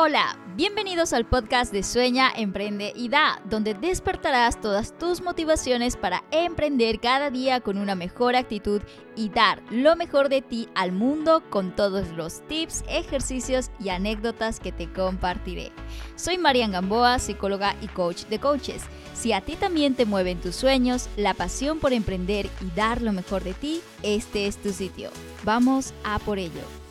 Hola, 0.00 0.38
bienvenidos 0.54 1.12
al 1.12 1.26
podcast 1.26 1.72
de 1.72 1.82
Sueña, 1.82 2.30
Emprende 2.30 2.92
y 2.94 3.08
Da, 3.08 3.42
donde 3.50 3.74
despertarás 3.74 4.60
todas 4.60 4.96
tus 4.96 5.22
motivaciones 5.22 5.96
para 5.96 6.22
emprender 6.30 7.00
cada 7.00 7.30
día 7.30 7.60
con 7.60 7.78
una 7.78 7.96
mejor 7.96 8.36
actitud 8.36 8.80
y 9.16 9.28
dar 9.28 9.60
lo 9.72 9.96
mejor 9.96 10.28
de 10.28 10.40
ti 10.40 10.68
al 10.76 10.92
mundo 10.92 11.42
con 11.50 11.74
todos 11.74 12.10
los 12.10 12.46
tips, 12.46 12.84
ejercicios 12.88 13.72
y 13.80 13.88
anécdotas 13.88 14.60
que 14.60 14.70
te 14.70 14.88
compartiré. 14.88 15.72
Soy 16.14 16.38
Marian 16.38 16.70
Gamboa, 16.70 17.18
psicóloga 17.18 17.74
y 17.80 17.88
coach 17.88 18.26
de 18.26 18.38
coaches. 18.38 18.84
Si 19.14 19.32
a 19.32 19.40
ti 19.40 19.56
también 19.56 19.96
te 19.96 20.06
mueven 20.06 20.40
tus 20.40 20.54
sueños, 20.54 21.08
la 21.16 21.34
pasión 21.34 21.80
por 21.80 21.92
emprender 21.92 22.48
y 22.60 22.70
dar 22.76 23.02
lo 23.02 23.12
mejor 23.12 23.42
de 23.42 23.54
ti, 23.54 23.80
este 24.04 24.46
es 24.46 24.58
tu 24.58 24.70
sitio. 24.70 25.10
Vamos 25.42 25.92
a 26.04 26.20
por 26.20 26.38
ello. 26.38 26.87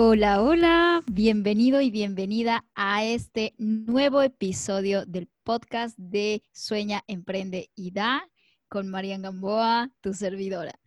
Hola, 0.00 0.40
hola, 0.42 1.02
bienvenido 1.10 1.80
y 1.80 1.90
bienvenida 1.90 2.64
a 2.76 3.04
este 3.04 3.56
nuevo 3.58 4.22
episodio 4.22 5.04
del 5.04 5.28
podcast 5.42 5.98
de 5.98 6.44
Sueña, 6.52 7.02
Emprende 7.08 7.72
y 7.74 7.90
Da 7.90 8.24
con 8.68 8.86
Marian 8.86 9.22
Gamboa, 9.22 9.90
tu 10.00 10.14
servidora. 10.14 10.78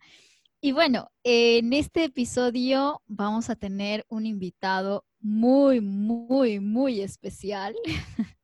Y 0.62 0.72
bueno, 0.72 1.10
en 1.24 1.74
este 1.74 2.04
episodio 2.04 3.02
vamos 3.06 3.50
a 3.50 3.54
tener 3.54 4.06
un 4.08 4.24
invitado 4.24 5.04
muy, 5.20 5.82
muy, 5.82 6.60
muy 6.60 7.02
especial, 7.02 7.74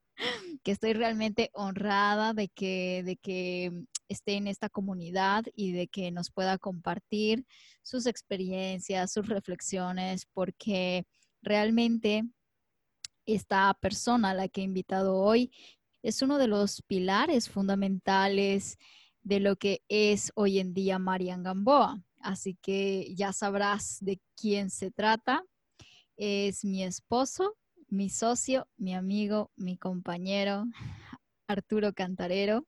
que 0.63 0.71
estoy 0.71 0.93
realmente 0.93 1.49
honrada 1.53 2.35
de 2.35 2.47
que, 2.47 3.01
de 3.03 3.15
que 3.15 3.71
esté 4.09 4.33
en 4.33 4.47
esta 4.47 4.69
comunidad 4.69 5.45
y 5.55 5.71
de 5.71 5.87
que 5.87 6.11
nos 6.11 6.31
pueda 6.31 6.57
compartir 6.57 7.45
sus 7.83 8.07
experiencias, 8.07 9.13
sus 9.13 9.29
reflexiones, 9.29 10.25
porque 10.33 11.05
realmente 11.41 12.23
esta 13.25 13.73
persona 13.79 14.31
a 14.31 14.33
la 14.33 14.47
que 14.49 14.61
he 14.61 14.63
invitado 14.63 15.15
hoy 15.15 15.51
es 16.01 16.21
uno 16.21 16.37
de 16.37 16.47
los 16.47 16.81
pilares 16.81 17.49
fundamentales 17.49 18.77
de 19.21 19.39
lo 19.39 19.55
que 19.55 19.83
es 19.87 20.31
hoy 20.35 20.59
en 20.59 20.73
día 20.73 20.97
Marian 20.97 21.43
Gamboa. 21.43 22.03
Así 22.21 22.57
que 22.61 23.13
ya 23.15 23.31
sabrás 23.31 23.97
de 24.01 24.19
quién 24.35 24.69
se 24.69 24.91
trata. 24.91 25.43
Es 26.17 26.65
mi 26.65 26.83
esposo, 26.83 27.55
mi 27.87 28.09
socio, 28.09 28.67
mi 28.77 28.95
amigo, 28.95 29.51
mi 29.55 29.77
compañero, 29.77 30.65
Arturo 31.47 31.93
Cantarero 31.93 32.65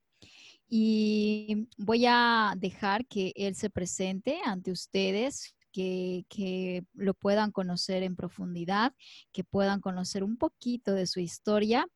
y 0.74 1.68
voy 1.78 2.06
a 2.08 2.54
dejar 2.58 3.06
que 3.06 3.34
él 3.36 3.56
se 3.56 3.70
presente 3.70 4.40
ante 4.46 4.72
ustedes, 4.72 5.54
que, 5.74 6.26
que, 6.30 6.86
lo 6.94 7.14
puedan 7.14 7.52
conocer 7.52 8.04
en 8.04 8.16
profundidad, 8.16 8.94
que 9.34 9.44
puedan 9.44 9.82
conocer 9.82 10.24
un 10.24 10.38
poquito 10.38 10.94
de 10.94 11.08
su 11.08 11.20
historia 11.20 11.88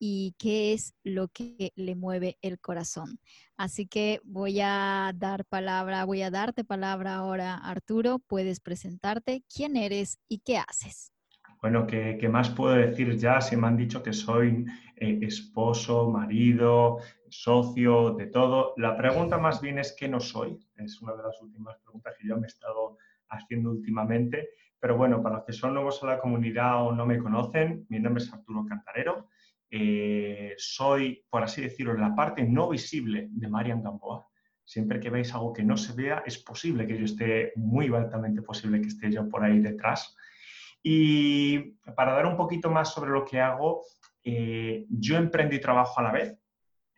y 0.00 0.34
qué 0.36 0.72
es 0.72 0.94
lo 1.04 1.28
que 1.28 1.72
le 1.76 1.94
mueve 1.94 2.36
el 2.42 2.58
corazón. 2.58 3.20
Así 3.56 3.86
que 3.86 4.20
voy 4.24 4.58
a 4.60 5.12
dar 5.14 5.44
palabra, 5.44 6.04
voy 6.04 6.22
a 6.22 6.32
darte 6.32 6.64
palabra 6.64 7.14
ahora, 7.14 7.54
Arturo. 7.54 8.18
Puedes 8.18 8.58
presentarte, 8.58 9.44
quién 9.48 9.76
eres 9.76 10.18
y 10.28 10.40
qué 10.40 10.58
haces. 10.58 11.13
Bueno, 11.64 11.86
¿qué, 11.86 12.18
¿qué, 12.20 12.28
más 12.28 12.50
puedo 12.50 12.74
decir 12.74 13.16
ya 13.16 13.40
si 13.40 13.56
me 13.56 13.66
han 13.66 13.78
dicho 13.78 14.02
que 14.02 14.12
soy 14.12 14.66
eh, 14.96 15.18
esposo, 15.22 16.10
marido, 16.10 16.98
socio, 17.30 18.10
de 18.10 18.26
todo? 18.26 18.74
La 18.76 18.98
pregunta 18.98 19.38
más 19.38 19.62
bien 19.62 19.78
es 19.78 19.96
qué 19.98 20.06
no 20.06 20.20
soy. 20.20 20.58
Es 20.76 21.00
una 21.00 21.14
de 21.14 21.22
las 21.22 21.40
últimas 21.40 21.78
preguntas 21.78 22.16
que 22.20 22.28
yo 22.28 22.36
me 22.36 22.42
he 22.42 22.48
estado 22.48 22.98
haciendo 23.30 23.70
últimamente. 23.70 24.50
Pero 24.78 24.98
bueno, 24.98 25.22
para 25.22 25.36
los 25.36 25.46
que 25.46 25.54
son 25.54 25.72
nuevos 25.72 26.02
a 26.02 26.08
la 26.08 26.18
comunidad 26.18 26.86
o 26.86 26.92
no 26.92 27.06
me 27.06 27.16
conocen, 27.16 27.86
mi 27.88 27.98
nombre 27.98 28.22
es 28.22 28.30
Arturo 28.30 28.66
Cantarero. 28.68 29.30
Eh, 29.70 30.52
soy, 30.58 31.24
por 31.30 31.44
así 31.44 31.62
decirlo, 31.62 31.94
la 31.94 32.14
parte 32.14 32.44
no 32.44 32.68
visible 32.68 33.28
de 33.30 33.48
Marian 33.48 33.82
Gamboa. 33.82 34.28
Siempre 34.66 35.00
que 35.00 35.08
veis 35.08 35.32
algo 35.32 35.54
que 35.54 35.62
no 35.62 35.78
se 35.78 35.94
vea, 35.94 36.22
es 36.26 36.36
posible 36.36 36.86
que 36.86 36.98
yo 36.98 37.06
esté, 37.06 37.54
muy 37.56 37.86
altamente 37.86 38.42
posible 38.42 38.82
que 38.82 38.88
esté 38.88 39.10
yo 39.10 39.26
por 39.30 39.42
ahí 39.42 39.60
detrás. 39.60 40.14
Y 40.86 41.58
para 41.96 42.12
dar 42.12 42.26
un 42.26 42.36
poquito 42.36 42.70
más 42.70 42.92
sobre 42.92 43.10
lo 43.10 43.24
que 43.24 43.40
hago, 43.40 43.84
eh, 44.22 44.84
yo 44.90 45.16
emprendo 45.16 45.54
y 45.54 45.60
trabajo 45.60 45.98
a 45.98 46.02
la 46.02 46.12
vez. 46.12 46.38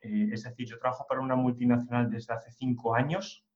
Eh, 0.02 0.30
es 0.32 0.42
decir, 0.42 0.66
yo 0.66 0.78
trabajo 0.80 1.06
para 1.08 1.20
una 1.20 1.36
multinacional 1.36 2.10
desde 2.10 2.34
hace 2.34 2.50
cinco 2.50 2.96
años, 2.96 3.46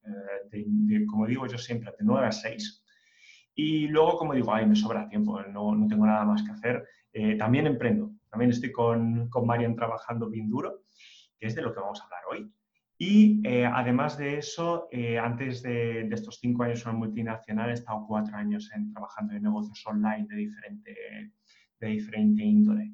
eh, 0.53 1.05
como 1.07 1.27
digo 1.27 1.49
yo 1.49 1.59
siempre, 1.59 1.91
de 1.99 2.05
9 2.05 2.29
a 2.29 2.33
6. 2.33 2.85
Y 3.57 3.89
luego, 3.89 4.19
como 4.19 4.33
digo, 4.35 4.55
ay, 4.55 4.67
me 4.67 4.77
sobra 4.77 5.09
tiempo, 5.09 5.43
no, 5.43 5.75
no 5.75 5.89
tengo 5.89 6.07
nada 6.07 6.25
más 6.25 6.45
que 6.45 6.53
hacer. 6.53 6.87
también 7.37 7.67
emprendo, 7.67 8.13
también 8.31 8.53
estoy 8.53 8.71
con, 8.71 9.29
con 9.29 9.45
Marian 9.45 9.75
trabajando 9.75 10.31
bien 10.31 10.49
duro, 10.49 10.83
que 11.37 11.49
es 11.49 11.57
de 11.57 11.63
lo 11.63 11.75
que 11.75 11.81
vamos 11.81 12.01
a 12.01 12.05
hablar 12.05 12.23
hoy. 12.31 12.55
Y 13.03 13.41
eh, 13.49 13.65
además 13.65 14.19
de 14.19 14.37
eso, 14.37 14.87
eh, 14.91 15.19
antes 15.19 15.63
de, 15.63 16.07
estos 16.13 16.39
cinco 16.39 16.65
años 16.65 16.83
en 16.83 16.91
una 16.91 16.99
multinacional, 16.99 17.71
he 17.71 17.73
estado 17.73 18.05
cuatro 18.07 18.37
años 18.37 18.71
en, 18.75 18.93
trabajando 18.93 19.33
en 19.33 19.43
negocios 19.43 19.83
online 19.87 20.27
de 20.29 20.37
diferente, 20.37 21.33
de 21.81 21.87
diferente 21.87 22.43
índole. 22.43 22.93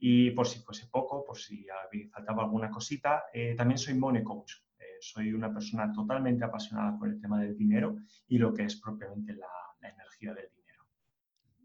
Y 0.00 0.32
por 0.32 0.48
si 0.48 0.58
fuese 0.58 0.88
poco, 0.88 1.24
por 1.24 1.38
si 1.38 1.64
faltaba 2.10 2.42
alguna 2.42 2.72
cosita, 2.72 3.26
eh, 3.32 3.54
también 3.54 3.78
soy 3.78 3.94
money 3.94 4.24
coach. 4.24 4.52
soy 5.00 5.32
una 5.32 5.52
persona 5.54 5.92
totalmente 5.92 6.44
apasionada 6.44 6.98
por 6.98 7.08
el 7.08 7.20
tema 7.20 7.40
del 7.40 7.56
dinero 7.56 7.98
y 8.26 8.38
lo 8.38 8.52
que 8.52 8.64
es 8.64 8.80
propiamente 8.80 9.32
la, 9.32 9.46
la 9.80 9.90
energía 9.90 10.34
del 10.34 10.48
dinero. 10.48 10.55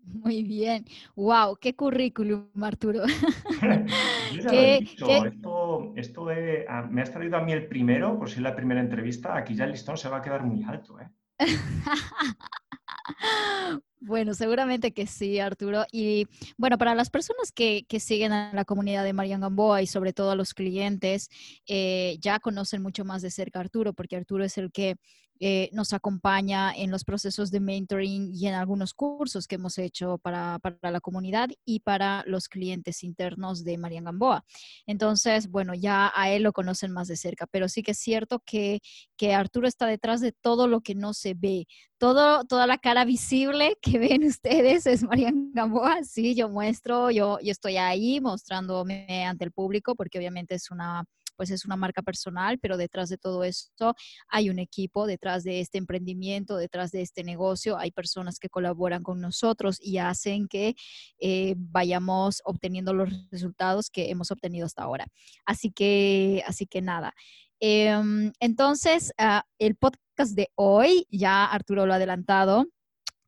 Muy 0.03 0.43
bien. 0.43 0.85
Wow, 1.15 1.57
qué 1.59 1.75
currículum, 1.75 2.47
Arturo. 2.61 3.03
Esto, 4.51 5.93
esto 5.95 6.27
ah, 6.67 6.87
me 6.89 7.01
has 7.01 7.11
traído 7.11 7.37
a 7.37 7.41
mí 7.41 7.51
el 7.51 7.67
primero, 7.67 8.17
por 8.17 8.29
si 8.29 8.35
es 8.35 8.41
la 8.41 8.55
primera 8.55 8.81
entrevista. 8.81 9.35
Aquí 9.35 9.55
ya 9.55 9.65
el 9.65 9.71
listón 9.71 9.97
se 9.97 10.09
va 10.09 10.17
a 10.17 10.21
quedar 10.21 10.43
muy 10.43 10.63
alto, 10.63 10.99
¿eh? 10.99 11.09
Bueno, 14.03 14.33
seguramente 14.33 14.93
que 14.93 15.05
sí, 15.05 15.37
Arturo. 15.37 15.85
Y 15.91 16.27
bueno, 16.57 16.79
para 16.79 16.95
las 16.95 17.11
personas 17.11 17.51
que, 17.51 17.85
siguen 17.99 18.31
a 18.31 18.51
la 18.51 18.65
comunidad 18.65 19.03
de 19.03 19.13
Marian 19.13 19.41
Gamboa 19.41 19.83
y 19.83 19.87
sobre 19.87 20.11
todo 20.11 20.31
a 20.31 20.35
los 20.35 20.55
clientes, 20.55 21.29
eh, 21.67 22.17
ya 22.19 22.39
conocen 22.39 22.81
mucho 22.81 23.05
más 23.05 23.21
de 23.21 23.29
cerca 23.29 23.59
a 23.59 23.61
Arturo, 23.61 23.93
porque 23.93 24.15
Arturo 24.15 24.43
es 24.43 24.57
el 24.57 24.71
que 24.71 24.95
eh, 25.43 25.71
nos 25.73 25.91
acompaña 25.91 26.71
en 26.71 26.91
los 26.91 27.03
procesos 27.03 27.49
de 27.49 27.59
mentoring 27.59 28.31
y 28.31 28.45
en 28.45 28.53
algunos 28.53 28.93
cursos 28.93 29.47
que 29.47 29.55
hemos 29.55 29.79
hecho 29.79 30.19
para, 30.19 30.59
la 30.83 31.01
comunidad 31.01 31.49
y 31.65 31.79
para 31.79 32.23
los 32.27 32.47
clientes 32.47 33.03
internos 33.03 33.63
de 33.63 33.79
Marian 33.79 34.03
Gamboa. 34.03 34.45
Entonces, 34.85 35.49
bueno, 35.49 35.73
ya 35.73 36.11
a 36.13 36.29
él 36.29 36.43
lo 36.43 36.53
conocen 36.53 36.91
más 36.91 37.07
de 37.07 37.17
cerca, 37.17 37.47
pero 37.47 37.69
sí 37.69 37.81
que 37.81 37.91
es 37.91 37.97
cierto 37.97 38.43
que, 38.45 38.81
que 39.17 39.33
Arturo 39.33 39.67
está 39.67 39.87
detrás 39.87 40.21
de 40.21 40.31
todo 40.31 40.67
lo 40.67 40.81
que 40.81 40.93
no 40.93 41.11
se 41.15 41.33
ve. 41.33 41.65
Todo, 41.97 42.45
toda 42.45 42.67
la 42.67 42.77
cara 42.77 43.03
visible 43.03 43.77
que 43.81 43.90
ven 43.97 44.23
ustedes 44.23 44.85
es 44.85 45.03
Marian 45.03 45.51
Gamboa. 45.53 46.03
Sí, 46.03 46.35
yo 46.35 46.49
muestro, 46.49 47.11
yo, 47.11 47.39
yo 47.41 47.51
estoy 47.51 47.77
ahí 47.77 48.19
mostrándome 48.19 49.25
ante 49.25 49.45
el 49.45 49.51
público 49.51 49.95
porque 49.95 50.17
obviamente 50.17 50.55
es 50.55 50.71
una 50.71 51.03
pues 51.37 51.49
es 51.49 51.65
una 51.65 51.75
marca 51.75 52.03
personal, 52.03 52.59
pero 52.59 52.77
detrás 52.77 53.09
de 53.09 53.17
todo 53.17 53.43
esto 53.43 53.95
hay 54.27 54.51
un 54.51 54.59
equipo, 54.59 55.07
detrás 55.07 55.43
de 55.43 55.59
este 55.59 55.79
emprendimiento, 55.79 56.55
detrás 56.55 56.91
de 56.91 57.01
este 57.01 57.23
negocio, 57.23 57.79
hay 57.79 57.89
personas 57.89 58.37
que 58.37 58.47
colaboran 58.47 59.01
con 59.01 59.19
nosotros 59.19 59.79
y 59.81 59.97
hacen 59.97 60.47
que 60.47 60.75
eh, 61.19 61.55
vayamos 61.57 62.43
obteniendo 62.45 62.93
los 62.93 63.09
resultados 63.31 63.89
que 63.89 64.11
hemos 64.11 64.29
obtenido 64.29 64.67
hasta 64.67 64.83
ahora. 64.83 65.07
Así 65.43 65.71
que, 65.71 66.43
así 66.45 66.67
que 66.67 66.83
nada. 66.83 67.11
Em, 67.59 68.31
entonces, 68.39 69.11
ah, 69.17 69.43
el 69.57 69.75
podcast 69.75 70.35
de 70.35 70.51
hoy, 70.53 71.07
ya 71.09 71.45
Arturo 71.45 71.87
lo 71.87 71.93
ha 71.93 71.95
adelantado, 71.95 72.67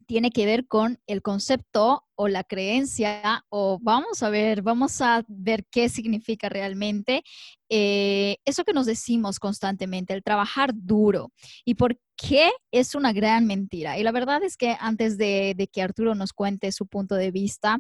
tiene 0.05 0.31
que 0.31 0.45
ver 0.45 0.67
con 0.67 0.99
el 1.07 1.21
concepto 1.21 2.03
o 2.15 2.27
la 2.27 2.43
creencia, 2.43 3.43
o 3.49 3.79
vamos 3.81 4.23
a 4.23 4.29
ver, 4.29 4.61
vamos 4.61 5.01
a 5.01 5.23
ver 5.27 5.65
qué 5.71 5.89
significa 5.89 6.49
realmente 6.49 7.23
eh, 7.69 8.37
eso 8.45 8.63
que 8.63 8.73
nos 8.73 8.85
decimos 8.85 9.39
constantemente, 9.39 10.13
el 10.13 10.23
trabajar 10.23 10.71
duro 10.73 11.31
y 11.65 11.75
por 11.75 11.99
qué 12.15 12.51
es 12.71 12.95
una 12.95 13.13
gran 13.13 13.47
mentira. 13.47 13.97
Y 13.97 14.03
la 14.03 14.11
verdad 14.11 14.43
es 14.43 14.57
que 14.57 14.75
antes 14.79 15.17
de, 15.17 15.53
de 15.55 15.67
que 15.67 15.81
Arturo 15.81 16.15
nos 16.15 16.33
cuente 16.33 16.71
su 16.71 16.85
punto 16.87 17.15
de 17.15 17.31
vista, 17.31 17.79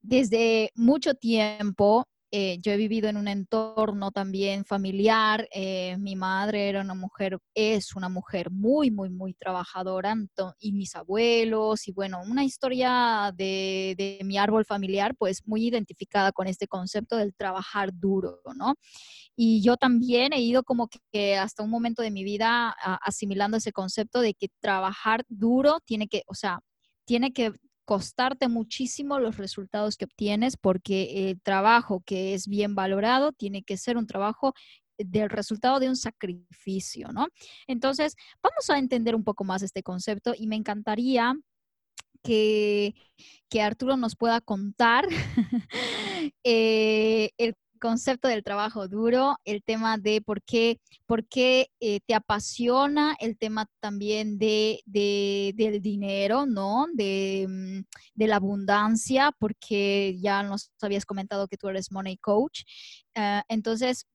desde 0.00 0.70
mucho 0.74 1.14
tiempo 1.14 2.06
eh, 2.30 2.58
yo 2.60 2.72
he 2.72 2.76
vivido 2.76 3.08
en 3.08 3.16
un 3.16 3.26
entorno 3.26 4.10
también 4.10 4.64
familiar. 4.66 5.48
Eh, 5.50 5.96
mi 5.98 6.14
madre 6.14 6.68
era 6.68 6.82
una 6.82 6.94
mujer, 6.94 7.38
es 7.54 7.96
una 7.96 8.10
mujer 8.10 8.50
muy, 8.50 8.90
muy, 8.90 9.08
muy 9.08 9.32
trabajadora 9.32 10.14
y 10.58 10.72
mis 10.72 10.94
abuelos 10.94 11.88
y 11.88 11.92
bueno, 11.92 12.20
una 12.22 12.44
historia 12.44 13.32
de, 13.34 13.94
de, 13.96 14.20
mi 14.24 14.36
árbol 14.36 14.66
familiar 14.66 15.14
pues 15.16 15.46
muy 15.46 15.66
identificada 15.66 16.32
con 16.32 16.46
este 16.46 16.68
concepto 16.68 17.16
del 17.16 17.34
trabajar 17.34 17.90
duro, 17.94 18.40
¿no? 18.56 18.74
Y 19.34 19.62
yo 19.62 19.76
también 19.76 20.32
he 20.32 20.40
ido 20.40 20.64
como 20.64 20.88
que 21.12 21.36
hasta 21.36 21.62
un 21.62 21.70
momento 21.70 22.02
de 22.02 22.10
mi 22.10 22.24
vida 22.24 22.74
asimilando 23.02 23.56
ese 23.56 23.72
concepto 23.72 24.20
de 24.20 24.34
que 24.34 24.48
trabajar 24.60 25.24
duro 25.28 25.78
tiene 25.86 26.08
que, 26.08 26.24
o 26.26 26.34
sea, 26.34 26.60
tiene 27.06 27.32
que 27.32 27.52
costarte 27.88 28.48
muchísimo 28.48 29.18
los 29.18 29.38
resultados 29.38 29.96
que 29.96 30.04
obtienes 30.04 30.58
porque 30.58 31.30
el 31.30 31.40
trabajo 31.40 32.02
que 32.04 32.34
es 32.34 32.46
bien 32.46 32.74
valorado 32.74 33.32
tiene 33.32 33.62
que 33.62 33.78
ser 33.78 33.96
un 33.96 34.06
trabajo 34.06 34.52
del 34.98 35.30
resultado 35.30 35.80
de 35.80 35.88
un 35.88 35.96
sacrificio, 35.96 37.08
¿no? 37.14 37.28
Entonces, 37.66 38.14
vamos 38.42 38.68
a 38.68 38.76
entender 38.76 39.14
un 39.14 39.24
poco 39.24 39.42
más 39.44 39.62
este 39.62 39.82
concepto 39.82 40.34
y 40.36 40.48
me 40.48 40.56
encantaría 40.56 41.34
que, 42.22 42.94
que 43.48 43.62
Arturo 43.62 43.96
nos 43.96 44.16
pueda 44.16 44.42
contar 44.42 45.06
eh, 46.44 47.30
el 47.38 47.54
concepto 47.78 48.28
del 48.28 48.42
trabajo 48.42 48.88
duro, 48.88 49.36
el 49.44 49.62
tema 49.62 49.98
de 49.98 50.20
por 50.20 50.42
qué, 50.42 50.80
por 51.06 51.26
qué 51.26 51.70
eh, 51.80 52.00
te 52.06 52.14
apasiona, 52.14 53.16
el 53.20 53.38
tema 53.38 53.66
también 53.80 54.38
de, 54.38 54.82
del 54.86 55.80
dinero, 55.80 56.46
¿no? 56.46 56.86
De, 56.94 57.46
mm, 57.48 57.80
de, 58.14 58.26
la 58.26 58.36
abundancia, 58.36 59.32
porque 59.38 60.18
ya 60.20 60.42
nos 60.42 60.70
habías 60.80 61.04
comentado 61.06 61.48
que 61.48 61.56
tú 61.56 61.68
eres 61.68 61.92
money 61.92 62.16
coach. 62.18 62.62
Ah, 63.14 63.44
entonces, 63.48 64.06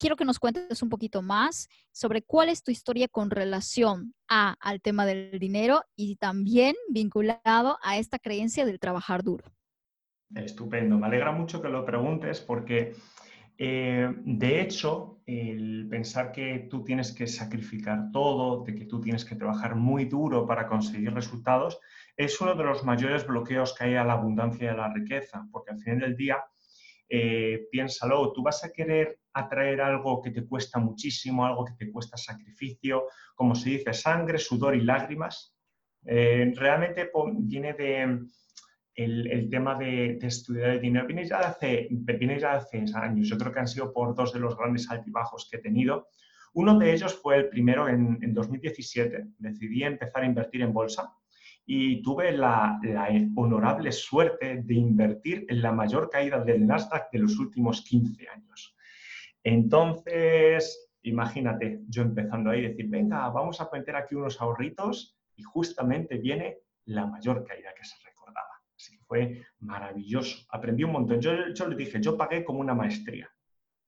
quiero 0.00 0.16
que 0.16 0.24
nos 0.24 0.38
cuentes 0.38 0.82
un 0.82 0.88
poquito 0.88 1.22
más 1.22 1.68
sobre 1.92 2.22
cuál 2.22 2.48
es 2.48 2.64
tu 2.64 2.72
historia 2.72 3.06
con 3.06 3.30
relación 3.30 4.14
al 4.26 4.80
tema 4.80 5.06
del 5.06 5.38
dinero 5.38 5.82
y 5.94 6.16
también 6.16 6.74
vinculado 6.88 7.78
a 7.82 7.98
esta 7.98 8.18
creencia 8.18 8.64
del 8.64 8.80
trabajar 8.80 9.22
duro. 9.22 9.44
Estupendo, 10.34 10.96
me 10.96 11.06
alegra 11.06 11.32
mucho 11.32 11.60
que 11.60 11.68
lo 11.68 11.84
preguntes 11.84 12.40
porque 12.40 12.94
eh, 13.58 14.12
de 14.24 14.60
hecho 14.60 15.20
el 15.26 15.86
pensar 15.90 16.32
que 16.32 16.68
tú 16.70 16.84
tienes 16.84 17.12
que 17.12 17.26
sacrificar 17.26 18.10
todo, 18.12 18.64
de 18.64 18.74
que 18.74 18.86
tú 18.86 19.00
tienes 19.00 19.24
que 19.24 19.36
trabajar 19.36 19.74
muy 19.74 20.04
duro 20.04 20.46
para 20.46 20.66
conseguir 20.66 21.12
resultados, 21.12 21.78
es 22.16 22.40
uno 22.40 22.54
de 22.54 22.64
los 22.64 22.84
mayores 22.84 23.26
bloqueos 23.26 23.74
que 23.74 23.84
hay 23.84 23.94
a 23.96 24.04
la 24.04 24.14
abundancia 24.14 24.66
y 24.66 24.68
a 24.68 24.74
la 24.74 24.92
riqueza, 24.92 25.46
porque 25.52 25.72
al 25.72 25.78
final 25.78 26.00
del 26.00 26.16
día, 26.16 26.44
eh, 27.08 27.66
piénsalo, 27.70 28.32
tú 28.32 28.42
vas 28.42 28.64
a 28.64 28.70
querer 28.70 29.18
atraer 29.32 29.80
algo 29.80 30.20
que 30.20 30.30
te 30.30 30.46
cuesta 30.46 30.78
muchísimo, 30.78 31.44
algo 31.44 31.64
que 31.64 31.74
te 31.74 31.92
cuesta 31.92 32.16
sacrificio, 32.16 33.06
como 33.34 33.54
se 33.54 33.70
dice, 33.70 33.92
sangre, 33.92 34.38
sudor 34.38 34.74
y 34.74 34.80
lágrimas. 34.80 35.54
Eh, 36.04 36.52
realmente 36.56 37.10
viene 37.40 37.74
de 37.74 38.20
el, 39.04 39.48
tema 39.50 39.74
de, 39.76 40.18
estudiar 40.20 40.70
el 40.70 40.80
dinero 40.80 41.06
viene 41.06 41.24
ya, 41.24 41.38
de 41.38 41.44
hace, 41.44 41.88
viene 41.90 42.38
ya 42.38 42.54
hace 42.54 42.84
años. 42.94 43.28
Yo 43.28 43.38
creo 43.38 43.52
que 43.52 43.60
han 43.60 43.68
sido 43.68 43.92
por 43.92 44.14
dos 44.14 44.32
de 44.32 44.40
los 44.40 44.56
grandes 44.56 44.90
altibajos 44.90 45.48
que 45.50 45.56
he 45.56 45.60
tenido. 45.60 46.08
Uno 46.52 46.78
de 46.78 46.92
ellos 46.92 47.14
fue 47.14 47.36
el 47.36 47.48
primero 47.48 47.88
en, 47.88 48.34
2017. 48.34 49.26
Decidí 49.38 49.84
empezar 49.84 50.22
a 50.22 50.26
invertir 50.26 50.62
en 50.62 50.72
bolsa 50.72 51.14
y 51.64 52.02
tuve 52.02 52.32
la, 52.32 52.78
la, 52.82 53.08
honorable 53.36 53.92
suerte 53.92 54.62
de 54.62 54.74
invertir 54.74 55.46
en 55.48 55.62
la 55.62 55.72
mayor 55.72 56.10
caída 56.10 56.42
del 56.42 56.66
Nasdaq 56.66 57.10
de 57.10 57.20
los 57.20 57.38
últimos 57.38 57.82
15 57.82 58.28
años. 58.28 58.76
Entonces, 59.42 60.90
imagínate, 61.02 61.80
yo 61.88 62.02
empezando 62.02 62.50
ahí, 62.50 62.62
decir, 62.62 62.88
venga, 62.88 63.28
vamos 63.30 63.60
a 63.60 63.70
meter 63.72 63.96
aquí 63.96 64.14
unos 64.14 64.40
ahorritos 64.40 65.16
y 65.36 65.42
justamente 65.42 66.18
viene 66.18 66.58
la 66.86 67.06
mayor 67.06 67.44
caída 67.46 67.72
que 67.74 67.84
se 67.84 67.96
fue 69.10 69.42
maravilloso. 69.58 70.46
Aprendí 70.50 70.84
un 70.84 70.92
montón. 70.92 71.20
Yo, 71.20 71.32
yo 71.52 71.68
dije, 71.70 72.00
yo 72.00 72.16
pagué 72.16 72.44
como 72.44 72.60
una 72.60 72.74
maestría. 72.74 73.28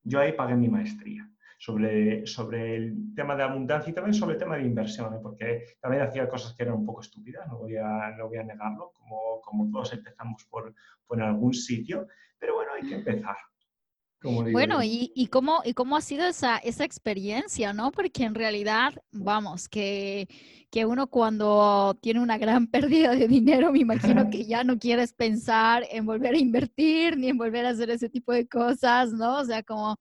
Yo 0.03 0.19
ahí 0.19 0.33
pagué 0.33 0.57
mi 0.57 0.69
maestría 0.69 1.31
sobre, 1.61 2.27
sobre 2.27 2.75
el 2.75 3.15
tema 3.15 3.37
de 3.37 3.45
abundancia 3.45 3.93
y 3.93 3.95
también 3.95 4.15
sobre 4.15 4.33
el 4.33 4.41
tema 4.41 4.57
de 4.57 4.65
inversión, 4.65 5.15
¿eh? 5.15 5.21
porque 5.23 5.77
también 5.81 6.03
hacía 6.03 6.29
cosas 6.29 6.57
que 6.57 6.65
eran 6.65 6.75
un 6.75 6.85
poco 6.85 7.03
estúpidas, 7.03 7.47
no 7.47 7.59
voy 7.59 7.77
a, 7.77 8.11
no 8.19 8.27
voy 8.27 8.39
a 8.39 8.43
negarlo, 8.43 8.91
como, 8.95 9.41
como 9.43 9.71
todos 9.71 9.93
empezamos 9.93 10.45
por, 10.51 10.75
por 11.07 11.23
algún 11.23 11.55
sitio, 11.55 12.09
pero 12.37 12.57
bueno, 12.57 12.73
hay 12.73 12.89
que 12.89 12.97
empezar. 12.97 13.37
Bueno, 14.23 14.83
y, 14.83 15.13
y, 15.15 15.27
cómo, 15.27 15.63
¿y 15.65 15.75
cómo 15.75 15.97
ha 15.97 16.01
sido 16.01 16.27
esa, 16.27 16.57
esa 16.59 16.85
experiencia, 16.85 17.73
no? 17.73 17.91
Porque 17.91 18.25
en 18.25 18.35
realidad, 18.35 18.95
vamos, 19.11 19.69
que, 19.69 20.29
que 20.71 20.87
uno 20.87 21.09
cuando 21.09 21.99
tiene 22.01 22.21
una 22.21 22.39
gran 22.39 22.67
pérdida 22.71 23.15
de 23.15 23.27
dinero, 23.27 23.73
me 23.73 23.81
imagino 23.81 24.31
que 24.31 24.45
ya 24.47 24.65
no 24.65 24.79
quieres 24.79 25.13
pensar 25.13 25.85
en 25.91 26.07
volver 26.07 26.35
a 26.35 26.39
invertir 26.39 27.17
ni 27.17 27.29
en 27.29 27.39
volver 27.39 27.67
a 27.67 27.71
hacer 27.71 27.91
ese 27.91 28.09
tipo 28.09 28.33
de 28.33 28.47
cosas, 28.47 29.13
¿no? 29.13 29.39
O 29.39 29.45
sea, 29.45 29.63
como 29.63 29.99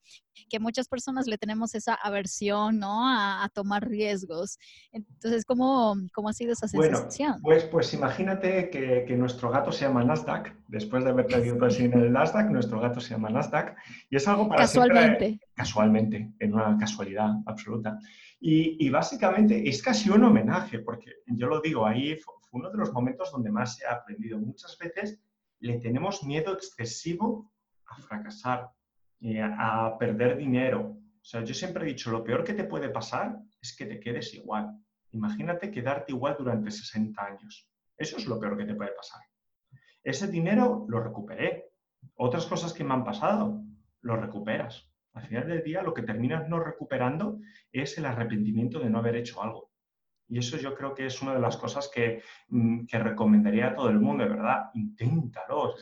que 0.49 0.59
muchas 0.59 0.87
personas 0.87 1.27
le 1.27 1.37
tenemos 1.37 1.75
esa 1.75 1.93
aversión, 1.93 2.79
¿no? 2.79 3.07
A, 3.07 3.49
tomar 3.53 3.87
riesgos. 3.87 4.57
Entonces, 4.91 5.45
¿cómo, 5.45 5.95
¿cómo, 6.13 6.29
ha 6.29 6.33
sido 6.33 6.53
esa 6.53 6.67
sensación? 6.67 7.41
Bueno, 7.41 7.43
pues, 7.43 7.63
pues 7.65 7.93
imagínate 7.93 8.69
que, 8.69 9.05
que, 9.05 9.15
nuestro 9.15 9.49
gato 9.49 9.71
se 9.71 9.85
llama 9.85 10.03
Nasdaq. 10.03 10.55
Después 10.67 11.03
de 11.03 11.09
haber 11.09 11.27
perdido 11.27 11.57
todo 11.57 11.69
en 11.69 11.93
el 11.93 12.11
Nasdaq, 12.13 12.49
nuestro 12.49 12.79
gato 12.79 13.01
se 13.01 13.11
llama 13.11 13.29
Nasdaq. 13.29 13.75
Y 14.09 14.15
es 14.15 14.27
algo 14.27 14.47
para 14.47 14.61
Casualmente. 14.61 15.39
casualmente, 15.53 16.33
en 16.39 16.53
una 16.53 16.77
casualidad 16.77 17.31
absoluta. 17.45 17.99
Y, 18.39 18.85
y, 18.85 18.89
básicamente 18.89 19.67
es 19.67 19.81
casi 19.81 20.09
un 20.09 20.23
homenaje, 20.23 20.79
porque 20.79 21.11
yo 21.27 21.47
lo 21.47 21.61
digo, 21.61 21.85
ahí 21.85 22.15
fue 22.15 22.33
uno 22.51 22.69
de 22.69 22.77
los 22.77 22.91
momentos 22.91 23.31
donde 23.31 23.51
más 23.51 23.81
he 23.81 23.87
aprendido. 23.87 24.39
Muchas 24.39 24.77
veces 24.77 25.19
le 25.59 25.79
tenemos 25.79 26.23
miedo 26.23 26.53
excesivo 26.53 27.51
a 27.87 28.01
fracasar 28.01 28.71
a 29.43 29.97
perder 29.99 30.37
dinero. 30.37 30.97
O 31.21 31.23
sea, 31.23 31.43
yo 31.43 31.53
siempre 31.53 31.83
he 31.83 31.89
dicho, 31.89 32.11
lo 32.11 32.23
peor 32.23 32.43
que 32.43 32.53
te 32.53 32.63
puede 32.63 32.89
pasar 32.89 33.37
es 33.61 33.75
que 33.75 33.85
te 33.85 33.99
quedes 33.99 34.33
igual. 34.33 34.75
Imagínate 35.11 35.71
quedarte 35.71 36.11
igual 36.11 36.35
durante 36.37 36.71
60 36.71 37.23
años. 37.23 37.69
Eso 37.97 38.17
es 38.17 38.25
lo 38.25 38.39
peor 38.39 38.57
que 38.57 38.65
te 38.65 38.73
puede 38.73 38.91
pasar. 38.91 39.21
Ese 40.03 40.27
dinero 40.27 40.85
lo 40.89 41.01
recuperé. 41.01 41.69
Otras 42.15 42.47
cosas 42.47 42.73
que 42.73 42.83
me 42.83 42.93
han 42.93 43.03
pasado, 43.03 43.61
lo 44.01 44.15
recuperas. 44.15 44.89
Al 45.13 45.23
final 45.23 45.47
del 45.47 45.63
día, 45.63 45.83
lo 45.83 45.93
que 45.93 46.01
terminas 46.01 46.47
no 46.47 46.59
recuperando 46.59 47.39
es 47.71 47.97
el 47.97 48.05
arrepentimiento 48.05 48.79
de 48.79 48.89
no 48.89 48.99
haber 48.99 49.17
hecho 49.17 49.43
algo. 49.43 49.71
Y 50.27 50.39
eso 50.39 50.57
yo 50.57 50.73
creo 50.73 50.95
que 50.95 51.05
es 51.05 51.21
una 51.21 51.33
de 51.33 51.41
las 51.41 51.57
cosas 51.57 51.91
que, 51.93 52.23
mm, 52.47 52.85
que 52.85 52.97
recomendaría 52.97 53.67
a 53.67 53.75
todo 53.75 53.89
el 53.89 53.99
mundo, 53.99 54.23
de 54.23 54.29
verdad, 54.29 54.71
inténtalo 54.73 55.75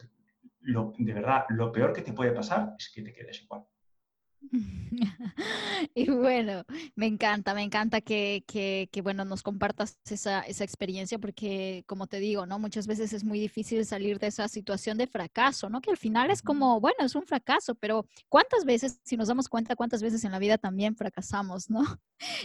de 0.62 1.14
verdad, 1.14 1.46
lo 1.50 1.72
peor 1.72 1.94
que 1.94 2.02
te 2.02 2.14
puede 2.14 2.32
pasar 2.32 2.76
es 2.78 2.92
que 2.94 3.02
te 3.02 3.14
quedes 3.14 3.42
igual. 3.44 3.64
y 5.94 6.10
bueno, 6.10 6.64
me 6.96 7.06
encanta, 7.08 7.54
me 7.54 7.62
encanta 7.62 8.02
que, 8.02 8.44
que, 8.48 9.02
bueno, 9.02 9.26
nos 9.26 9.44
compartas 9.44 10.00
esa, 10.10 10.42
esa, 10.42 10.64
experiencia 10.64 11.20
porque, 11.20 11.84
como 11.88 12.08
te 12.08 12.20
digo, 12.20 12.46
¿no? 12.46 12.58
Muchas 12.58 12.88
veces 12.88 13.14
es 13.14 13.24
muy 13.24 13.40
difícil 13.40 13.86
salir 13.86 14.20
de 14.20 14.28
esa 14.28 14.48
situación 14.48 14.98
de 14.98 15.08
fracaso, 15.08 15.70
¿no? 15.70 15.82
Que 15.82 15.92
al 15.92 15.98
final 15.98 16.32
es 16.32 16.42
como, 16.42 16.80
bueno, 16.80 16.98
es 17.00 17.16
un 17.16 17.26
fracaso, 17.26 17.76
pero 17.76 18.06
¿cuántas 18.30 18.66
veces, 18.66 19.00
si 19.04 19.18
nos 19.18 19.28
damos 19.28 19.50
cuenta, 19.50 19.76
cuántas 19.76 20.02
veces 20.02 20.24
en 20.24 20.32
la 20.32 20.40
vida 20.40 20.58
también 20.58 20.96
fracasamos, 20.96 21.70
¿no? 21.70 21.82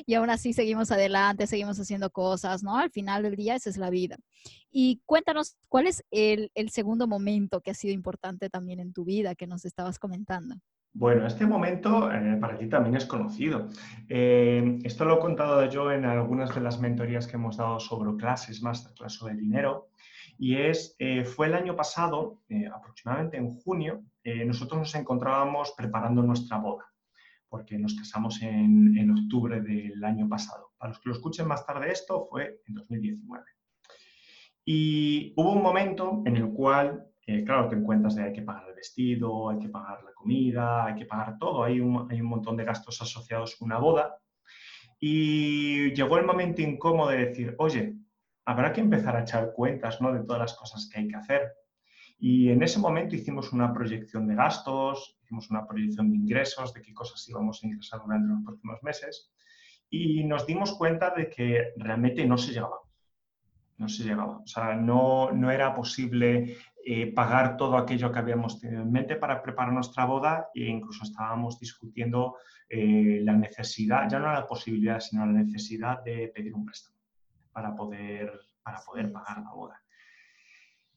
Y 0.06 0.14
aún 0.14 0.30
así 0.30 0.52
seguimos 0.52 0.90
adelante, 0.92 1.46
seguimos 1.46 1.78
haciendo 1.80 2.10
cosas, 2.10 2.62
¿no? 2.62 2.76
Al 2.76 2.90
final 2.90 3.22
del 3.22 3.36
día 3.36 3.56
esa 3.56 3.70
es 3.70 3.76
la 3.76 3.90
vida. 3.90 4.16
Y 4.70 5.00
cuéntanos, 5.04 5.56
¿cuál 5.68 5.86
es 5.86 6.04
el, 6.10 6.50
el 6.54 6.70
segundo 6.70 7.06
momento 7.06 7.60
que 7.60 7.70
ha 7.70 7.74
sido 7.74 7.92
importante 7.92 8.50
también 8.50 8.80
en 8.80 8.92
tu 8.92 9.04
vida 9.04 9.34
que 9.34 9.46
nos 9.46 9.64
estabas 9.64 9.98
comentando? 9.98 10.56
Bueno, 10.96 11.26
este 11.26 11.44
momento 11.44 12.08
eh, 12.12 12.36
para 12.40 12.56
ti 12.56 12.68
también 12.68 12.94
es 12.94 13.04
conocido. 13.04 13.68
Eh, 14.08 14.78
esto 14.84 15.04
lo 15.04 15.16
he 15.16 15.18
contado 15.18 15.68
yo 15.68 15.90
en 15.90 16.04
algunas 16.04 16.54
de 16.54 16.60
las 16.60 16.78
mentorías 16.78 17.26
que 17.26 17.34
hemos 17.34 17.56
dado 17.56 17.80
sobre 17.80 18.16
clases, 18.16 18.62
masterclass 18.62 19.14
sobre 19.14 19.34
dinero. 19.34 19.88
Y 20.38 20.54
es, 20.54 20.94
eh, 21.00 21.24
fue 21.24 21.48
el 21.48 21.54
año 21.54 21.74
pasado, 21.74 22.42
aproximadamente 22.72 23.36
en 23.36 23.50
junio, 23.50 24.04
nosotros 24.46 24.78
nos 24.78 24.94
encontrábamos 24.94 25.74
preparando 25.76 26.22
nuestra 26.22 26.58
boda, 26.58 26.84
porque 27.48 27.76
nos 27.76 27.94
casamos 27.94 28.40
en, 28.42 28.96
en 28.96 29.10
octubre 29.10 29.60
del 29.60 30.02
año 30.02 30.28
pasado. 30.28 30.70
Para 30.78 30.90
los 30.90 31.00
que 31.00 31.08
lo 31.08 31.14
escuchen 31.14 31.46
más 31.46 31.66
tarde 31.66 31.90
esto, 31.90 32.26
fue 32.30 32.60
en 32.66 32.74
2019. 32.74 33.44
Y 34.64 35.34
hubo 35.36 35.52
un 35.52 35.62
momento 35.62 36.22
en 36.24 36.36
el 36.36 36.48
cual 36.50 37.06
claro, 37.44 37.68
te 37.68 37.76
encuentras 37.76 38.14
de 38.14 38.24
hay 38.24 38.32
que 38.32 38.42
pagar 38.42 38.68
el 38.68 38.74
vestido, 38.74 39.50
hay 39.50 39.58
que 39.58 39.68
pagar 39.68 40.02
la 40.02 40.12
comida, 40.12 40.86
hay 40.86 40.94
que 40.94 41.06
pagar 41.06 41.38
todo, 41.38 41.64
hay 41.64 41.80
un, 41.80 42.10
hay 42.10 42.20
un 42.20 42.28
montón 42.28 42.56
de 42.56 42.64
gastos 42.64 43.00
asociados 43.00 43.56
con 43.56 43.66
una 43.66 43.78
boda. 43.78 44.16
Y 44.98 45.92
llegó 45.92 46.18
el 46.18 46.24
momento 46.24 46.62
incómodo 46.62 47.10
de 47.10 47.26
decir, 47.26 47.54
oye, 47.58 47.94
habrá 48.44 48.72
que 48.72 48.80
empezar 48.80 49.16
a 49.16 49.22
echar 49.22 49.52
cuentas 49.52 50.00
¿no? 50.00 50.12
de 50.12 50.24
todas 50.24 50.40
las 50.40 50.54
cosas 50.54 50.88
que 50.90 51.00
hay 51.00 51.08
que 51.08 51.16
hacer. 51.16 51.52
Y 52.18 52.50
en 52.50 52.62
ese 52.62 52.78
momento 52.78 53.16
hicimos 53.16 53.52
una 53.52 53.72
proyección 53.72 54.26
de 54.26 54.34
gastos, 54.34 55.18
hicimos 55.22 55.50
una 55.50 55.66
proyección 55.66 56.10
de 56.10 56.16
ingresos, 56.16 56.72
de 56.72 56.80
qué 56.80 56.94
cosas 56.94 57.28
íbamos 57.28 57.62
a 57.62 57.66
ingresar 57.66 58.00
durante 58.00 58.28
los 58.28 58.42
próximos 58.44 58.82
meses, 58.82 59.32
y 59.90 60.24
nos 60.24 60.46
dimos 60.46 60.72
cuenta 60.72 61.10
de 61.10 61.28
que 61.28 61.72
realmente 61.76 62.24
no 62.26 62.38
se 62.38 62.52
llegaba. 62.52 62.78
No 63.76 63.88
se 63.88 64.04
llegaba. 64.04 64.38
O 64.38 64.46
sea, 64.46 64.74
no, 64.74 65.32
no 65.32 65.50
era 65.50 65.74
posible 65.74 66.56
eh, 66.86 67.12
pagar 67.12 67.56
todo 67.56 67.76
aquello 67.76 68.12
que 68.12 68.18
habíamos 68.18 68.60
tenido 68.60 68.82
en 68.82 68.92
mente 68.92 69.16
para 69.16 69.42
preparar 69.42 69.72
nuestra 69.72 70.04
boda 70.04 70.50
e 70.54 70.64
incluso 70.64 71.04
estábamos 71.04 71.58
discutiendo 71.58 72.36
eh, 72.68 73.20
la 73.22 73.32
necesidad, 73.32 74.08
ya 74.08 74.18
no 74.18 74.32
la 74.32 74.46
posibilidad, 74.46 75.00
sino 75.00 75.24
la 75.24 75.32
necesidad 75.32 76.02
de 76.04 76.30
pedir 76.34 76.54
un 76.54 76.64
préstamo 76.64 76.98
para 77.52 77.74
poder 77.74 78.32
para 78.62 78.80
poder 78.80 79.12
pagar 79.12 79.42
la 79.42 79.52
boda. 79.52 79.82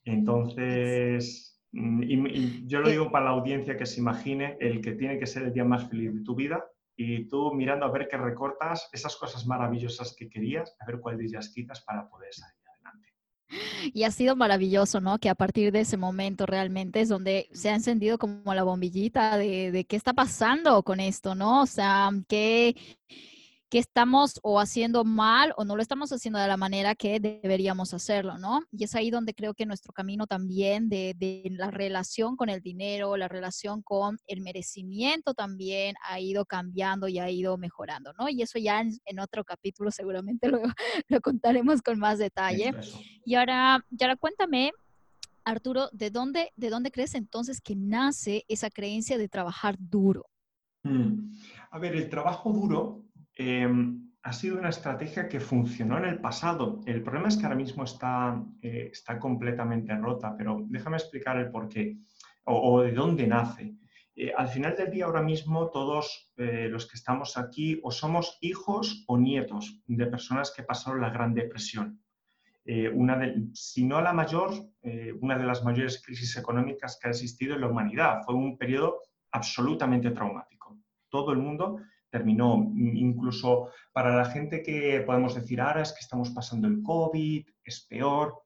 Entonces, 0.05 1.61
mm, 1.71 2.03
y, 2.03 2.67
yo 2.67 2.79
lo 2.79 2.89
digo 2.89 3.11
para 3.11 3.25
la 3.25 3.31
audiencia 3.31 3.77
que 3.77 3.85
se 3.85 3.99
imagine 3.99 4.57
el 4.59 4.81
que 4.81 4.93
tiene 4.93 5.19
que 5.19 5.27
ser 5.27 5.43
el 5.43 5.53
día 5.53 5.65
más 5.65 5.87
feliz 5.89 6.13
de 6.13 6.23
tu 6.23 6.33
vida 6.33 6.65
y 6.95 7.27
tú 7.27 7.53
mirando 7.53 7.85
a 7.85 7.91
ver 7.91 8.07
qué 8.09 8.17
recortas 8.17 8.89
esas 8.91 9.15
cosas 9.17 9.45
maravillosas 9.45 10.15
que 10.17 10.29
querías, 10.29 10.75
a 10.79 10.85
ver 10.85 10.99
cuál 10.99 11.17
de 11.17 11.25
ellas 11.25 11.51
quitas 11.53 11.81
para 11.81 12.09
poder 12.09 12.33
salir. 12.33 12.56
Y 13.93 14.03
ha 14.03 14.11
sido 14.11 14.35
maravilloso, 14.35 14.99
¿no? 15.01 15.19
Que 15.19 15.29
a 15.29 15.35
partir 15.35 15.71
de 15.71 15.81
ese 15.81 15.97
momento 15.97 16.45
realmente 16.45 17.01
es 17.01 17.09
donde 17.09 17.49
se 17.53 17.69
ha 17.69 17.75
encendido 17.75 18.17
como 18.17 18.53
la 18.53 18.63
bombillita 18.63 19.37
de, 19.37 19.71
de 19.71 19.85
qué 19.85 19.95
está 19.95 20.13
pasando 20.13 20.83
con 20.83 20.99
esto, 20.99 21.35
¿no? 21.35 21.61
O 21.61 21.65
sea, 21.65 22.11
que 22.27 22.75
que 23.69 23.79
estamos 23.79 24.39
o 24.43 24.59
haciendo 24.59 25.03
mal 25.03 25.53
o 25.57 25.65
no 25.65 25.75
lo 25.75 25.81
estamos 25.81 26.11
haciendo 26.13 26.39
de 26.39 26.47
la 26.47 26.55
manera 26.55 26.95
que 26.95 27.19
deberíamos 27.19 27.93
hacerlo, 27.93 28.37
¿no? 28.37 28.61
Y 28.71 28.85
es 28.85 28.95
ahí 28.95 29.09
donde 29.09 29.33
creo 29.33 29.53
que 29.53 29.65
nuestro 29.65 29.91
camino 29.91 30.25
también 30.25 30.87
de, 30.87 31.15
la 31.51 31.69
relación 31.69 32.37
con 32.37 32.49
el 32.49 32.61
dinero, 32.61 33.17
la 33.17 33.27
relación 33.27 33.81
con 33.81 34.17
el 34.25 34.41
merecimiento 34.41 35.33
también 35.33 35.95
ha 36.07 36.19
ido 36.19 36.45
cambiando 36.45 37.07
y 37.07 37.19
ha 37.19 37.29
ido 37.29 37.57
mejorando, 37.57 38.13
¿no? 38.17 38.29
Y 38.29 38.41
eso 38.41 38.57
ya 38.57 38.81
en, 38.81 39.19
otro 39.19 39.43
capítulo 39.43 39.91
seguramente 39.91 40.47
lo, 40.51 40.61
lo, 41.07 41.21
contaremos 41.21 41.81
con 41.81 41.99
más 41.99 42.19
detalle. 42.19 42.73
Y 43.25 43.35
ahora, 43.35 43.83
y 43.89 44.03
ahora 44.03 44.15
cuéntame, 44.15 44.71
Arturo, 45.43 45.89
¿de 45.91 46.09
dónde, 46.09 46.51
¿de 46.55 46.69
dónde 46.69 46.91
crees 46.91 47.15
entonces 47.15 47.61
que 47.61 47.75
nace 47.75 48.45
esa 48.47 48.69
creencia 48.69 49.17
de 49.17 49.27
trabajar 49.27 49.75
duro? 49.79 50.25
Mm. 50.83 51.31
A 51.71 51.79
ver, 51.79 51.95
el 51.95 52.09
trabajo 52.09 52.51
duro 52.51 53.03
Em, 53.37 54.07
ha 54.23 54.33
sido 54.33 54.57
una 54.57 54.69
estrategia 54.69 55.29
que 55.29 55.39
funcionó 55.39 55.97
en 55.99 56.05
el 56.05 56.19
pasado. 56.19 56.81
El 56.85 57.03
problema 57.03 57.27
es 57.27 57.37
que 57.37 57.43
ahora 57.43 57.55
mismo 57.55 57.83
está, 57.83 58.43
eh, 58.61 58.89
está 58.91 59.19
completamente 59.19 59.95
rota, 59.95 60.35
pero 60.35 60.65
déjame 60.67 60.97
explicar 60.97 61.37
el 61.37 61.49
por 61.49 61.69
qué 61.69 61.97
o, 62.43 62.81
de 62.81 62.91
dónde 62.91 63.27
nace. 63.27 63.75
Eh, 64.15 64.33
al 64.35 64.47
final 64.47 64.75
del 64.75 64.89
día, 64.89 65.05
ahora 65.05 65.21
mismo, 65.21 65.69
todos 65.69 66.33
eh, 66.37 66.67
los 66.69 66.87
que 66.87 66.97
estamos 66.97 67.37
aquí 67.37 67.79
o 67.83 67.91
somos 67.91 68.37
hijos 68.41 69.05
o 69.07 69.17
nietos 69.17 69.81
de 69.85 70.07
personas 70.07 70.51
que 70.51 70.63
pasaron 70.63 70.99
la 71.01 71.11
Gran 71.11 71.33
Depresión. 71.33 72.01
una 72.93 73.15
de, 73.17 73.47
si 73.53 73.85
no 73.85 74.01
la 74.01 74.11
mayor, 74.11 74.51
una 75.21 75.37
de 75.37 75.45
las 75.45 75.63
mayores 75.63 76.01
crisis 76.05 76.35
económicas 76.35 76.99
que 76.99 77.07
ha 77.07 77.11
existido 77.11 77.55
en 77.55 77.61
la 77.61 77.69
humanidad. 77.69 78.23
Fue 78.25 78.35
un 78.35 78.57
periodo 78.57 79.03
absolutamente 79.31 80.11
traumático. 80.11 80.77
Todo 81.09 81.31
el 81.31 81.37
mundo 81.37 81.77
terminó. 82.17 82.71
Incluso 82.75 83.69
para 83.93 84.15
la 84.15 84.25
gente 84.25 84.63
que 84.63 85.03
podemos 85.05 85.35
decir 85.35 85.61
ahora 85.61 85.83
es 85.83 85.91
que 85.91 86.01
estamos 86.01 86.31
pasando 86.31 86.67
el 86.67 86.81
COVID, 86.81 87.45
es 87.63 87.85
peor. 87.89 88.43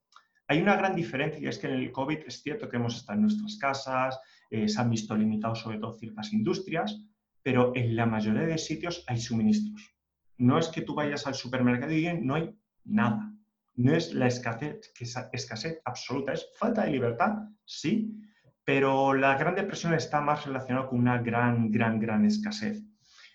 Hay 0.47 0.61
una 0.61 0.75
gran 0.75 0.95
diferencia 0.95 1.39
y 1.39 1.47
es 1.47 1.57
que 1.57 1.67
en 1.67 1.73
el 1.73 1.91
COVID 1.91 2.19
es 2.27 2.41
cierto 2.41 2.67
que 2.67 2.77
hemos 2.77 2.95
estado 2.97 3.17
en 3.17 3.23
nuestras 3.23 3.57
casas, 3.57 4.19
eh, 4.49 4.67
se 4.67 4.81
han 4.81 4.89
visto 4.89 5.15
limitados 5.15 5.59
sobre 5.59 5.79
todo 5.79 5.97
ciertas 5.97 6.33
industrias, 6.33 7.01
pero 7.41 7.71
en 7.75 7.95
la 7.95 8.05
mayoría 8.05 8.43
de 8.43 8.57
sitios 8.57 9.03
hay 9.07 9.19
suministros. 9.19 9.95
No 10.37 10.57
es 10.57 10.67
que 10.67 10.81
tú 10.81 10.93
vayas 10.93 11.25
al 11.27 11.35
supermercado 11.35 11.93
y 11.93 12.07
no 12.21 12.35
hay 12.35 12.53
nada. 12.83 13.31
No 13.75 13.93
es 13.93 14.13
la 14.13 14.27
escasez, 14.27 14.91
escasez 15.31 15.81
absoluta, 15.85 16.33
es 16.33 16.45
falta 16.57 16.83
de 16.83 16.91
libertad, 16.91 17.31
sí, 17.63 18.21
pero 18.65 19.13
la 19.13 19.37
Gran 19.37 19.55
Depresión 19.55 19.93
está 19.93 20.19
más 20.21 20.45
relacionada 20.45 20.87
con 20.87 20.99
una 20.99 21.17
gran, 21.19 21.71
gran, 21.71 21.99
gran 21.99 22.25
escasez. 22.25 22.83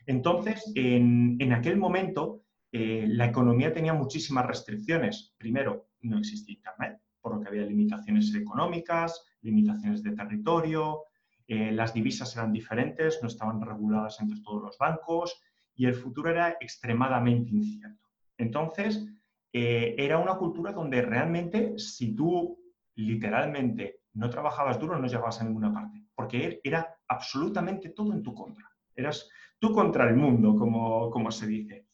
Entonces, 0.07 0.73
en, 0.75 1.53
aquel 1.53 1.77
momento, 1.77 2.43
eh, 2.73 3.07
la 3.09 3.27
economía 3.27 3.73
tenía 3.73 3.93
muchísimas 3.93 4.47
restricciones. 4.47 5.35
Primero, 5.37 5.89
no 6.01 6.19
existía 6.19 6.57
Internet, 6.57 7.01
por 7.21 7.35
lo 7.35 7.41
que 7.41 7.49
había 7.49 7.65
limitaciones 7.65 8.33
económicas, 8.35 9.25
limitaciones 9.43 10.03
de 10.03 10.13
territorio, 10.13 11.03
eh, 11.49 11.71
las 11.73 11.95
divisas 11.95 12.35
eran 12.37 12.53
diferentes, 12.53 13.21
no 13.23 13.29
estaban 13.29 13.61
reguladas 13.61 14.21
entre 14.21 14.41
todos 14.41 14.63
los 14.63 14.79
bancos 14.79 15.41
y 15.75 15.87
el 15.87 15.95
futuro 15.95 16.31
era 16.31 16.57
extremadamente 16.61 17.51
incierto. 17.51 18.09
Entonces, 18.37 19.07
eh, 19.53 19.95
era 19.97 20.19
una 20.19 20.35
cultura 20.35 20.73
donde 20.73 21.03
realmente 21.03 21.79
si 21.79 22.15
tú 22.15 22.59
literalmente 22.97 24.01
no 24.15 24.31
trabajabas 24.31 24.79
duro 24.79 24.99
no 24.99 25.07
llegabas 25.07 25.41
a 25.41 25.45
ninguna 25.45 25.73
parte, 25.73 26.03
porque 26.15 26.61
era 26.65 26.97
absolutamente 27.07 27.91
todo 27.91 28.13
en 28.13 28.23
tu 28.23 28.35
contra. 28.35 28.69
Eras 28.97 29.29
tú 29.59 29.73
contra 29.73 30.09
el 30.09 30.17
mundo, 30.17 30.57
como, 30.57 31.11
como 31.11 31.31
se 31.31 31.47
dice. 31.47 31.87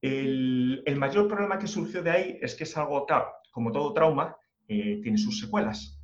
El, 0.00 0.82
el, 0.86 0.96
mayor 0.96 1.28
problema 1.28 1.58
que 1.58 1.66
surgió 1.66 2.02
de 2.02 2.10
ahí 2.10 2.38
es 2.40 2.54
que 2.54 2.64
es 2.64 2.76
algo, 2.76 3.06
como 3.50 3.72
todo 3.72 3.92
trauma, 3.92 4.36
eh, 4.68 5.00
tiene 5.02 5.18
sus 5.18 5.40
secuelas. 5.40 6.00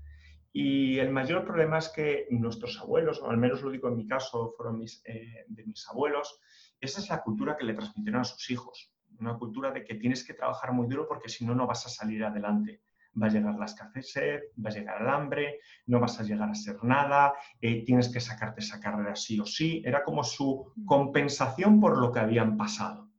Y 0.53 0.99
el 0.99 1.11
mayor 1.11 1.45
problema 1.45 1.79
es 1.79 1.89
que 1.91 2.27
nuestros 2.31 2.79
abuelos, 2.81 3.21
o 3.21 3.31
al 3.31 3.37
menos 3.37 3.63
lo 3.63 3.71
digo 3.71 3.89
en 3.89 3.97
mi 3.97 4.07
caso, 4.07 4.55
fueron 4.57 4.79
mis, 4.79 5.03
eh, 5.05 5.45
de 5.49 5.65
mis 5.65 5.87
abuelos, 5.89 6.41
esa 6.81 7.01
es 7.01 7.09
la 7.09 7.23
cultura 7.23 7.57
que 7.57 7.65
le 7.65 7.75
transmitieron 7.75 8.23
a 8.23 8.25
sus 8.25 8.51
hijos. 8.51 8.93
Una 9.19 9.39
cultura 9.39 9.71
de 9.71 9.85
que 9.85 9.95
tienes 9.95 10.27
que 10.27 10.35
trabajar 10.35 10.73
muy 10.73 10.89
duro 10.89 11.07
porque 11.07 11.29
si 11.29 11.45
no, 11.45 11.55
no 11.55 11.67
vas 11.67 11.87
a 11.87 11.91
salir 11.91 12.25
adelante 12.25 12.83
va 13.21 13.27
a 13.27 13.31
llegar 13.31 13.55
la 13.55 13.65
escasez, 13.65 14.43
va 14.65 14.71
a 14.71 14.73
llegar 14.73 15.03
el 15.03 15.09
hambre, 15.09 15.61
no 15.87 16.01
vas 16.01 16.21
a 16.21 16.23
llegar 16.23 16.49
a 16.51 16.55
ser 16.55 16.83
nada, 16.85 17.35
eh, 17.61 17.85
tienes 17.85 18.09
que 18.09 18.21
sacarte 18.21 18.61
esa 18.61 18.81
carrera 18.81 19.15
sí 19.17 19.39
o 19.41 19.45
sí. 19.45 19.83
Era 19.85 20.03
como 20.03 20.23
su 20.23 20.73
compensación 20.85 21.81
por 21.81 21.99
lo 21.99 22.13
que 22.13 22.21
habían 22.21 22.57
pasado. 22.57 23.11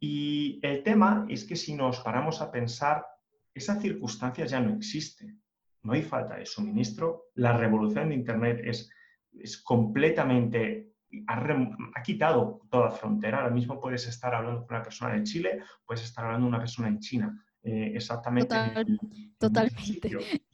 Y 0.00 0.60
el 0.62 0.82
tema 0.82 1.26
es 1.28 1.44
que 1.44 1.56
si 1.56 1.74
nos 1.74 2.00
paramos 2.00 2.40
a 2.40 2.50
pensar, 2.50 3.06
esa 3.54 3.80
circunstancia 3.80 4.44
ya 4.46 4.60
no 4.60 4.74
existe. 4.74 5.36
No 5.82 5.92
hay 5.92 6.02
falta 6.02 6.36
de 6.36 6.46
suministro. 6.46 7.26
La 7.34 7.56
revolución 7.56 8.08
de 8.08 8.14
Internet 8.14 8.60
es, 8.64 8.90
es 9.32 9.62
completamente 9.62 10.94
ha, 11.26 12.02
quitado 12.02 12.60
toda 12.70 12.90
frontera. 12.90 13.38
Ahora 13.38 13.54
mismo 13.54 13.80
puedes 13.80 14.06
estar 14.06 14.34
hablando 14.34 14.66
con 14.66 14.76
una 14.76 14.84
persona 14.84 15.14
de 15.14 15.22
Chile, 15.22 15.62
puedes 15.84 16.04
estar 16.04 16.24
hablando 16.24 16.46
con 16.46 16.54
una 16.54 16.58
persona 16.58 16.88
en 16.88 16.98
China. 16.98 17.44
Eh, 17.64 17.92
exactamente. 17.94 18.54
totalmente. 19.38 20.10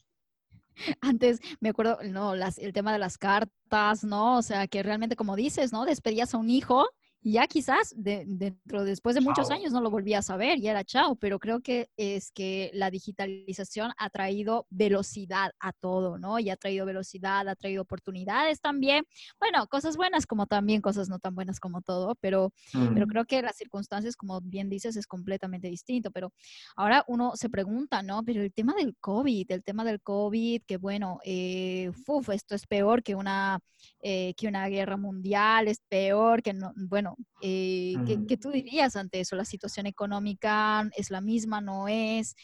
Antes 1.02 1.40
me 1.60 1.68
acuerdo, 1.68 1.98
no, 2.04 2.34
el 2.34 2.72
tema 2.72 2.92
de 2.92 2.98
las 2.98 3.18
cartas, 3.18 4.04
¿no? 4.04 4.38
O 4.38 4.42
sea, 4.42 4.66
que 4.66 4.82
realmente, 4.82 5.16
como 5.16 5.36
dices, 5.36 5.72
¿no? 5.72 5.84
Despedías 5.84 6.32
a 6.34 6.38
un 6.38 6.48
hijo 6.48 6.88
ya 7.22 7.46
quizás 7.46 7.94
dentro, 7.96 8.84
después 8.84 9.14
de 9.14 9.20
muchos 9.20 9.50
años 9.50 9.72
no 9.72 9.80
lo 9.80 9.90
volví 9.90 10.14
a 10.14 10.22
saber 10.22 10.58
y 10.58 10.68
era 10.68 10.84
chao, 10.84 11.16
pero 11.16 11.38
creo 11.38 11.60
que 11.60 11.90
es 11.96 12.32
que 12.32 12.70
la 12.72 12.90
digitalización 12.90 13.92
ha 13.98 14.08
traído 14.10 14.66
velocidad 14.70 15.52
a 15.60 15.72
todo, 15.72 16.18
¿no? 16.18 16.38
Y 16.38 16.50
ha 16.50 16.56
traído 16.56 16.86
velocidad, 16.86 17.46
ha 17.48 17.56
traído 17.56 17.82
oportunidades 17.82 18.60
también. 18.60 19.04
Bueno, 19.38 19.66
cosas 19.66 19.96
buenas 19.96 20.26
como 20.26 20.46
también 20.46 20.80
cosas 20.80 21.08
no 21.08 21.18
tan 21.18 21.34
buenas 21.34 21.60
como 21.60 21.82
todo, 21.82 22.14
pero, 22.20 22.52
pero 22.94 23.06
creo 23.06 23.24
que 23.26 23.42
las 23.42 23.56
circunstancias, 23.56 24.16
como 24.16 24.40
bien 24.40 24.68
dices, 24.70 24.96
es 24.96 25.06
completamente 25.06 25.68
distinto. 25.68 26.10
Pero 26.10 26.32
ahora 26.76 27.04
uno 27.06 27.32
se 27.36 27.50
pregunta, 27.50 28.02
¿no? 28.02 28.22
Pero 28.24 28.42
el 28.42 28.52
tema 28.52 28.74
del 28.74 28.96
COVID, 28.98 29.50
el 29.50 29.62
tema 29.62 29.84
del 29.84 30.00
COVID, 30.00 30.62
que 30.66 30.76
bueno, 30.78 31.20
eh, 31.24 31.90
uf, 32.06 32.30
esto 32.30 32.54
es 32.54 32.66
peor 32.66 33.02
que 33.02 33.14
una, 33.14 33.60
eh, 34.02 34.34
que 34.36 34.48
una 34.48 34.68
guerra 34.68 34.96
mundial, 34.96 35.68
es 35.68 35.80
peor 35.88 36.42
que, 36.42 36.52
no, 36.52 36.72
bueno, 36.76 37.09
eh, 37.40 37.94
¿qué, 38.28 38.36
tú 38.36 38.50
dirías 38.50 38.96
ante 38.96 39.20
eso? 39.20 39.36
¿La 39.36 39.44
situación 39.44 39.86
económica 39.86 40.88
es 40.96 41.10
la 41.10 41.20
misma, 41.20 41.60
no 41.60 41.88
es? 41.88 42.34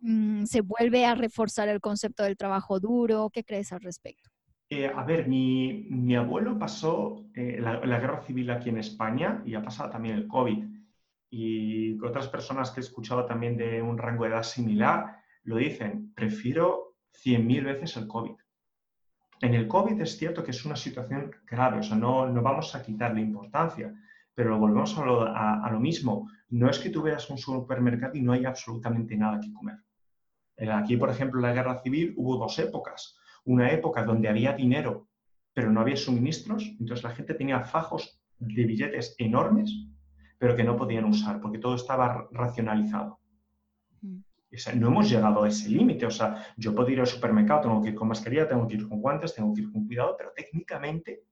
Mm, 0.00 0.44
¿Se 0.44 0.60
vuelve 0.60 1.04
a 1.06 1.14
reforzar 1.14 1.68
el 1.68 1.80
concepto 1.80 2.22
del 2.22 2.36
trabajo 2.36 2.80
duro? 2.80 3.30
¿Qué 3.32 3.44
crees 3.44 3.72
al 3.72 3.80
respecto? 3.80 4.30
Eh, 4.68 4.90
a 4.92 5.04
ver, 5.04 5.28
mi, 5.28 5.86
mi 5.90 6.16
abuelo 6.16 6.58
pasó 6.58 7.24
eh, 7.34 7.58
la, 7.60 7.84
la, 7.86 8.00
guerra 8.00 8.22
civil 8.22 8.50
aquí 8.50 8.68
en 8.68 8.78
España 8.78 9.42
y 9.46 9.54
ha 9.54 9.62
pasado 9.62 9.90
también 9.90 10.16
el 10.16 10.26
COVID. 10.26 10.64
Y 11.30 12.00
otras 12.00 12.28
personas 12.28 12.70
que 12.70 12.80
he 12.80 12.82
escuchado 12.82 13.26
también 13.26 13.56
de 13.56 13.80
un 13.80 13.96
rango 13.96 14.24
de 14.24 14.30
edad 14.30 14.42
similar 14.42 15.18
lo 15.44 15.56
dicen, 15.56 16.12
prefiero 16.14 16.96
100.000 17.24 17.64
veces 17.64 17.96
el 17.96 18.08
COVID. 18.08 18.34
En 19.40 19.54
el 19.54 19.68
COVID 19.68 20.00
es 20.00 20.16
cierto 20.16 20.42
que 20.42 20.50
es 20.50 20.64
una 20.64 20.76
situación 20.76 21.30
grave, 21.46 21.80
o 21.80 21.82
sea, 21.82 21.96
no, 21.96 22.26
no 22.26 22.42
vamos 22.42 22.74
a 22.74 22.82
quitarle 22.82 23.20
importancia, 23.20 23.94
pero 24.36 24.56
volvemos 24.60 24.96
a 24.96 25.04
lo, 25.04 25.22
a, 25.22 25.68
lo, 25.72 25.80
mismo. 25.80 26.30
No 26.50 26.70
es 26.70 26.78
que 26.78 26.90
tú 26.90 27.02
veas 27.02 27.28
un 27.28 27.38
supermercado 27.38 28.14
y 28.14 28.22
no 28.22 28.32
hay 28.32 28.44
absolutamente 28.44 29.16
nada 29.16 29.40
que 29.40 29.52
comer. 29.52 29.78
Eh, 30.56 30.70
aquí, 30.70 30.96
por 30.96 31.10
ejemplo, 31.10 31.40
en 31.40 31.46
la 31.46 31.52
guerra 31.52 31.82
civil 31.82 32.14
hubo 32.16 32.36
dos 32.36 32.56
épocas. 32.60 33.18
Una 33.44 33.72
época 33.72 34.04
donde 34.04 34.28
había 34.28 34.52
dinero, 34.52 35.08
pero 35.52 35.72
no 35.72 35.80
había 35.80 35.96
suministros, 35.96 36.64
entonces 36.78 37.02
la 37.02 37.10
gente 37.10 37.34
tenía 37.34 37.64
fajos 37.64 38.20
de 38.38 38.64
billetes 38.64 39.16
enormes, 39.18 39.72
pero 40.38 40.54
que 40.54 40.62
no 40.62 40.76
podían 40.76 41.06
usar 41.06 41.40
porque 41.40 41.58
todo 41.58 41.74
estaba 41.74 42.28
racionalizado. 42.30 43.18
Mm 44.02 44.20
no 44.74 44.88
hemos 44.88 45.10
llegado 45.10 45.42
a 45.42 45.48
ese 45.48 45.68
límite. 45.68 46.06
O 46.06 46.10
sea, 46.10 46.46
yo 46.56 46.74
puedo 46.74 46.90
ir 46.90 47.00
al 47.00 47.06
supermercado, 47.06 47.62
tengo 47.62 47.82
que 47.82 47.90
ir 47.90 47.94
con 47.94 48.08
mascarilla, 48.08 48.48
tengo 48.48 48.66
que 48.66 48.74
ir 48.74 48.88
con 48.88 49.00
guantes, 49.00 49.34
tengo 49.34 49.52
que 49.54 49.62
ir 49.62 49.72
con 49.72 49.86
cuidado, 49.86 50.14
pero 50.16 50.32
técnicamente 50.34 51.24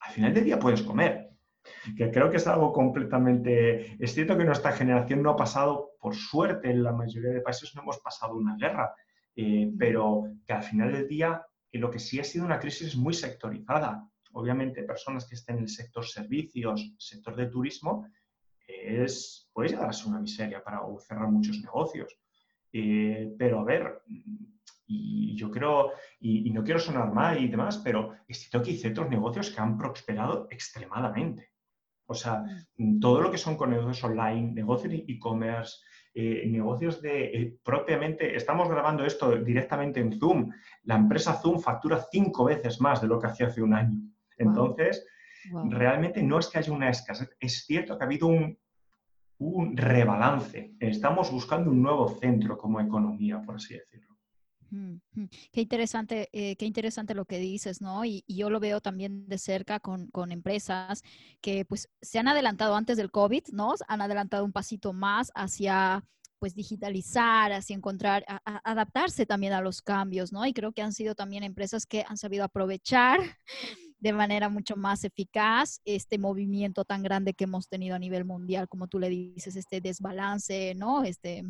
al 0.00 0.12
final 0.12 0.34
del 0.34 0.44
día 0.44 0.58
puedes 0.58 0.82
comer. 0.82 1.31
Que 1.96 2.10
creo 2.10 2.30
que 2.30 2.36
es 2.36 2.46
algo 2.46 2.72
completamente... 2.72 3.96
Es 4.02 4.14
cierto 4.14 4.36
que 4.36 4.44
nuestra 4.44 4.72
generación 4.72 5.22
no 5.22 5.30
ha 5.30 5.36
pasado, 5.36 5.92
por 6.00 6.14
suerte, 6.14 6.70
en 6.70 6.82
la 6.82 6.92
mayoría 6.92 7.30
de 7.30 7.40
países 7.40 7.74
no 7.74 7.82
hemos 7.82 7.98
pasado 7.98 8.34
una 8.34 8.56
guerra, 8.56 8.94
eh, 9.36 9.70
pero 9.78 10.24
que 10.46 10.52
al 10.52 10.62
final 10.62 10.92
del 10.92 11.08
día 11.08 11.44
eh, 11.70 11.78
lo 11.78 11.90
que 11.90 11.98
sí 11.98 12.20
ha 12.20 12.24
sido 12.24 12.44
una 12.44 12.58
crisis 12.58 12.96
muy 12.96 13.14
sectorizada. 13.14 14.08
Obviamente, 14.32 14.82
personas 14.84 15.26
que 15.26 15.34
estén 15.34 15.56
en 15.56 15.62
el 15.62 15.68
sector 15.68 16.06
servicios, 16.06 16.94
sector 16.98 17.36
de 17.36 17.46
turismo, 17.46 18.06
es, 18.66 19.50
puede 19.52 19.70
llegar 19.70 19.88
a 19.88 19.92
ser 19.92 20.08
una 20.08 20.20
miseria 20.20 20.62
para 20.62 20.80
cerrar 21.06 21.28
muchos 21.28 21.60
negocios. 21.60 22.16
Eh, 22.72 23.34
pero 23.38 23.60
a 23.60 23.64
ver, 23.64 24.02
y 24.86 25.34
yo 25.36 25.50
creo, 25.50 25.92
y, 26.20 26.50
no 26.50 26.62
quiero 26.62 26.78
sonar 26.78 27.12
mal 27.12 27.42
y 27.42 27.48
demás, 27.48 27.78
pero 27.78 28.14
es 28.28 28.38
cierto 28.38 28.62
que 28.62 28.70
hay 28.72 28.78
ciertos 28.78 29.08
negocios 29.08 29.50
que 29.50 29.60
han 29.60 29.76
prosperado 29.76 30.46
extremadamente. 30.50 31.51
O 32.06 32.14
sea, 32.14 32.44
mm. 32.76 33.00
todo 33.00 33.20
lo 33.20 33.30
que 33.30 33.38
son 33.38 33.56
con 33.56 33.70
negocios 33.70 34.04
online, 34.04 34.52
negocios 34.52 34.92
de 34.92 35.04
e-commerce, 35.08 35.78
eh, 36.14 36.46
negocios 36.46 37.00
de 37.00 37.24
eh, 37.24 37.56
propiamente, 37.62 38.36
estamos 38.36 38.68
grabando 38.68 39.04
esto 39.04 39.36
directamente 39.36 40.00
en 40.00 40.18
Zoom. 40.18 40.50
La 40.84 40.96
empresa 40.96 41.34
Zoom 41.34 41.60
factura 41.60 42.04
cinco 42.10 42.44
veces 42.44 42.80
más 42.80 43.00
de 43.00 43.08
lo 43.08 43.18
que 43.18 43.28
hacía 43.28 43.46
hace 43.46 43.62
un 43.62 43.74
año. 43.74 43.98
Entonces, 44.36 45.06
realmente 45.70 46.22
no 46.22 46.38
es 46.38 46.48
que 46.48 46.58
haya 46.58 46.72
una 46.72 46.90
escasez, 46.90 47.30
es 47.38 47.64
cierto 47.64 47.96
que 47.96 48.04
ha 48.04 48.06
habido 48.06 48.26
un, 48.26 48.58
un 49.38 49.76
rebalance. 49.76 50.74
Estamos 50.78 51.30
buscando 51.30 51.70
un 51.70 51.82
nuevo 51.82 52.08
centro 52.08 52.58
como 52.58 52.80
economía, 52.80 53.40
por 53.40 53.56
así 53.56 53.74
decirlo. 53.74 54.11
Qué 55.52 55.60
interesante, 55.60 56.28
eh, 56.32 56.56
qué 56.56 56.64
interesante 56.64 57.14
lo 57.14 57.26
que 57.26 57.38
dices, 57.38 57.82
¿no? 57.82 58.04
Y, 58.04 58.24
yo 58.26 58.48
lo 58.48 58.60
veo 58.60 58.80
también 58.80 59.28
de 59.28 59.36
cerca 59.38 59.80
con, 59.80 60.10
empresas 60.32 61.02
que 61.42 61.64
pues 61.66 61.88
se 62.00 62.18
han 62.18 62.28
adelantado 62.28 62.74
antes 62.74 62.96
del 62.96 63.10
COVID, 63.10 63.44
¿no? 63.52 63.74
Han 63.88 64.00
adelantado 64.00 64.44
un 64.44 64.52
pasito 64.52 64.92
más 64.92 65.30
hacia 65.34 66.04
pues 66.38 66.54
digitalizar, 66.54 67.52
hacia 67.52 67.76
encontrar, 67.76 68.24
adaptarse 68.44 69.26
también 69.26 69.52
a 69.52 69.60
los 69.60 69.80
cambios, 69.80 70.32
¿no? 70.32 70.44
Y 70.46 70.52
creo 70.52 70.72
que 70.72 70.82
han 70.82 70.92
sido 70.92 71.14
también 71.14 71.44
empresas 71.44 71.86
que 71.86 72.04
han 72.08 72.16
sabido 72.16 72.44
aprovechar 72.44 73.20
de 74.00 74.12
manera 74.12 74.48
mucho 74.48 74.74
más 74.74 75.04
eficaz 75.04 75.80
este 75.84 76.18
movimiento 76.18 76.84
tan 76.84 77.02
grande 77.04 77.34
que 77.34 77.44
hemos 77.44 77.68
tenido 77.68 77.94
a 77.94 78.00
nivel 78.00 78.24
mundial, 78.24 78.68
como 78.68 78.88
tú 78.88 78.98
le 78.98 79.08
dices, 79.08 79.54
este 79.54 79.80
desbalance, 79.80 80.74
¿no? 80.74 81.04
Este, 81.04 81.44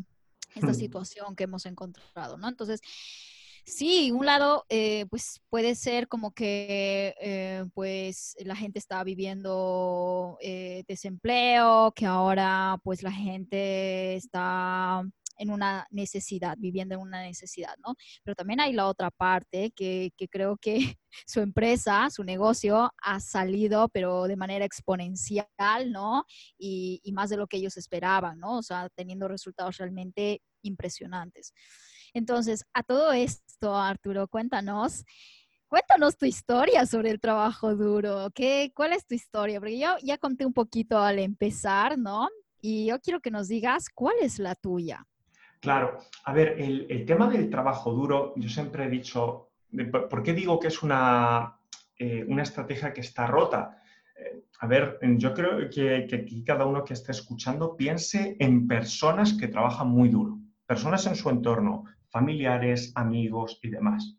esta 0.55 0.73
situación 0.73 1.35
que 1.35 1.45
hemos 1.45 1.65
encontrado, 1.65 2.37
¿no? 2.37 2.47
Entonces, 2.47 2.81
sí, 3.65 4.11
un 4.11 4.25
lado, 4.25 4.65
eh, 4.69 5.05
pues 5.09 5.41
puede 5.49 5.75
ser 5.75 6.07
como 6.07 6.31
que, 6.31 7.15
eh, 7.21 7.65
pues 7.73 8.35
la 8.39 8.55
gente 8.55 8.79
está 8.79 9.03
viviendo 9.03 10.37
eh, 10.41 10.83
desempleo, 10.87 11.93
que 11.95 12.05
ahora, 12.05 12.77
pues 12.83 13.03
la 13.03 13.11
gente 13.11 14.15
está 14.15 15.03
en 15.43 15.51
una 15.51 15.85
necesidad, 15.91 16.55
viviendo 16.57 16.95
en 16.95 17.01
una 17.01 17.21
necesidad, 17.21 17.75
¿no? 17.85 17.95
Pero 18.23 18.33
también 18.35 18.61
hay 18.61 18.73
la 18.73 18.87
otra 18.87 19.11
parte 19.11 19.71
que, 19.71 20.11
creo 20.31 20.57
que 20.57 20.77
su 21.27 21.41
empresa, 21.41 22.09
su 22.09 22.23
negocio 22.23 22.91
ha 23.01 23.19
salido, 23.19 23.89
pero 23.89 24.23
de 24.23 24.37
manera 24.37 24.65
exponencial, 24.65 25.91
¿no? 25.91 26.25
Y, 26.57 27.01
más 27.13 27.29
de 27.29 27.37
lo 27.37 27.45
que 27.45 27.57
ellos 27.57 27.77
esperaban, 27.77 28.39
¿no? 28.39 28.57
O 28.57 28.63
sea, 28.63 28.89
teniendo 28.95 29.27
resultados 29.27 29.77
realmente 29.77 30.41
impresionantes. 30.63 31.53
Entonces, 32.13 32.65
a 32.73 32.81
todo 32.81 33.11
esto, 33.11 33.75
Arturo, 33.75 34.27
cuéntanos. 34.27 35.03
Cuéntanos 35.67 36.17
tu 36.17 36.25
historia 36.25 36.85
sobre 36.85 37.09
el 37.09 37.19
trabajo 37.19 37.75
duro. 37.75 38.29
¿Qué, 38.33 38.71
¿Cuál 38.75 38.93
es 38.93 39.05
tu 39.05 39.15
historia? 39.15 39.59
Porque 39.59 39.79
yo 39.79 39.95
ya 40.03 40.17
conté 40.17 40.45
un 40.45 40.53
poquito 40.53 40.99
al 40.99 41.19
empezar, 41.19 41.97
¿no? 41.97 42.29
Y 42.61 42.85
yo 42.85 42.99
quiero 42.99 43.19
que 43.19 43.31
nos 43.31 43.47
digas 43.47 43.89
cuál 43.93 44.15
es 44.21 44.39
la 44.39 44.55
tuya. 44.55 45.05
Claro, 45.63 45.97
a 46.25 46.33
ver, 46.33 46.57
el, 46.59 47.05
tema 47.05 47.29
del 47.29 47.49
trabajo 47.49 47.93
duro, 47.93 48.33
yo 48.35 48.49
siempre 48.49 48.83
he 48.83 48.89
dicho, 48.89 49.51
¿por 50.09 50.21
qué 50.21 50.33
digo 50.33 50.59
que 50.59 50.67
es 50.67 50.83
una, 50.83 51.57
eh, 51.97 52.25
una 52.27 52.43
estrategia 52.43 52.91
que 52.91 52.99
está 52.99 53.27
rota? 53.27 53.81
Eh, 54.19 54.43
a 54.59 54.67
ver, 54.67 54.99
yo 55.01 55.33
creo 55.33 55.69
que, 55.69 56.05
que 56.05 56.43
cada 56.43 56.65
uno 56.65 56.83
que 56.83 56.91
esté 56.91 57.13
escuchando 57.13 57.77
piense 57.77 58.35
en 58.41 58.67
personas 58.67 59.35
que 59.35 59.47
trabajan 59.47 59.87
muy 59.87 60.09
duro, 60.09 60.37
personas 60.65 61.07
en 61.07 61.15
su 61.15 61.29
entorno, 61.29 61.85
familiares, 62.09 62.91
amigos 62.95 63.57
y 63.63 63.69
demás. 63.69 64.17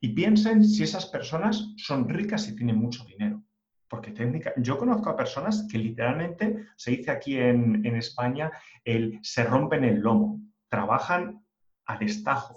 Y 0.00 0.08
piensen 0.08 0.64
si 0.64 0.82
esas 0.82 1.06
personas 1.06 1.74
son 1.76 2.08
ricas 2.08 2.48
y 2.48 2.56
tienen 2.56 2.76
mucho 2.76 3.04
dinero. 3.04 3.40
Porque 3.86 4.10
técnica, 4.10 4.52
yo 4.56 4.78
conozco 4.78 5.10
a 5.10 5.16
personas 5.16 5.64
que 5.70 5.78
literalmente, 5.78 6.66
se 6.74 6.90
dice 6.90 7.12
aquí 7.12 7.38
en, 7.38 7.86
en 7.86 7.94
España, 7.94 8.50
el 8.84 9.20
se 9.22 9.44
rompen 9.44 9.84
el 9.84 10.00
lomo 10.00 10.40
trabajan 10.72 11.44
al 11.84 11.98
destajo. 11.98 12.56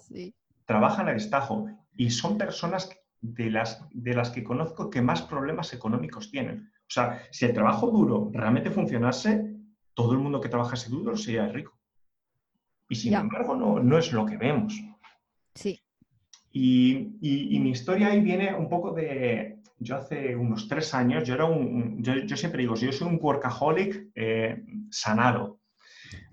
Trabajan 0.64 1.10
al 1.10 1.16
destajo 1.16 1.68
y 1.98 2.10
son 2.10 2.38
personas 2.38 2.90
de 3.20 3.52
las, 3.52 3.86
de 3.92 4.14
las 4.14 4.30
que 4.30 4.42
conozco 4.42 4.90
que 4.90 5.02
más 5.02 5.22
problemas 5.22 5.74
económicos 5.74 6.32
tienen. 6.32 6.72
O 6.80 6.92
sea, 6.96 7.22
si 7.32 7.44
el 7.44 7.54
trabajo 7.54 7.92
duro 7.92 8.30
realmente 8.32 8.72
funcionase, 8.72 9.54
todo 9.94 10.14
el 10.14 10.20
mundo 10.20 10.40
que 10.40 10.48
trabajase 10.48 10.90
duro 10.90 11.18
sería 11.18 11.50
rico. 11.50 11.78
Y 12.88 12.96
sin 12.96 13.16
embargo, 13.16 13.54
no, 13.54 13.82
no, 13.82 13.98
es 13.98 14.14
lo 14.14 14.26
que 14.26 14.38
vemos. 14.38 14.80
Sí. 15.54 15.82
Y, 16.54 17.18
y, 17.20 17.60
mi 17.60 17.72
historia 17.72 18.08
ahí 18.12 18.22
viene 18.22 18.56
un 18.56 18.70
poco 18.70 18.94
de. 18.94 19.60
Yo 19.80 19.98
hace 19.98 20.38
unos 20.38 20.70
tres 20.70 20.94
años, 20.94 21.28
yo 21.28 21.34
era 21.34 21.46
un. 21.46 22.02
Yo, 22.02 22.16
yo 22.16 22.38
siempre 22.38 22.62
digo, 22.62 22.76
yo 22.76 22.94
soy 22.94 23.10
un 23.10 23.20
workaholic 23.22 24.12
eh, 24.16 24.64
sanado 24.90 25.60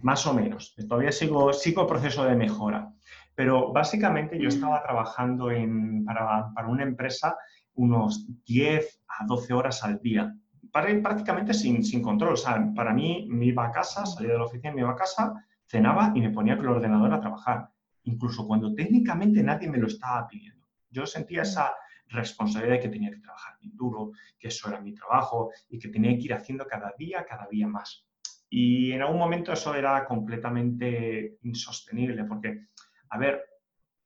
más 0.03 0.27
o 0.27 0.35
menos. 0.35 0.75
Todavía 0.89 1.13
sigo, 1.13 1.53
sigo 1.53 1.87
proceso 1.87 2.25
de 2.25 2.37
mejora. 2.37 2.93
Pero 3.35 3.73
básicamente 3.73 4.39
yo 4.39 4.49
estaba 4.49 4.83
trabajando 4.83 5.51
en, 5.51 6.05
para, 6.05 6.53
para, 6.55 6.69
una 6.69 6.83
empresa 6.83 7.37
unos 7.75 8.27
10 8.45 9.03
a 9.09 9.25
12 9.27 9.55
horas 9.55 9.83
al 9.83 9.99
día, 10.01 10.35
prácticamente 10.71 11.55
sin, 11.55 11.83
sin 11.83 12.03
control. 12.03 12.35
O 12.35 12.37
sea, 12.37 12.71
para 12.75 12.93
mí 12.93 13.27
me 13.31 13.47
iba 13.47 13.67
a 13.67 13.71
casa, 13.71 14.05
salía 14.05 14.33
de 14.33 14.39
la 14.39 14.45
oficina, 14.45 14.75
me 14.75 14.83
iba 14.83 14.91
a 14.91 14.97
casa, 14.97 15.33
cenaba 15.67 16.13
y 16.15 16.21
me 16.21 16.31
ponía 16.31 16.57
con 16.57 16.67
el 16.67 16.73
ordenador 16.73 17.15
a 17.15 17.21
trabajar, 17.21 17.71
incluso 18.03 18.47
cuando 18.47 18.75
técnicamente 18.75 19.43
nadie 19.43 19.71
me 19.71 19.79
lo 19.79 19.87
estaba 19.87 20.29
pidiendo. 20.29 20.67
Yo 20.91 21.07
sentía 21.07 21.43
esa 21.43 21.73
responsabilidad 22.09 22.75
de 22.75 22.81
que 22.81 22.89
tenía 22.91 23.11
que 23.11 23.21
trabajar 23.21 23.53
duro, 23.83 24.13
que 24.39 24.49
eso 24.49 24.69
era 24.69 24.81
mi 24.81 24.95
trabajo 24.95 25.51
y 25.69 25.79
que 25.79 25.89
tenía 25.89 26.13
que 26.13 26.25
ir 26.25 26.35
haciendo 26.35 26.67
cada 26.67 26.93
día, 26.97 27.25
cada 27.29 27.47
día 27.51 27.67
más. 27.67 28.07
Y 28.55 28.93
en 28.93 29.01
algún 29.01 29.17
momento 29.17 29.51
eso 29.51 29.75
era 29.75 30.05
completamente 30.05 31.39
insostenible, 31.41 32.25
porque, 32.25 32.67
a 33.09 33.17
ver, 33.17 33.43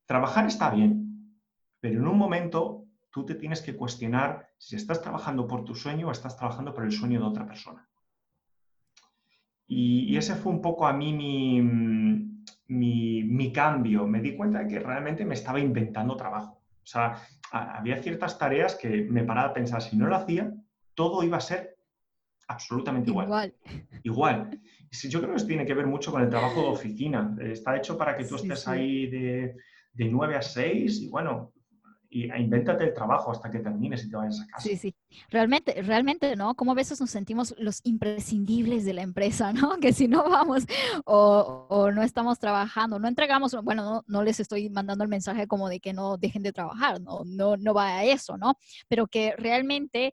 trabajar 0.04 0.46
está 0.46 0.70
bien, 0.70 1.42
pero 1.80 1.98
en 1.98 2.06
un 2.06 2.16
momento 2.16 2.84
tú 3.10 3.26
te 3.26 3.34
tienes 3.34 3.60
que 3.60 3.74
cuestionar 3.74 4.50
si 4.56 4.76
estás 4.76 5.02
trabajando 5.02 5.48
por 5.48 5.64
tu 5.64 5.74
sueño 5.74 6.06
o 6.06 6.12
estás 6.12 6.36
trabajando 6.36 6.72
por 6.72 6.84
el 6.84 6.92
sueño 6.92 7.18
de 7.18 7.26
otra 7.26 7.44
persona. 7.44 7.88
Y, 9.66 10.16
ese 10.16 10.36
fue 10.36 10.52
un 10.52 10.62
poco 10.62 10.86
a 10.86 10.92
mí 10.92 11.12
mi, 11.12 11.60
mi, 12.68 13.52
cambio. 13.52 14.06
Me 14.06 14.20
di 14.20 14.36
cuenta 14.36 14.60
de 14.60 14.68
que 14.68 14.78
realmente 14.78 15.24
me 15.24 15.34
estaba 15.34 15.58
inventando 15.58 16.16
trabajo. 16.16 16.62
O 16.84 16.86
sea, 16.86 17.20
había 17.50 18.00
ciertas 18.00 18.38
tareas 18.38 18.76
que 18.76 19.08
me 19.10 19.24
paraba 19.24 19.48
a 19.48 19.54
pensar, 19.54 19.82
si 19.82 19.96
no 19.96 20.06
lo 20.06 20.14
hacía, 20.14 20.54
todo 20.94 21.24
iba 21.24 21.38
a 21.38 21.40
ser 21.40 21.75
absolutamente 22.48 23.10
igual. 23.10 23.26
Igual. 23.26 23.54
Igual. 24.02 24.60
Yo 24.90 25.20
creo 25.20 25.32
que 25.32 25.36
eso 25.36 25.46
tiene 25.46 25.66
que 25.66 25.74
ver 25.74 25.86
mucho 25.86 26.10
con 26.10 26.22
el 26.22 26.30
trabajo 26.30 26.62
de 26.62 26.68
oficina. 26.68 27.36
Está 27.40 27.76
hecho 27.76 27.98
para 27.98 28.16
que 28.16 28.24
tú 28.24 28.36
estés 28.36 28.66
ahí 28.68 29.06
de, 29.08 29.56
de 29.92 30.04
9 30.04 30.36
a 30.36 30.42
6 30.42 31.02
y 31.02 31.08
bueno, 31.08 31.52
y 32.16 32.30
e 32.30 32.40
invéntate 32.40 32.84
el 32.84 32.94
trabajo 32.94 33.30
hasta 33.30 33.50
que 33.50 33.58
termines 33.58 34.04
y 34.04 34.08
te 34.10 34.16
vayas 34.16 34.40
a 34.40 34.46
casa. 34.46 34.68
Sí, 34.68 34.76
sí. 34.76 34.94
Realmente, 35.28 35.82
realmente, 35.82 36.36
¿no? 36.36 36.54
Como 36.54 36.72
a 36.72 36.74
veces 36.74 37.00
nos 37.00 37.10
sentimos 37.10 37.54
los 37.58 37.80
imprescindibles 37.84 38.84
de 38.84 38.94
la 38.94 39.02
empresa, 39.02 39.52
¿no? 39.52 39.76
Que 39.78 39.92
si 39.92 40.08
no 40.08 40.28
vamos 40.28 40.64
o, 41.04 41.66
o 41.68 41.90
no 41.90 42.02
estamos 42.02 42.38
trabajando, 42.38 42.98
no 42.98 43.08
entregamos, 43.08 43.56
bueno, 43.62 43.82
no, 43.82 44.04
no, 44.06 44.22
les 44.22 44.40
estoy 44.40 44.70
mandando 44.70 45.04
el 45.04 45.10
mensaje 45.10 45.46
como 45.46 45.68
de 45.68 45.80
que 45.80 45.92
no 45.92 46.16
dejen 46.16 46.42
de 46.42 46.52
trabajar, 46.52 47.00
no, 47.00 47.22
no, 47.26 47.56
no 47.56 47.74
va 47.74 47.98
a 47.98 48.04
eso, 48.04 48.36
¿no? 48.36 48.56
Pero 48.88 49.06
que 49.08 49.34
realmente 49.36 50.12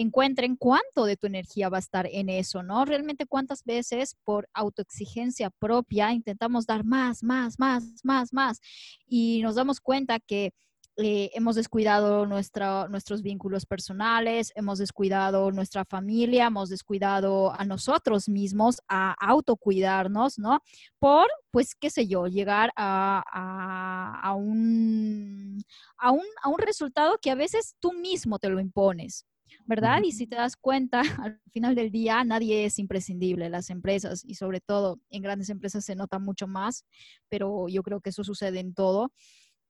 encuentren 0.00 0.56
cuánto 0.56 1.04
de 1.04 1.16
tu 1.16 1.26
energía 1.26 1.68
va 1.68 1.78
a 1.78 1.80
estar 1.80 2.06
en 2.10 2.28
eso, 2.28 2.62
¿no? 2.62 2.84
Realmente 2.84 3.26
cuántas 3.26 3.64
veces 3.64 4.16
por 4.24 4.48
autoexigencia 4.54 5.50
propia 5.50 6.12
intentamos 6.12 6.66
dar 6.66 6.84
más, 6.84 7.22
más, 7.22 7.58
más, 7.58 7.84
más, 8.04 8.32
más 8.32 8.60
y 9.06 9.40
nos 9.42 9.56
damos 9.56 9.80
cuenta 9.80 10.20
que 10.20 10.52
eh, 11.00 11.30
hemos 11.34 11.54
descuidado 11.54 12.26
nuestros 12.26 13.22
vínculos 13.22 13.66
personales, 13.66 14.50
hemos 14.56 14.80
descuidado 14.80 15.52
nuestra 15.52 15.84
familia, 15.84 16.46
hemos 16.46 16.70
descuidado 16.70 17.52
a 17.52 17.64
nosotros 17.64 18.28
mismos, 18.28 18.80
a 18.88 19.14
autocuidarnos, 19.20 20.40
¿no? 20.40 20.60
Por, 20.98 21.28
pues, 21.52 21.76
qué 21.76 21.90
sé 21.90 22.08
yo, 22.08 22.26
llegar 22.26 22.72
a, 22.74 24.34
un, 24.36 25.62
a, 25.98 26.10
un, 26.10 26.24
a 26.42 26.48
un 26.48 26.58
resultado 26.58 27.16
que 27.22 27.30
a 27.30 27.36
veces 27.36 27.76
tú 27.78 27.92
mismo 27.92 28.40
te 28.40 28.48
lo 28.48 28.58
impones. 28.58 29.24
¿Verdad? 29.66 30.00
Y 30.04 30.12
si 30.12 30.26
te 30.26 30.36
das 30.36 30.56
cuenta, 30.56 31.00
al 31.24 31.40
final 31.52 31.74
del 31.74 31.90
día 31.90 32.22
nadie 32.24 32.64
es 32.64 32.78
imprescindible, 32.78 33.48
las 33.48 33.70
empresas 33.70 34.24
y 34.24 34.34
sobre 34.34 34.60
todo 34.60 35.00
en 35.10 35.22
grandes 35.22 35.50
empresas 35.50 35.84
se 35.84 35.96
nota 35.96 36.18
mucho 36.18 36.46
más, 36.46 36.84
pero 37.28 37.68
yo 37.68 37.82
creo 37.82 38.00
que 38.00 38.10
eso 38.10 38.24
sucede 38.24 38.60
en 38.60 38.74
todo. 38.74 39.12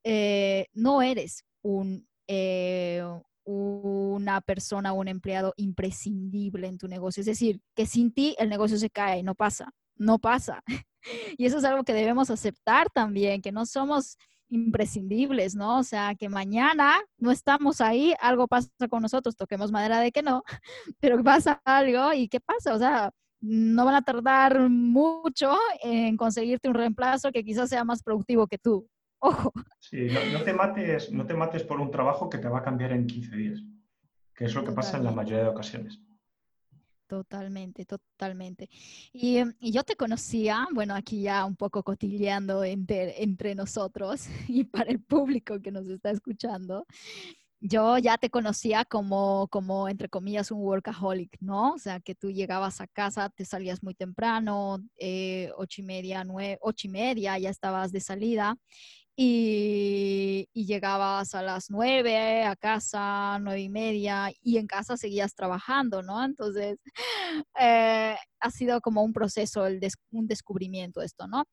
Eh, 0.05 0.67
no 0.73 1.03
eres 1.03 1.45
un, 1.62 2.07
eh, 2.27 3.03
una 3.45 4.41
persona 4.43 4.93
o 4.93 5.01
un 5.01 5.09
empleado 5.09 5.55
imprescindible 5.57 6.67
en 6.67 6.79
tu 6.79 6.87
negocio. 6.87 7.21
Es 7.21 7.27
decir, 7.27 7.61
que 7.75 7.87
sin 7.87 8.12
ti 8.12 8.35
el 8.38 8.49
negocio 8.49 8.77
se 8.77 8.91
cae, 8.91 9.23
no 9.23 9.35
pasa, 9.35 9.73
no 9.97 10.19
pasa. 10.19 10.62
Y 11.38 11.47
eso 11.47 11.59
es 11.59 11.64
algo 11.64 11.85
que 11.85 11.95
debemos 11.95 12.29
aceptar 12.29 12.91
también, 12.91 13.41
que 13.41 13.53
no 13.53 13.64
somos 13.64 14.19
imprescindibles, 14.49 15.55
¿no? 15.55 15.79
O 15.79 15.83
sea, 15.83 16.15
que 16.15 16.29
mañana 16.29 16.97
no 17.19 17.31
estamos 17.31 17.81
ahí, 17.81 18.15
algo 18.21 18.49
pasa 18.49 18.71
con 18.89 19.03
nosotros, 19.03 19.37
toquemos 19.37 19.73
madera 19.73 20.01
de 20.01 20.13
que 20.13 20.23
no, 20.23 20.43
pero 21.01 21.23
pasa 21.23 21.61
algo 21.65 22.13
y 22.13 22.29
¿qué 22.29 22.41
pasa? 22.41 22.75
O 22.75 22.79
sea, 22.79 23.11
no 23.41 23.85
van 23.85 23.95
a 23.95 24.03
tardar 24.03 24.69
mucho 24.69 25.57
en 25.83 26.17
conseguirte 26.17 26.69
un 26.69 26.75
reemplazo 26.75 27.31
que 27.31 27.45
quizás 27.45 27.69
sea 27.71 27.85
más 27.85 28.03
productivo 28.03 28.47
que 28.47 28.59
tú. 28.59 28.89
Ojo. 29.21 29.53
Sí, 29.81 30.09
no, 30.33 30.43
te 30.43 30.53
mates, 30.53 31.11
no 31.13 31.27
te 31.27 31.35
mates 31.35 31.65
por 31.65 31.81
un 31.81 31.91
trabajo 31.91 32.29
que 32.29 32.39
te 32.39 32.49
va 32.49 32.61
a 32.61 32.63
cambiar 32.63 32.93
en 32.93 33.07
15 33.07 33.37
días, 33.37 33.63
que 34.35 34.45
es 34.45 34.55
lo 34.55 34.65
que 34.65 34.73
pasa 34.73 34.97
en 34.97 35.05
la 35.05 35.11
mayoría 35.11 35.43
de 35.43 35.51
ocasiones. 35.51 36.01
Totalmente, 37.09 37.87
totalmente. 37.87 38.68
Y, 39.14 39.42
yo 39.61 39.83
te 39.83 39.97
conocía, 39.97 40.68
bueno, 40.75 40.94
aquí 40.94 41.23
ya 41.23 41.47
un 41.47 41.57
poco 41.57 41.83
cotilleando 41.83 42.64
entre, 42.64 43.23
entre 43.23 43.55
nosotros 43.55 44.27
y 44.49 44.64
para 44.64 44.90
el 44.90 45.01
público 45.01 45.59
que 45.61 45.71
nos 45.73 45.88
está 45.88 46.11
escuchando. 46.11 46.87
Yo 47.61 47.99
ya 47.99 48.18
te 48.18 48.31
conocía 48.31 48.85
como, 48.85 49.49
como, 49.49 49.88
entre 49.88 50.09
comillas, 50.11 50.51
un 50.51 50.61
workaholic, 50.61 51.38
¿no? 51.40 51.73
O 51.73 51.79
sea, 51.79 51.99
que 52.01 52.14
tú 52.14 52.31
llegabas 52.31 52.81
a 52.81 52.87
casa, 52.87 53.31
te 53.31 53.44
salías 53.47 53.83
muy 53.83 53.94
temprano, 53.94 54.79
eh, 54.99 55.51
ocho 55.57 55.81
y 55.81 55.85
media, 55.85 56.25
nueve, 56.25 56.59
ocho 56.61 56.88
y 56.88 56.90
media, 56.90 57.38
ya 57.38 57.51
estabas 57.51 57.90
de 57.90 58.01
salida 58.01 58.57
y, 59.21 60.49
llegabas 60.55 61.35
a 61.35 61.43
las 61.43 61.71
nueve 61.71 62.45
a 62.45 62.55
casa, 62.55 63.39
nueve 63.41 63.61
y 63.63 63.69
media, 63.69 64.31
y 64.43 64.59
en 64.59 64.67
casa 64.69 64.97
seguías 64.97 65.35
trabajando, 65.35 66.03
¿no? 66.03 66.25
Entonces, 66.25 66.79
eh, 67.61 68.17
ha 68.40 68.51
sido 68.51 68.81
como 68.81 69.03
un 69.03 69.12
proceso, 69.12 69.66
el 69.66 69.81
un 70.11 70.27
descubrimiento 70.27 71.01
esto, 71.03 71.27
¿no? 71.27 71.44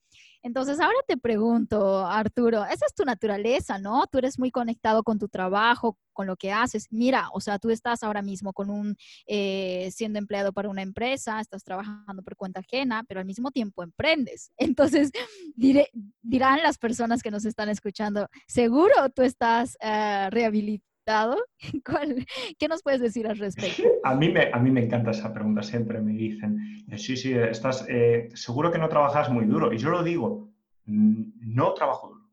Entonces, 0.42 0.80
ahora 0.80 0.98
te 1.08 1.18
pregunto, 1.18 2.06
Arturo, 2.06 2.66
esa 2.66 2.86
es 2.86 2.94
tu 2.94 3.04
naturaleza, 3.04 3.80
¿no? 3.80 4.06
Tú 4.08 4.20
eres 4.20 4.38
muy 4.38 4.52
conectado 4.52 5.04
con 5.04 5.18
tu 5.18 5.28
trabajo, 5.28 5.98
con 6.14 6.28
lo 6.28 6.36
que 6.36 6.52
haces. 6.52 6.88
Mira, 6.92 7.30
o 7.34 7.42
sea, 7.42 7.60
tú 7.60 7.70
estás 7.70 8.04
ahora 8.04 8.22
mismo 8.22 8.54
con 8.54 8.70
un, 8.70 8.96
eh, 9.28 9.90
siendo 9.92 10.20
empleado 10.20 10.54
para 10.54 10.70
una 10.70 10.82
empresa, 10.82 11.40
estás 11.40 11.64
trabajando 11.64 12.24
por 12.24 12.36
cuenta 12.36 12.62
ajena, 12.62 13.04
pero 13.08 13.20
al 13.20 13.26
mismo 13.26 13.52
tiempo 13.52 13.84
emprendes. 13.84 14.52
Entonces, 14.58 15.12
dirán 15.56 16.64
las 16.64 16.78
personas 16.78 17.22
que 17.22 17.32
nos 17.32 17.46
están 17.46 17.70
escuchando, 17.70 18.28
seguro 18.48 18.94
tú 19.16 19.24
estás 19.24 19.78
uh, 19.84 20.30
rehabilitado. 20.30 20.95
¿Qué 22.60 22.68
nos 22.68 22.82
puedes 22.82 23.02
decir 23.02 23.28
al 23.28 23.38
respecto? 23.38 23.84
A 24.04 24.16
mí, 24.16 24.30
me, 24.30 24.50
a 24.52 24.60
mí 24.60 24.72
me 24.72 24.86
encanta 24.86 25.12
esa 25.12 25.34
pregunta, 25.34 25.62
siempre 25.62 26.02
me 26.02 26.14
dicen, 26.14 26.84
sí, 26.98 27.16
sí, 27.16 27.34
estás, 27.34 27.86
eh, 27.88 28.30
seguro 28.34 28.72
que 28.72 28.80
no 28.80 28.90
trabajas 28.90 29.30
muy 29.30 29.46
duro. 29.46 29.72
Y 29.72 29.78
yo 29.78 29.90
lo 29.90 30.04
digo, 30.04 30.50
no 30.86 31.74
trabajo 31.74 32.10
duro, 32.10 32.30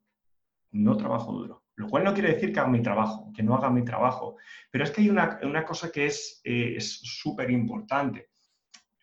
no 0.72 0.96
trabajo 0.96 1.32
duro. 1.32 1.62
Lo 1.74 1.88
cual 1.88 2.04
no 2.04 2.12
quiere 2.12 2.34
decir 2.34 2.52
que 2.52 2.60
haga 2.60 2.68
mi 2.68 2.82
trabajo, 2.82 3.32
que 3.34 3.42
no 3.42 3.56
haga 3.56 3.70
mi 3.70 3.84
trabajo. 3.84 4.36
Pero 4.70 4.84
es 4.84 4.90
que 4.90 5.00
hay 5.02 5.10
una, 5.10 5.64
cosa 5.64 5.90
que 5.90 6.06
eh, 6.06 6.74
es 6.76 7.00
súper 7.02 7.50
importante. 7.50 8.28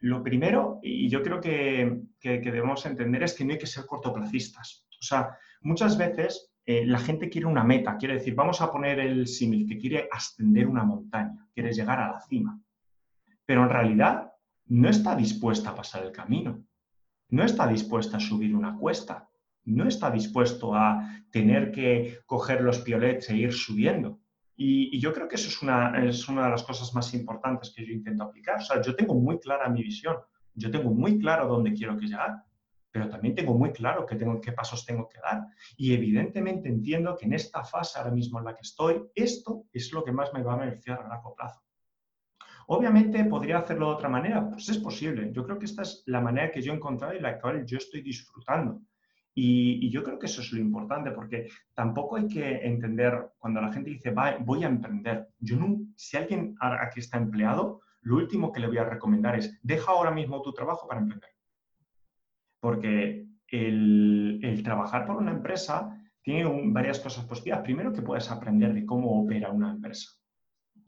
Lo 0.01 0.23
primero, 0.23 0.79
y 0.81 1.09
yo 1.09 1.21
creo 1.21 1.41
que, 1.41 2.03
que, 2.19 2.39
debemos 2.39 2.85
entender, 2.85 3.23
es 3.23 3.33
que 3.33 3.43
no 3.43 3.53
hay 3.53 3.57
que 3.57 3.67
ser 3.67 3.85
cortoplacistas. 3.85 4.87
O 5.01 5.03
sea, 5.03 5.35
muchas 5.61 5.97
veces 5.97 6.48
eh, 6.71 6.85
la 6.85 6.99
gente 6.99 7.31
quiere 7.31 7.47
una 7.47 7.63
meta, 7.63 7.97
quiere 7.97 8.13
decir, 8.13 8.35
vamos 8.35 8.61
a 8.61 8.71
poner 8.71 8.99
el 8.99 9.25
símil, 9.25 9.67
que 9.67 9.79
quiere 9.79 10.07
ascender 10.11 10.67
una 10.67 10.83
montaña, 10.83 11.47
quiere 11.51 11.73
llegar 11.73 11.99
a 11.99 12.11
la 12.11 12.21
cima. 12.21 12.61
Pero 13.43 13.63
en 13.63 13.69
realidad 13.69 14.31
no 14.67 14.87
está 14.87 15.15
dispuesta 15.15 15.71
a 15.71 15.75
pasar 15.75 16.03
el 16.03 16.11
camino, 16.11 16.63
no 17.29 17.43
está 17.43 17.65
dispuesta 17.65 18.17
a 18.17 18.19
subir 18.19 18.55
una 18.55 18.77
cuesta, 18.77 19.27
no 19.65 19.87
está 19.87 20.11
dispuesto 20.11 20.75
a 20.75 21.23
tener 21.31 21.71
que 21.71 22.19
coger 22.27 22.61
los 22.61 22.77
piolets 22.81 23.31
e 23.31 23.37
ir 23.37 23.51
subiendo. 23.51 24.19
Y, 24.55 24.99
yo 24.99 25.11
creo 25.11 25.27
que 25.27 25.37
eso 25.37 25.47
es 25.47 25.63
una, 25.63 26.05
es 26.05 26.29
una 26.29 26.43
de 26.43 26.51
las 26.51 26.61
cosas 26.61 26.93
más 26.93 27.11
importantes 27.15 27.73
que 27.75 27.83
yo 27.83 27.91
intento 27.93 28.25
aplicar. 28.25 28.57
O 28.57 28.61
sea, 28.61 28.79
yo 28.79 28.95
tengo 28.95 29.15
muy 29.15 29.39
clara 29.39 29.69
mi 29.69 29.81
visión, 29.81 30.17
yo 30.53 30.69
tengo 30.69 30.91
muy 30.91 31.17
claro 31.17 31.47
dónde 31.47 31.73
quiero 31.73 31.97
que 31.97 32.05
llegar, 32.05 32.43
pero 32.91 33.09
también 33.09 33.35
tengo 33.35 33.53
muy 33.53 33.71
claro 33.71 34.05
qué, 34.05 34.15
tengo, 34.15 34.41
qué 34.41 34.51
pasos 34.51 34.85
tengo 34.85 35.07
que 35.07 35.19
dar. 35.19 35.45
Y 35.77 35.93
evidentemente 35.93 36.69
entiendo 36.69 37.15
que 37.15 37.25
en 37.25 37.33
esta 37.33 37.63
fase 37.63 37.99
ahora 37.99 38.11
mismo 38.11 38.39
en 38.39 38.45
la 38.45 38.55
que 38.55 38.61
estoy, 38.63 39.03
esto 39.15 39.65
es 39.71 39.91
lo 39.93 40.03
que 40.03 40.11
más 40.11 40.33
me 40.33 40.43
va 40.43 40.53
a 40.53 40.57
beneficiar 40.57 41.01
a 41.01 41.07
largo 41.07 41.35
plazo. 41.35 41.61
Obviamente 42.67 43.23
podría 43.25 43.59
hacerlo 43.59 43.87
de 43.87 43.95
otra 43.95 44.09
manera, 44.09 44.47
pues 44.47 44.69
es 44.69 44.77
posible. 44.77 45.31
Yo 45.31 45.43
creo 45.43 45.57
que 45.57 45.65
esta 45.65 45.81
es 45.81 46.03
la 46.05 46.21
manera 46.21 46.51
que 46.51 46.61
yo 46.61 46.71
he 46.71 46.75
encontrado 46.75 47.15
y 47.15 47.19
la 47.19 47.39
cual 47.39 47.65
yo 47.65 47.77
estoy 47.77 48.01
disfrutando. 48.01 48.81
Y, 49.33 49.89
yo 49.89 50.03
creo 50.03 50.19
que 50.19 50.25
eso 50.25 50.41
es 50.41 50.51
lo 50.51 50.59
importante, 50.59 51.11
porque 51.11 51.47
tampoco 51.73 52.17
hay 52.17 52.27
que 52.27 52.65
entender 52.67 53.31
cuando 53.39 53.61
la 53.61 53.71
gente 53.71 53.89
dice, 53.89 54.13
voy 54.41 54.63
a 54.63 54.67
emprender. 54.67 55.29
Yo 55.39 55.55
no, 55.55 55.79
si 55.95 56.17
alguien 56.17 56.55
aquí 56.59 56.99
está 56.99 57.17
empleado, 57.17 57.81
lo 58.01 58.17
último 58.17 58.51
que 58.51 58.59
le 58.59 58.67
voy 58.67 58.77
a 58.77 58.83
recomendar 58.83 59.35
es, 59.35 59.57
deja 59.63 59.91
ahora 59.91 60.11
mismo 60.11 60.41
tu 60.41 60.51
trabajo 60.53 60.87
para 60.87 61.01
emprender. 61.01 61.29
Porque 62.59 63.27
el, 63.47 64.61
trabajar 64.63 65.05
por 65.05 65.17
una 65.17 65.31
empresa 65.31 65.95
tiene 66.21 66.49
varias 66.71 66.99
cosas 66.99 67.25
positivas. 67.25 67.61
Primero, 67.61 67.93
que 67.93 68.01
puedes 68.01 68.29
aprender 68.29 68.73
de 68.73 68.85
cómo 68.85 69.21
opera 69.21 69.51
una 69.51 69.71
empresa 69.71 70.19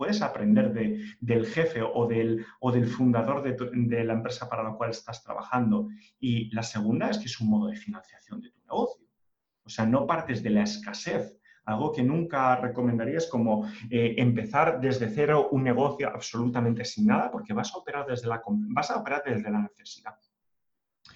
puedes 0.02 0.24
aprender 0.24 0.74
del 1.20 1.46
jefe 1.46 1.84
o 1.84 2.08
del, 2.08 2.44
o 2.60 2.72
del 2.72 2.88
fundador 2.88 3.44
de, 3.44 4.04
la 4.04 4.14
empresa 4.14 4.50
para 4.50 4.64
la 4.64 4.74
cual 4.74 4.90
estás 4.90 5.24
trabajando. 5.24 5.90
Y 6.20 6.50
la 6.56 6.64
segunda 6.64 7.12
es 7.12 7.20
que 7.20 7.26
es 7.26 7.40
un 7.40 7.52
modo 7.52 7.68
de 7.68 7.76
financiación 7.76 8.42
de 8.42 8.50
tu 8.50 8.60
negocio. 8.62 9.06
O 9.64 9.70
sea, 9.70 9.86
no 9.86 10.08
partes 10.08 10.42
de 10.42 10.50
la 10.50 10.64
escasez. 10.64 11.40
Algo 11.66 11.92
que 11.92 12.02
nunca 12.02 12.56
recomendaría 12.56 13.20
es 13.20 13.28
como 13.28 13.68
eh, 13.92 14.16
empezar 14.18 14.82
desde 14.82 15.08
cero 15.08 15.50
un 15.52 15.64
negocio 15.64 16.10
absolutamente 16.10 16.84
sin 16.84 17.06
nada, 17.06 17.30
porque 17.30 17.54
vas 17.54 17.72
a 17.72 17.78
operar 17.78 18.08
desde 18.08 18.28
la, 18.28 18.42
vas 18.48 18.90
a 18.90 18.98
operar 18.98 19.22
desde 19.24 19.52
la 19.52 19.62
necesidad. 19.62 20.16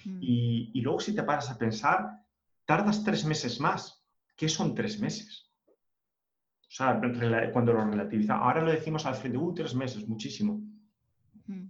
Mm. 0.06 0.18
Y, 0.20 0.70
y 0.72 0.80
luego 0.80 1.00
si 1.00 1.14
te 1.14 1.22
paras 1.22 1.50
a 1.50 1.58
pensar, 1.58 2.24
tardas 2.64 3.04
tres 3.04 3.24
meses 3.24 3.60
más. 3.60 4.04
¿Qué 4.36 4.48
son 4.48 4.74
tres 4.74 5.00
meses? 5.00 5.50
O 6.68 6.74
sea, 6.76 7.00
cuando 7.52 7.72
lo 7.72 7.84
relativiza, 7.84 8.36
ahora 8.36 8.62
lo 8.62 8.70
decimos 8.70 9.06
al 9.06 9.14
frente, 9.14 9.38
uh, 9.38 9.54
tres 9.54 9.74
meses, 9.74 10.06
muchísimo. 10.06 10.60
Mm. 11.46 11.68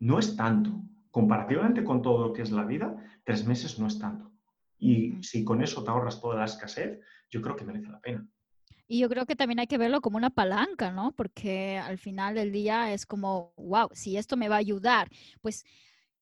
No 0.00 0.18
es 0.18 0.36
tanto. 0.36 0.82
Comparativamente 1.10 1.82
con 1.82 2.02
todo 2.02 2.28
lo 2.28 2.32
que 2.32 2.42
es 2.42 2.50
la 2.50 2.64
vida, 2.64 2.94
tres 3.24 3.46
meses 3.46 3.78
no 3.78 3.86
es 3.86 3.98
tanto. 3.98 4.30
Y 4.78 5.08
mm. 5.08 5.22
si 5.22 5.44
con 5.44 5.62
eso 5.62 5.82
te 5.82 5.90
ahorras 5.90 6.20
toda 6.20 6.36
la 6.36 6.44
escasez, 6.44 7.00
yo 7.30 7.40
creo 7.42 7.56
que 7.56 7.64
merece 7.64 7.88
la 7.88 8.00
pena. 8.00 8.26
Y 8.86 9.00
yo 9.00 9.08
creo 9.08 9.26
que 9.26 9.34
también 9.34 9.58
hay 9.58 9.66
que 9.66 9.78
verlo 9.78 10.00
como 10.00 10.16
una 10.16 10.30
palanca, 10.30 10.92
¿no? 10.92 11.10
Porque 11.12 11.78
al 11.78 11.98
final 11.98 12.36
del 12.36 12.52
día 12.52 12.92
es 12.92 13.04
como, 13.04 13.52
wow, 13.56 13.88
si 13.92 14.16
esto 14.16 14.36
me 14.36 14.48
va 14.48 14.56
a 14.56 14.58
ayudar, 14.58 15.08
pues 15.40 15.64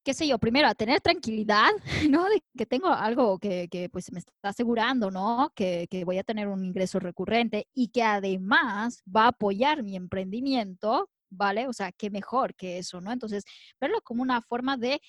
qué 0.04 0.14
sé 0.14 0.28
yo, 0.28 0.38
primero 0.38 0.68
a 0.68 0.74
tener 0.74 1.00
tranquilidad, 1.00 1.70
¿no? 2.10 2.28
De 2.28 2.42
que 2.56 2.66
tengo 2.66 2.88
algo 2.88 3.38
que, 3.38 3.68
que 3.68 3.88
pues 3.88 4.12
me 4.12 4.18
está 4.18 4.32
asegurando, 4.42 5.10
¿no? 5.10 5.52
Que, 5.56 5.88
que, 5.90 6.04
voy 6.04 6.18
a 6.18 6.24
tener 6.24 6.48
un 6.48 6.64
ingreso 6.64 7.00
recurrente 7.00 7.66
y 7.74 7.88
que 7.88 8.02
además 8.02 9.02
va 9.04 9.24
a 9.24 9.28
apoyar 9.28 9.82
mi 9.82 9.96
emprendimiento, 9.96 11.10
¿vale? 11.30 11.66
O 11.68 11.72
sea, 11.72 11.90
qué 11.92 12.10
mejor 12.10 12.54
que 12.54 12.78
eso, 12.78 13.00
¿no? 13.00 13.10
Entonces, 13.12 13.44
verlo 13.80 14.00
como 14.02 14.22
una 14.22 14.42
forma 14.42 14.76
de, 14.76 15.00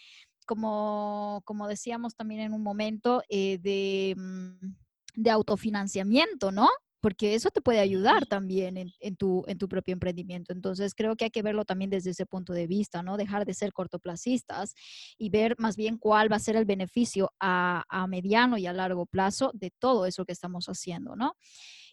como, 0.46 1.42
como 1.46 1.68
decíamos 1.68 2.16
también 2.16 2.42
en 2.42 2.54
un 2.54 2.64
momento, 2.64 3.22
eh, 3.30 3.60
de, 3.60 4.16
mm, 4.18 4.76
de 5.16 5.30
autofinanciamiento, 5.30 6.52
¿no? 6.52 6.70
Porque 7.06 7.36
eso 7.36 7.52
te 7.52 7.62
puede 7.62 7.82
ayudar 7.82 8.26
también 8.26 8.78
en, 8.78 9.16
tu, 9.16 9.44
en 9.46 9.60
tu 9.60 9.70
propio 9.70 9.94
emprendimiento. 9.94 10.52
Entonces, 10.54 10.96
creo 10.96 11.16
que 11.16 11.26
hay 11.26 11.30
que 11.30 11.44
verlo 11.44 11.64
también 11.64 11.92
desde 11.92 12.10
ese 12.10 12.26
punto 12.26 12.52
de 12.52 12.66
vista, 12.66 13.04
¿no? 13.04 13.16
Dejar 13.16 13.46
de 13.46 13.54
ser 13.54 13.74
cortoplacistas 13.74 14.74
y 15.16 15.30
ver 15.30 15.56
más 15.60 15.76
bien 15.76 16.00
cuál 16.00 16.32
va 16.32 16.38
a 16.38 16.40
ser 16.40 16.56
el 16.56 16.66
beneficio 16.66 17.32
a, 17.40 18.08
mediano 18.10 18.58
y 18.58 18.66
a 18.66 18.74
largo 18.74 19.06
plazo 19.06 19.52
de 19.54 19.70
todo 19.70 20.08
eso 20.08 20.26
que 20.26 20.32
estamos 20.32 20.66
haciendo, 20.66 21.16
¿no? 21.16 21.36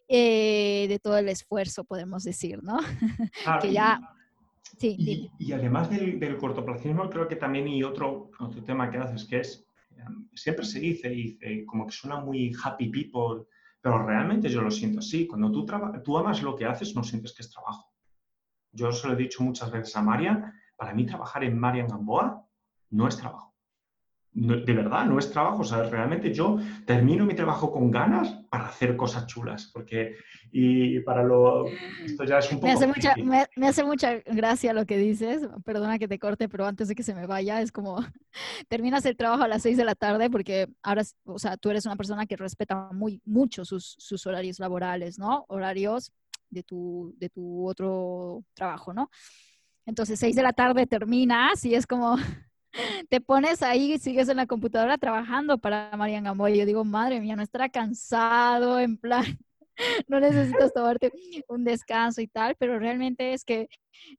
Eh, 0.09 0.87
de 0.89 0.99
todo 0.99 1.19
el 1.19 1.29
esfuerzo, 1.29 1.85
podemos 1.85 2.25
decir, 2.25 2.63
¿no? 2.63 2.79
que 3.61 3.71
ya... 3.71 4.01
Sí, 4.79 5.29
y, 5.39 5.53
además 5.53 5.91
del, 5.91 6.19
del, 6.19 6.39
cortoplacismo, 6.39 7.11
creo 7.11 7.29
que 7.29 7.37
también 7.37 7.67
hay 7.67 7.83
otro, 7.83 8.31
otro 8.41 8.65
tema 8.65 8.91
que 8.91 8.97
haces, 8.97 9.27
que 9.27 9.41
es, 9.41 9.67
em, 9.95 10.27
siempre 10.35 10.65
se 10.65 10.81
dice, 10.81 11.11
dice, 11.11 11.67
como 11.67 11.87
que 11.87 11.93
suena 11.93 12.19
muy 12.19 12.51
happy 12.65 12.89
people, 12.89 13.47
pero 13.83 14.07
realmente 14.07 14.49
yo 14.49 14.63
lo 14.63 14.71
siento 14.71 15.01
así. 15.01 15.27
Cuando 15.27 15.53
tú, 15.53 15.67
tú 16.03 16.17
amas 16.17 16.43
lo 16.43 16.57
que 16.57 16.65
haces, 16.65 16.95
no 16.95 17.05
sientes 17.05 17.35
que 17.35 17.43
es 17.43 17.51
trabajo. 17.51 17.93
Yo 18.71 18.91
se 18.93 19.07
lo 19.07 19.13
he 19.13 19.17
dicho 19.17 19.43
muchas 19.43 19.71
veces 19.71 19.95
a 19.97 20.03
Marian, 20.03 20.55
para 20.77 20.95
mí 20.95 21.05
trabajar 21.05 21.45
en 21.45 21.59
Marian 21.59 21.89
Gamboa 21.89 22.47
no 22.91 23.09
es 23.09 23.17
trabajo 23.17 23.52
de 24.35 24.73
verdad, 24.73 25.05
no 25.05 25.19
es 25.19 25.31
trabajo. 25.31 25.61
O 25.61 25.65
sea, 25.65 25.83
realmente 25.85 26.33
yo 26.33 26.59
termino 26.87 27.27
mi 27.27 27.35
trabajo 27.35 27.71
con 27.71 27.91
ganas 27.91 28.31
para 28.49 28.67
hacer 28.67 28.97
cosas 28.97 29.27
chulas. 29.27 29.71
Porque, 29.73 30.17
y 30.51 31.01
para 31.01 31.23
lo. 31.23 31.67
Esto 32.05 32.25
ya 32.25 32.39
es 32.39 32.51
un 32.51 32.59
poco. 32.59 32.67
Me 32.67 32.73
hace, 32.73 32.87
mucha, 32.87 33.15
me, 33.57 33.67
hace 33.67 33.85
mucha 33.85 34.15
gracia 34.27 34.73
lo 34.73 34.87
que 34.87 34.97
dices. 34.97 35.49
Perdona 35.65 35.99
que 35.99 36.09
te 36.09 36.19
corte, 36.19 36.49
pero 36.49 36.67
antes 36.67 36.89
de 36.89 36.95
que 36.95 37.03
se 37.03 37.15
me 37.15 37.27
vaya, 37.27 37.61
es 37.61 37.73
como. 37.73 37.97
terminas 38.69 39.05
el 39.05 39.17
trabajo 39.17 39.43
a 39.43 39.49
las 39.49 39.63
seis 39.63 39.77
de 39.77 39.85
la 39.85 39.95
tarde 39.95 40.31
porque 40.31 40.69
ahora, 40.83 41.03
o 41.25 41.39
sea, 41.39 41.57
tú 41.57 41.71
eres 41.71 41.85
una 41.85 41.97
persona 41.97 42.27
que 42.27 42.37
respeta 42.37 42.89
muy, 42.93 43.21
mucho 43.25 43.65
sus, 43.65 43.97
sus 43.99 44.27
horarios 44.27 44.59
laborales, 44.59 45.19
¿no? 45.19 45.45
Horarios 45.49 46.13
de 46.49 46.63
tu, 46.63 47.15
de 47.19 47.29
tu 47.29 47.67
otro 47.69 48.45
trabajo, 48.55 48.95
¿no? 48.95 49.11
Entonces, 49.85 50.19
seis 50.19 50.37
de 50.37 50.43
la 50.43 50.53
tarde 50.53 50.87
terminas 50.87 51.65
y 51.65 51.75
es 51.75 51.87
como 51.87 52.17
te 53.09 53.21
pones 53.21 53.63
ahí 53.63 53.95
y 53.95 53.99
sigues 53.99 54.29
en 54.29 54.37
la 54.39 54.47
computadora 54.47 54.99
trabajando 54.99 55.59
para 55.59 55.91
Marian 55.97 56.25
Gamboa. 56.25 56.51
Y 56.51 56.59
yo 56.59 56.67
digo, 56.67 56.85
madre 56.85 57.21
mía, 57.21 57.37
no 57.37 57.43
estará 57.43 57.69
cansado, 57.69 58.81
en 58.81 58.97
plan, 58.97 59.25
no 60.09 60.21
necesitas 60.21 60.73
tomarte 60.75 61.13
un 61.49 61.65
descanso 61.65 62.21
y 62.21 62.29
tal, 62.29 62.57
pero 62.59 62.79
realmente 62.79 63.33
es 63.33 63.45
que 63.45 63.69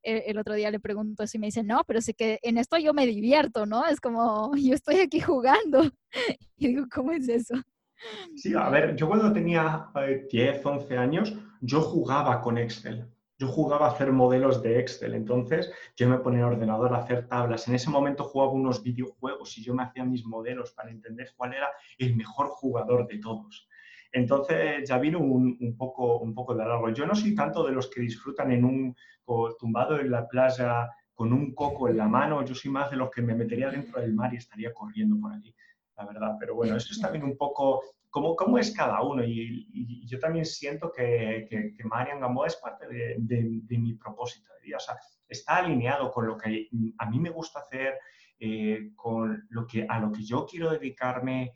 eh, 0.02 0.24
el, 0.26 0.38
otro 0.38 0.54
día 0.54 0.70
le 0.70 0.80
pregunto 0.80 1.22
así, 1.22 1.38
me 1.38 1.46
dice, 1.46 1.62
no, 1.62 1.82
pero 1.86 2.00
sí 2.00 2.14
que 2.14 2.38
en 2.42 2.58
esto 2.58 2.78
yo 2.78 2.94
me 2.94 3.06
divierto, 3.06 3.66
¿no? 3.66 3.84
Es 3.86 4.00
como, 4.00 4.52
yo 4.56 4.74
estoy 4.74 4.96
aquí 4.96 5.20
jugando. 5.20 5.84
Y 6.56 6.68
digo, 6.68 6.86
¿cómo 6.92 7.12
es 7.12 7.28
eso? 7.28 7.54
Sí, 8.36 8.54
a 8.54 8.68
ver, 8.68 8.96
yo 8.96 9.08
cuando 9.08 9.32
tenía 9.32 9.88
10, 10.30 10.56
eh, 10.56 10.60
11 10.62 10.98
años, 10.98 11.34
yo 11.60 11.80
jugaba 11.80 12.40
con 12.40 12.58
Excel 12.58 13.06
yo 13.38 13.48
jugaba 13.48 13.86
a 13.86 13.90
hacer 13.90 14.12
modelos 14.12 14.62
de 14.62 14.78
Excel, 14.78 15.14
entonces 15.14 15.72
yo 15.96 16.08
me 16.08 16.18
ponía 16.18 16.40
en 16.40 16.46
ordenador 16.46 16.94
a 16.94 16.98
hacer 16.98 17.26
tablas. 17.26 17.66
En 17.68 17.74
ese 17.74 17.90
momento 17.90 18.24
jugaba 18.24 18.52
unos 18.52 18.82
videojuegos 18.82 19.58
y 19.58 19.64
yo 19.64 19.74
me 19.74 19.82
hacía 19.82 20.04
mis 20.04 20.24
modelos 20.24 20.72
para 20.72 20.90
entender 20.90 21.30
cuál 21.36 21.54
era 21.54 21.68
el 21.98 22.16
mejor 22.16 22.48
jugador 22.48 23.06
de 23.06 23.18
todos. 23.18 23.68
Entonces 24.12 24.88
ya 24.88 24.98
vino 24.98 25.18
un, 25.18 25.76
poco, 25.76 26.18
un 26.18 26.34
poco 26.34 26.54
de 26.54 26.64
largo. 26.64 26.90
Yo 26.90 27.04
no 27.04 27.16
soy 27.16 27.34
tanto 27.34 27.64
de 27.64 27.72
los 27.72 27.90
que 27.90 28.00
disfrutan 28.00 28.52
en 28.52 28.64
un 28.64 28.96
tumbado 29.58 29.98
en 29.98 30.10
la 30.10 30.28
playa 30.28 30.88
con 31.14 31.32
un 31.32 31.54
coco 31.54 31.88
en 31.88 31.96
la 31.96 32.08
mano, 32.08 32.44
yo 32.44 32.54
soy 32.54 32.70
más 32.70 32.90
de 32.90 32.96
los 32.96 33.10
que 33.10 33.22
me 33.22 33.34
metería 33.34 33.70
dentro 33.70 34.00
del 34.00 34.14
mar 34.14 34.34
y 34.34 34.38
estaría 34.38 34.72
corriendo 34.74 35.16
por 35.20 35.32
allí, 35.32 35.54
la 35.96 36.06
verdad. 36.06 36.36
Pero 36.38 36.54
bueno, 36.54 36.76
eso 36.76 36.92
es 36.92 37.00
también 37.00 37.24
un 37.24 37.36
poco 37.36 37.82
cómo, 38.10 38.36
cómo 38.36 38.58
es 38.58 38.74
cada 38.74 39.02
uno. 39.02 39.24
Y, 39.24 40.06
yo 40.06 40.18
también 40.18 40.44
siento 40.44 40.92
que, 40.92 41.46
que, 41.48 41.72
que 41.74 41.84
Marian 41.84 42.20
Gamboa 42.20 42.46
es 42.46 42.56
parte 42.56 42.86
de, 42.86 43.16
de, 43.18 43.78
mi 43.78 43.94
propósito 43.94 44.52
de 44.54 44.66
vida. 44.66 44.76
O 44.76 44.80
sea, 44.80 44.96
está 45.28 45.56
alineado 45.56 46.10
con 46.12 46.26
lo 46.26 46.36
que 46.36 46.68
a 46.98 47.10
mí 47.10 47.18
me 47.18 47.30
gusta 47.30 47.60
hacer, 47.60 47.94
eh, 48.38 48.90
con 48.94 49.46
lo 49.50 49.66
que, 49.66 49.86
a 49.88 49.98
lo 49.98 50.12
que 50.12 50.22
yo 50.22 50.46
quiero 50.46 50.70
dedicarme 50.70 51.52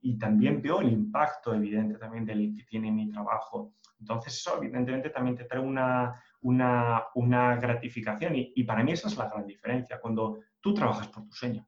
y 0.00 0.18
también 0.18 0.60
veo 0.62 0.80
el 0.80 0.92
impacto 0.92 1.54
evidente 1.54 1.98
también 1.98 2.24
del 2.24 2.54
que 2.56 2.64
tiene 2.64 2.90
mi 2.90 3.10
trabajo. 3.10 3.74
Entonces 4.00 4.34
eso 4.34 4.56
evidentemente 4.58 5.10
también 5.10 5.36
te 5.36 5.44
trae 5.44 5.60
una, 5.60 6.20
una, 6.40 7.04
una 7.14 7.56
gratificación 7.56 8.34
y, 8.34 8.52
y, 8.56 8.64
para 8.64 8.82
mí 8.82 8.92
esa 8.92 9.08
es 9.08 9.16
la 9.16 9.28
gran 9.28 9.46
diferencia, 9.46 10.00
cuando 10.00 10.40
tú 10.60 10.74
trabajas 10.74 11.08
por 11.08 11.24
tu 11.24 11.32
sueño. 11.32 11.66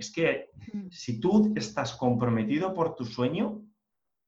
Es 0.00 0.10
que 0.10 0.48
si 0.90 1.20
tú 1.20 1.52
estás 1.54 1.92
comprometido 1.92 2.72
por 2.72 2.94
tu 2.96 3.04
sueño, 3.04 3.62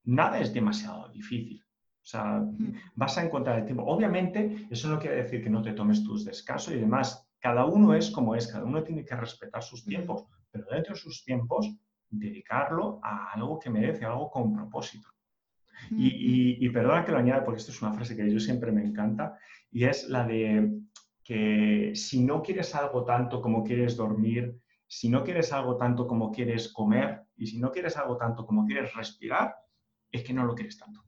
nada 0.04 0.38
es 0.38 0.52
demasiado 0.52 1.08
difícil. 1.08 1.64
O 1.64 2.04
sea, 2.04 2.44
vas 2.94 3.16
a 3.16 3.24
encontrar 3.24 3.61
el 3.61 3.64
tiempo. 3.64 3.85
Obviamente, 3.85 4.66
eso 4.70 4.90
no 4.90 4.98
quiere 4.98 5.22
decir 5.22 5.42
que 5.42 5.48
no 5.48 5.62
te 5.62 5.72
tomes 5.72 6.04
tus 6.04 6.26
descansos 6.26 6.74
y 6.74 6.78
demás. 6.78 7.26
Cada 7.40 7.64
uno 7.64 7.94
es 7.94 8.11
como 8.11 8.35
es, 8.35 8.48
cada 8.52 8.66
uno 8.66 8.85
tiene 8.85 9.02
que 9.02 9.16
respetar 9.16 9.62
sus 9.62 9.82
tiempos, 9.82 10.26
pero 10.50 10.66
dentro 10.70 10.92
de 10.92 11.00
sus 11.00 11.24
tiempos, 11.24 11.74
dedicarlo 12.11 13.00
a 13.02 13.32
algo 13.32 13.58
que 13.58 13.70
merece, 13.70 14.04
algo 14.04 14.30
con 14.30 14.52
propósito. 14.52 15.08
Y, 15.90 16.64
y, 16.64 16.68
perdona 16.68 17.02
que 17.02 17.12
lo 17.12 17.18
añada 17.18 17.44
porque 17.44 17.61
esto 17.61 17.72
es 17.72 17.80
una 17.80 17.94
frase 17.94 18.14
que 18.14 18.30
yo 18.30 18.38
siempre 18.38 18.70
me 18.70 18.85
encanta 18.85 19.38
y 19.70 19.85
es 19.85 20.08
la 20.08 20.24
de 20.24 20.70
que 21.24 21.92
si 21.94 22.22
no 22.22 22.42
quieres 22.42 22.74
algo 22.74 23.04
tanto 23.04 23.40
como 23.40 23.64
quieres 23.64 23.96
dormir, 23.96 24.62
si 24.92 25.09
no 25.09 25.24
quieres 25.24 25.55
algo 25.55 25.78
tanto 25.78 26.07
como 26.07 26.31
quieres 26.31 26.70
comer 26.70 27.22
y 27.35 27.46
si 27.46 27.59
no 27.59 27.72
quieres 27.72 27.96
algo 27.96 28.18
tanto 28.18 28.44
como 28.44 28.66
quieres 28.66 28.94
respirar, 28.94 29.57
es 30.11 30.22
que 30.22 30.35
no 30.35 30.44
lo 30.44 30.55
quieres 30.55 30.76
tanto. 30.76 31.02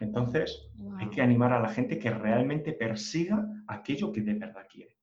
Entonces, 0.00 0.68
hay 0.98 1.08
que 1.08 1.22
animar 1.22 1.52
a 1.52 1.60
la 1.60 1.68
gente 1.68 2.00
que 2.00 2.10
realmente 2.10 2.72
persiga 2.72 3.46
aquello 3.68 4.10
que 4.10 4.22
de 4.22 4.34
verdad 4.34 4.66
quiere. 4.68 4.95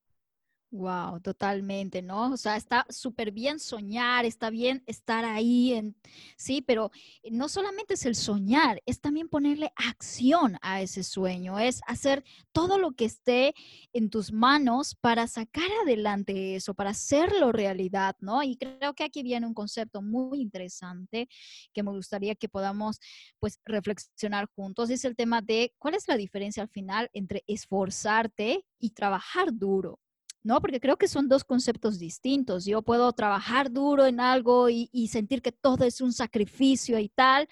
Wow, 0.76 1.20
totalmente, 1.22 2.02
¿no? 2.02 2.32
O 2.34 2.38
sea, 2.38 2.56
está 2.56 2.88
súper 2.90 3.32
bien 3.32 3.60
soñar, 3.60 4.26
está 4.26 4.50
bien 4.50 4.82
estar 4.88 5.24
ahí, 5.24 5.72
en, 5.74 5.96
sí, 6.36 6.64
pero 6.64 6.90
no 7.30 7.48
solamente 7.48 7.94
es 7.94 8.08
el 8.08 8.16
soñar, 8.16 8.82
es 8.88 9.00
también 9.00 9.30
ponerle 9.30 9.72
acción 9.76 10.58
a 10.64 10.82
ese 10.82 11.04
sueño, 11.04 11.60
es 11.60 11.80
hacer 11.86 12.24
todo 12.52 12.80
lo 12.80 12.94
que 12.94 13.06
esté 13.06 13.54
en 13.94 14.10
tus 14.10 14.32
manos 14.34 14.96
para 15.00 15.28
sacar 15.28 15.70
adelante 15.84 16.56
eso, 16.56 16.74
para 16.74 16.90
hacerlo 16.90 17.52
realidad, 17.52 18.16
¿no? 18.20 18.42
Y 18.42 18.58
creo 18.58 18.96
que 18.96 19.04
aquí 19.04 19.22
viene 19.22 19.46
un 19.46 19.54
concepto 19.54 20.02
muy 20.02 20.42
interesante 20.42 21.28
que 21.72 21.84
me 21.84 21.92
gustaría 21.92 22.34
que 22.34 22.50
podamos, 22.50 23.00
pues, 23.40 23.60
reflexionar 23.64 24.48
juntos, 24.56 24.90
es 24.90 25.06
el 25.06 25.16
tema 25.16 25.40
de 25.44 25.72
cuál 25.78 25.94
es 25.94 26.08
la 26.08 26.18
diferencia 26.18 26.64
al 26.64 26.70
final 26.70 27.12
entre 27.14 27.44
esforzarte 27.46 28.66
y 28.80 28.90
trabajar 28.90 29.50
duro. 29.54 30.00
¿No? 30.44 30.60
Porque 30.62 30.80
creo 30.80 30.98
que 30.98 31.08
son 31.08 31.30
dos 31.30 31.44
conceptos 31.44 31.98
distintos. 31.98 32.66
Yo 32.66 32.82
puedo 32.82 33.12
trabajar 33.14 33.72
duro 33.72 34.06
en 34.06 34.20
algo 34.20 34.70
y, 34.70 34.90
sentir 35.08 35.42
que 35.42 35.52
todo 35.52 35.86
es 35.86 36.02
un 36.02 36.12
sacrificio 36.12 37.00
y 37.00 37.10
tal. 37.10 37.48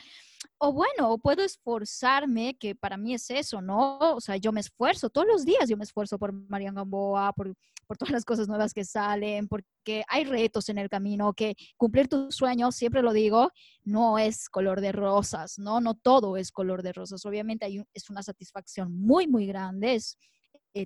O 0.57 0.73
bueno, 0.73 1.17
puedo 1.17 1.43
esforzarme, 1.43 2.55
que 2.57 2.75
para 2.75 2.97
mí 2.97 3.13
es 3.13 3.29
eso, 3.29 3.61
¿no? 3.61 3.97
O 3.99 4.21
sea, 4.21 4.37
yo 4.37 4.51
me 4.51 4.59
esfuerzo 4.59 5.09
todos 5.09 5.27
los 5.27 5.45
días, 5.45 5.69
yo 5.69 5.77
me 5.77 5.83
esfuerzo 5.83 6.19
por 6.19 6.33
Marian 6.33 6.75
Gamboa, 6.75 7.33
por, 7.33 7.55
por 7.87 7.97
todas 7.97 8.11
las 8.11 8.25
cosas 8.25 8.47
nuevas 8.47 8.73
que 8.73 8.83
salen, 8.83 9.47
porque 9.47 10.03
hay 10.07 10.23
retos 10.25 10.69
en 10.69 10.77
el 10.77 10.89
camino, 10.89 11.33
que 11.33 11.55
cumplir 11.77 12.07
tus 12.07 12.35
sueños, 12.35 12.75
siempre 12.75 13.01
lo 13.01 13.13
digo, 13.13 13.51
no 13.83 14.19
es 14.19 14.49
color 14.49 14.81
de 14.81 14.91
rosas, 14.91 15.57
¿no? 15.57 15.81
No 15.81 15.95
todo 15.95 16.37
es 16.37 16.51
color 16.51 16.83
de 16.83 16.93
rosas. 16.93 17.25
Obviamente 17.25 17.65
hay 17.65 17.83
es 17.93 18.09
una 18.09 18.23
satisfacción 18.23 18.93
muy, 18.93 19.27
muy 19.27 19.45
grande, 19.45 19.99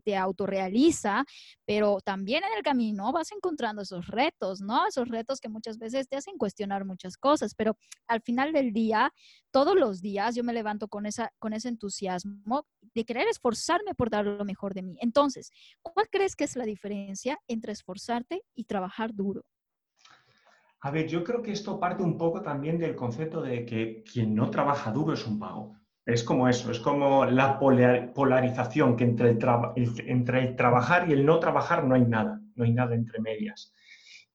te 0.03 0.15
autorrealiza, 0.17 1.25
pero 1.65 1.99
también 2.03 2.43
en 2.43 2.57
el 2.57 2.63
camino 2.63 3.11
vas 3.11 3.31
encontrando 3.31 3.81
esos 3.81 4.07
retos, 4.07 4.61
¿no? 4.61 4.87
Esos 4.87 5.07
retos 5.07 5.39
que 5.39 5.49
muchas 5.49 5.77
veces 5.77 6.07
te 6.07 6.17
hacen 6.17 6.37
cuestionar 6.37 6.85
muchas 6.85 7.17
cosas, 7.17 7.53
pero 7.55 7.77
al 8.07 8.21
final 8.21 8.53
del 8.53 8.73
día, 8.73 9.13
todos 9.51 9.75
los 9.75 10.01
días 10.01 10.35
yo 10.35 10.43
me 10.43 10.53
levanto 10.53 10.87
con, 10.87 11.05
esa, 11.05 11.31
con 11.39 11.53
ese 11.53 11.69
entusiasmo 11.69 12.65
de 12.93 13.05
querer 13.05 13.27
esforzarme 13.27 13.93
por 13.95 14.09
dar 14.09 14.25
lo 14.25 14.45
mejor 14.45 14.73
de 14.73 14.83
mí. 14.83 14.97
Entonces, 15.01 15.51
¿cuál 15.81 16.07
crees 16.09 16.35
que 16.35 16.45
es 16.45 16.55
la 16.55 16.65
diferencia 16.65 17.39
entre 17.47 17.73
esforzarte 17.73 18.43
y 18.55 18.65
trabajar 18.65 19.13
duro? 19.13 19.43
A 20.81 20.91
ver, 20.91 21.07
yo 21.07 21.23
creo 21.23 21.41
que 21.41 21.51
esto 21.51 21.79
parte 21.79 22.03
un 22.03 22.17
poco 22.17 22.41
también 22.41 22.77
del 22.77 22.95
concepto 22.95 23.41
de 23.41 23.65
que 23.65 24.03
quien 24.03 24.35
no 24.35 24.51
trabaja 24.51 24.91
duro 24.91 25.13
es 25.13 25.25
un 25.25 25.39
pago. 25.39 25.75
Es 26.05 26.23
como 26.23 26.47
eso, 26.47 26.69
es 26.69 26.79
como 26.79 27.25
la 27.25 27.57
polarización, 27.57 28.95
que 28.95 29.05
entre 29.05 29.31
el, 29.31 30.55
trabajar 30.55 31.09
y 31.09 31.13
el 31.13 31.25
no 31.25 31.39
trabajar 31.39 31.83
no 31.83 31.95
hay 31.95 32.05
nada, 32.05 32.39
no 32.53 32.63
hay 32.63 32.73
nada 32.73 32.93
entre 32.93 33.19
medias. 33.19 33.73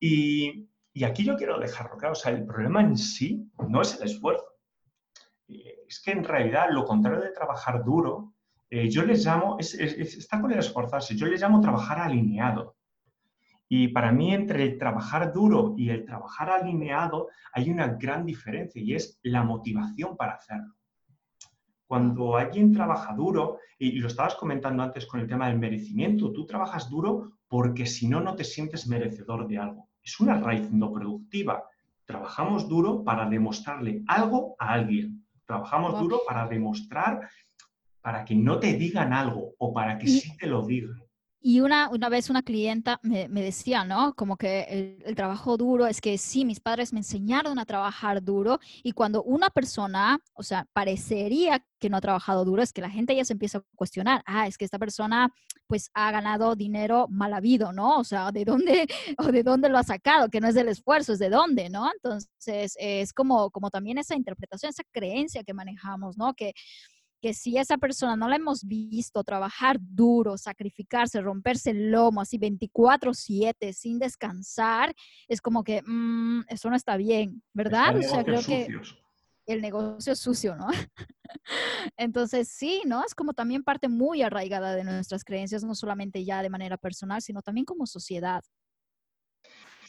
Y, 0.01 0.69
aquí 1.05 1.25
yo 1.25 1.37
quiero 1.37 1.61
dejarlo 1.61 1.97
claro, 1.97 2.13
o 2.13 2.17
sea, 2.17 2.33
el 2.33 2.45
problema 2.45 2.81
en 2.81 2.97
sí 2.97 3.49
no 3.69 3.83
es 3.83 4.01
el 4.01 4.09
esfuerzo. 4.09 4.45
Es 5.47 6.03
que 6.05 6.11
en 6.11 6.25
realidad 6.25 6.67
lo 6.71 6.85
contrario 6.85 7.21
de 7.21 7.31
trabajar 7.31 7.85
duro, 7.85 8.35
eh, 8.69 8.91
yo 8.91 9.05
les 9.05 9.25
llamo, 9.25 9.57
está 9.61 10.41
con 10.41 10.51
el 10.51 10.59
esforzarse, 10.59 11.17
yo 11.17 11.27
les 11.27 11.41
llamo 11.41 11.61
trabajar 11.61 12.01
alineado. 12.01 12.77
Y 13.69 13.89
para 13.89 14.11
mí 14.11 14.35
entre 14.35 14.65
el 14.65 14.77
trabajar 14.79 15.33
duro 15.33 15.75
y 15.77 15.91
el 15.91 16.05
trabajar 16.05 16.51
alineado 16.51 17.29
hay 17.53 17.71
una 17.71 17.87
gran 17.95 18.27
diferencia 18.27 18.83
y 18.83 18.95
es 18.95 19.21
la 19.23 19.45
motivación 19.45 20.17
para 20.17 20.33
hacerlo. 20.33 20.75
Cuando 21.91 22.37
alguien 22.37 22.73
trabaja 22.73 23.13
duro, 23.15 23.59
y 23.77 23.99
lo 23.99 24.07
estabas 24.07 24.37
comentando 24.37 24.81
antes 24.81 25.07
con 25.07 25.19
el 25.19 25.27
tema 25.27 25.49
del 25.49 25.59
merecimiento, 25.59 26.31
tú 26.31 26.47
trabajas 26.47 26.89
duro 26.89 27.33
porque 27.49 27.85
si 27.85 28.07
no, 28.07 28.21
no 28.21 28.37
te 28.37 28.45
sientes 28.45 28.87
merecedor 28.87 29.49
de 29.49 29.59
algo. 29.59 29.89
Es 30.01 30.21
una 30.21 30.39
raíz 30.39 30.71
no 30.71 30.93
productiva. 30.93 31.65
Trabajamos 32.05 32.69
duro 32.69 33.03
para 33.03 33.29
demostrarle 33.29 34.05
algo 34.07 34.55
a 34.61 34.75
alguien. 34.75 35.27
Trabajamos 35.45 35.99
duro 35.99 36.21
para 36.25 36.47
demostrar, 36.47 37.29
para 38.01 38.25
que 38.25 38.37
no 38.37 38.61
te 38.61 38.75
digan 38.75 39.13
algo 39.13 39.55
o 39.59 39.73
para 39.73 39.99
que 39.99 40.07
sí 40.07 40.37
te 40.37 40.47
lo 40.47 40.65
digan. 40.65 41.03
Y 41.43 41.61
una, 41.61 41.89
una 41.89 42.09
vez 42.11 42.29
una 42.29 42.43
clienta 42.43 43.01
me, 43.03 43.29
decía, 43.29 43.85
¿no? 43.85 44.15
Como 44.15 44.37
que 44.37 44.63
el, 44.69 45.03
el, 45.07 45.15
trabajo 45.15 45.57
duro 45.57 45.87
es 45.87 46.01
que 46.01 46.19
sí, 46.19 46.45
mis 46.45 46.61
padres 46.61 46.93
me 46.93 47.01
enseñaron 47.01 47.59
a 47.59 47.65
trabajar 47.65 48.23
duro 48.23 48.61
y 48.83 48.93
cuando 48.93 49.23
una 49.23 49.49
persona, 49.49 50.21
o 50.35 50.43
sea, 50.43 50.67
parecería 50.75 51.65
que 51.81 51.89
no 51.89 51.97
ha 51.97 52.01
trabajado 52.01 52.45
duro, 52.45 52.63
es 52.63 52.73
que 52.73 52.83
la 52.83 52.91
gente 52.91 53.17
ya 53.17 53.25
se 53.25 53.33
empieza 53.33 53.59
a 53.59 53.65
cuestionar, 53.75 54.23
ah, 54.27 54.47
es 54.47 54.59
que 54.59 54.67
esta 54.67 54.79
persona 54.79 55.33
pues 55.67 55.91
ha 55.95 56.11
ganado 56.11 56.57
dinero 56.57 57.07
mal 57.09 57.33
habido, 57.33 57.73
¿no? 57.73 57.99
O 57.99 58.05
sea, 58.05 58.31
¿de 58.33 58.45
dónde, 58.45 58.87
o 59.19 59.33
de 59.33 59.43
dónde 59.43 59.69
lo 59.69 59.79
ha 59.79 59.85
sacado? 59.85 60.29
Que 60.29 60.41
no 60.41 60.49
es 60.49 60.55
del 60.55 60.69
esfuerzo, 60.69 61.13
es 61.13 61.19
de 61.19 61.31
dónde, 61.31 61.71
¿no? 61.71 61.91
Entonces, 61.93 62.77
es 62.79 63.13
como, 63.13 63.51
como 63.51 63.71
también 63.71 63.97
esa 63.99 64.15
interpretación, 64.15 64.71
esa 64.71 64.83
creencia 64.93 65.43
que 65.43 65.55
manejamos, 65.55 66.19
¿no? 66.19 66.35
Que 66.35 66.53
que 67.21 67.35
si 67.35 67.59
esa 67.59 67.79
persona 67.79 68.17
no 68.17 68.29
la 68.29 68.37
hemos 68.37 68.65
visto 68.65 69.23
trabajar 69.23 69.79
duro, 69.81 70.39
sacrificarse, 70.39 71.21
romperse 71.21 71.71
el 71.71 71.91
lomo 71.91 72.21
así 72.21 72.39
24/7 72.39 73.73
sin 73.73 73.99
descansar, 73.99 74.95
es 75.29 75.41
como 75.41 75.63
que 75.63 75.83
mm, 75.85 76.43
eso 76.49 76.71
no 76.71 76.77
está 76.77 76.97
bien, 76.97 77.43
¿verdad? 77.53 77.97
o 77.97 78.03
sea, 78.03 78.25
creo 78.25 78.43
que 78.43 78.69
el 79.47 79.61
negocio 79.61 80.13
es 80.13 80.19
sucio, 80.19 80.57
¿no? 80.57 80.69
Entonces, 81.97 82.49
sí, 82.49 82.83
¿no? 82.87 83.05
Es 83.05 83.15
como 83.15 83.35
también 83.35 83.63
parte 83.63 83.89
muy 83.89 84.23
arraigada 84.23 84.75
de 84.75 84.85
nuestras 84.85 85.25
creencias, 85.25 85.65
no 85.65 85.75
solamente 85.75 86.25
ya 86.25 86.43
de 86.43 86.51
manera 86.51 86.77
personal, 86.77 87.23
sino 87.23 87.43
también 87.43 87.65
como 87.65 87.87
sociedad. 87.87 88.43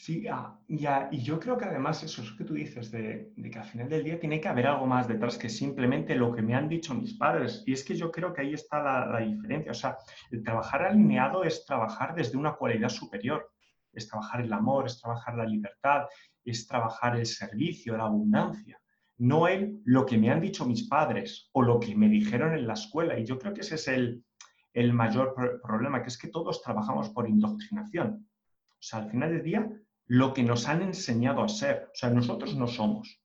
Sí, 0.01 0.25
ah, 0.27 0.59
ya, 0.67 1.09
y 1.11 1.21
yo 1.21 1.39
creo 1.39 1.55
que 1.59 1.65
además 1.65 2.01
eso 2.01 2.23
es 2.23 2.31
lo 2.31 2.35
que 2.35 2.43
tú 2.43 2.55
dices, 2.55 2.89
de, 2.89 3.31
que 3.51 3.59
al 3.59 3.65
final 3.65 3.87
del 3.87 4.03
día 4.03 4.19
tiene 4.19 4.41
que 4.41 4.47
haber 4.47 4.65
algo 4.65 4.87
más 4.87 5.07
detrás 5.07 5.37
que 5.37 5.47
simplemente 5.47 6.15
lo 6.15 6.33
que 6.33 6.41
me 6.41 6.55
han 6.55 6.67
dicho 6.67 6.95
mis 6.95 7.13
padres. 7.13 7.63
Y 7.67 7.73
es 7.73 7.83
que 7.83 7.95
yo 7.95 8.11
creo 8.11 8.33
que 8.33 8.41
ahí 8.41 8.55
está 8.55 8.81
la, 8.81 9.19
diferencia. 9.19 9.69
O 9.69 9.75
sea, 9.75 9.97
el 10.31 10.41
trabajar 10.41 10.81
alineado 10.81 11.43
es 11.43 11.67
trabajar 11.67 12.15
desde 12.15 12.35
una 12.35 12.55
cualidad 12.55 12.89
superior. 12.89 13.51
Es 13.93 14.07
trabajar 14.07 14.41
el 14.41 14.51
amor, 14.51 14.87
es 14.87 14.99
trabajar 14.99 15.35
la 15.35 15.45
libertad, 15.45 16.07
es 16.43 16.65
trabajar 16.65 17.15
el 17.17 17.27
servicio, 17.27 17.95
la 17.95 18.05
abundancia. 18.05 18.81
No 19.19 19.47
el 19.47 19.83
lo 19.85 20.03
que 20.07 20.17
me 20.17 20.31
han 20.31 20.41
dicho 20.41 20.65
mis 20.65 20.87
padres 20.87 21.51
o 21.51 21.61
lo 21.61 21.79
que 21.79 21.95
me 21.95 22.09
dijeron 22.09 22.55
en 22.55 22.65
la 22.65 22.73
escuela. 22.73 23.19
Y 23.19 23.25
yo 23.25 23.37
creo 23.37 23.53
que 23.53 23.61
ese 23.61 23.75
es 23.75 23.87
el, 23.87 24.25
el 24.73 24.93
mayor 24.93 25.35
problema, 25.61 26.01
que 26.01 26.07
es 26.09 26.17
que 26.17 26.29
todos 26.29 26.63
trabajamos 26.63 27.09
por 27.09 27.29
indoctrinación. 27.29 28.27
O 28.67 28.83
sea, 28.83 28.97
al 28.97 29.11
final 29.11 29.29
del 29.29 29.43
día 29.43 29.69
lo 30.11 30.33
que 30.33 30.43
nos 30.43 30.67
han 30.67 30.81
enseñado 30.81 31.41
a 31.41 31.47
ser. 31.47 31.87
O 31.93 31.95
sea, 31.95 32.09
nosotros 32.09 32.53
no 32.57 32.67
somos. 32.67 33.21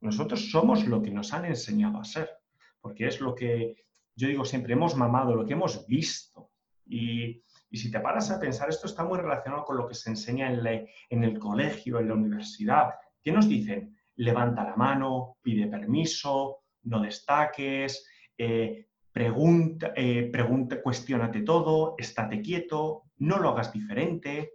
Nosotros 0.00 0.50
somos 0.50 0.84
lo 0.84 1.00
que 1.00 1.12
nos 1.12 1.32
han 1.32 1.44
enseñado 1.44 1.98
a 1.98 2.04
ser. 2.04 2.28
Porque 2.80 3.06
es 3.06 3.20
lo 3.20 3.36
que 3.36 3.76
yo 4.16 4.26
digo 4.26 4.44
siempre, 4.44 4.72
hemos 4.72 4.96
mamado, 4.96 5.36
lo 5.36 5.46
que 5.46 5.52
hemos 5.52 5.86
visto. 5.86 6.50
Y, 6.86 7.40
si 7.70 7.88
te 7.88 8.00
paras 8.00 8.32
a 8.32 8.40
pensar, 8.40 8.68
esto 8.68 8.88
está 8.88 9.04
muy 9.04 9.18
relacionado 9.18 9.64
con 9.64 9.76
lo 9.76 9.86
que 9.86 9.94
se 9.94 10.10
enseña 10.10 10.52
en, 10.52 11.24
el 11.24 11.38
colegio, 11.38 12.00
en 12.00 12.08
la 12.08 12.14
universidad. 12.14 12.94
¿Qué 13.22 13.30
nos 13.30 13.48
dicen? 13.48 13.96
Levanta 14.16 14.64
la 14.64 14.74
mano, 14.74 15.36
pide 15.40 15.68
permiso, 15.68 16.64
no 16.82 17.00
destaques, 17.00 18.08
eh, 18.36 18.88
pregunta, 19.12 19.92
eh, 19.94 20.28
pregunta, 20.32 20.82
cuestionate 20.82 21.42
todo, 21.42 21.94
estate 21.96 22.40
quieto, 22.42 23.04
no 23.18 23.38
lo 23.38 23.50
hagas 23.50 23.72
diferente, 23.72 24.54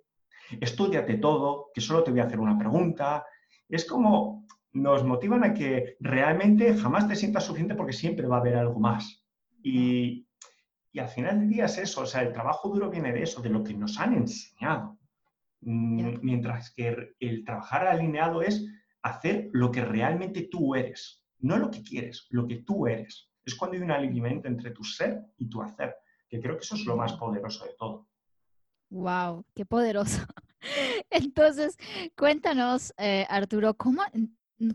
estudiate 0.60 1.18
todo, 1.18 1.70
que 1.74 1.82
solo 1.82 2.04
te 2.04 2.12
voy 2.12 2.20
a 2.20 2.26
hacer 2.26 2.40
una 2.40 2.58
pregunta. 2.58 3.26
Es 3.68 3.86
como 3.86 4.46
nos 4.74 5.04
motivan 5.04 5.44
a 5.44 5.54
que 5.54 5.98
realmente 6.00 6.76
jamás 6.76 7.08
te 7.08 7.16
sientas 7.16 7.46
suficiente 7.46 7.76
porque 7.76 7.94
siempre 7.94 8.28
va 8.28 8.38
a 8.38 8.40
haber 8.40 8.56
algo 8.56 8.80
más. 8.80 9.26
Y, 9.64 10.26
al 10.98 11.08
final 11.08 11.40
del 11.40 11.50
día 11.50 11.66
es 11.66 11.78
eso, 11.78 12.02
o 12.02 12.06
sea, 12.06 12.24
el 12.24 12.34
trabajo 12.34 12.68
duro 12.68 12.90
viene 12.90 13.14
de 13.14 13.24
eso, 13.24 13.42
de 13.42 13.50
lo 13.50 13.64
que 13.64 13.74
nos 13.74 13.98
han 14.00 14.16
enseñado. 14.16 15.00
Mm, 15.62 16.16
mientras 16.22 16.74
que 16.74 17.14
el 17.20 17.46
trabajar 17.46 17.88
alineado 17.88 18.42
es 18.42 18.66
hacer 19.02 19.50
lo 19.54 19.72
que 19.72 19.86
realmente 19.86 20.50
tú 20.52 20.76
eres, 20.76 21.24
no 21.40 21.58
lo 21.58 21.72
que 21.72 21.84
quieres, 21.84 22.28
lo 22.32 22.46
que 22.48 22.58
tú 22.58 22.86
eres. 22.86 23.32
Es 23.46 23.56
cuando 23.56 23.78
hay 23.78 23.84
un 23.84 23.92
alineamiento 23.92 24.50
entre 24.50 24.72
tu 24.72 24.84
ser 24.84 25.22
y 25.38 25.48
tu 25.48 25.62
hacer, 25.62 25.96
que 26.28 26.42
creo 26.42 26.58
que 26.58 26.64
eso 26.64 26.76
es 26.76 26.86
lo 26.86 26.98
más 26.98 27.14
poderoso 27.14 27.64
de 27.64 27.76
todo. 27.78 28.09
Wow, 28.90 29.46
qué 29.56 29.66
poderoso. 29.66 30.22
Entonces, 31.10 31.78
cuéntanos, 32.18 32.94
eh, 32.98 33.26
Arturo, 33.30 33.74
¿cómo, 33.76 34.02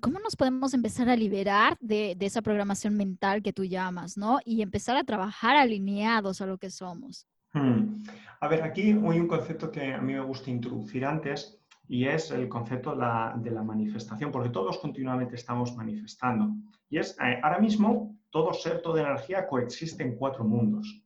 ¿cómo 0.01 0.19
nos 0.21 0.37
podemos 0.37 0.73
empezar 0.75 1.09
a 1.09 1.17
liberar 1.17 1.77
de, 1.81 2.17
esa 2.21 2.43
programación 2.43 2.97
mental 2.97 3.43
que 3.43 3.53
tú 3.53 3.65
llamas, 3.65 4.17
¿no? 4.17 4.39
Y 4.45 4.63
empezar 4.63 4.97
a 4.97 5.05
trabajar 5.05 5.57
alineados 5.57 6.41
a 6.41 6.47
lo 6.47 6.59
que 6.59 6.71
somos. 6.71 7.27
Hmm. 7.53 8.03
A 8.41 8.49
ver, 8.49 8.63
aquí 8.63 8.83
hay 8.83 9.21
un 9.21 9.29
concepto 9.29 9.71
que 9.71 9.95
a 9.95 10.01
mí 10.01 10.13
me 10.15 10.21
gusta 10.21 10.51
introducir 10.51 11.05
antes 11.05 11.61
y 11.87 12.07
es 12.07 12.31
el 12.31 12.49
concepto 12.49 12.93
de 12.93 12.99
la, 12.99 13.35
de 13.37 13.51
la 13.51 13.63
manifestación, 13.63 14.33
porque 14.33 14.49
todos 14.49 14.79
continuamente 14.79 15.35
estamos 15.35 15.77
manifestando. 15.77 16.55
Y 16.89 16.99
es, 16.99 17.17
eh, 17.21 17.41
ahora 17.43 17.59
mismo, 17.59 18.17
todo 18.31 18.53
ser, 18.53 18.81
toda 18.81 19.03
energía 19.03 19.47
coexiste 19.47 20.03
en 20.03 20.17
cuatro 20.17 20.45
mundos. 20.45 21.04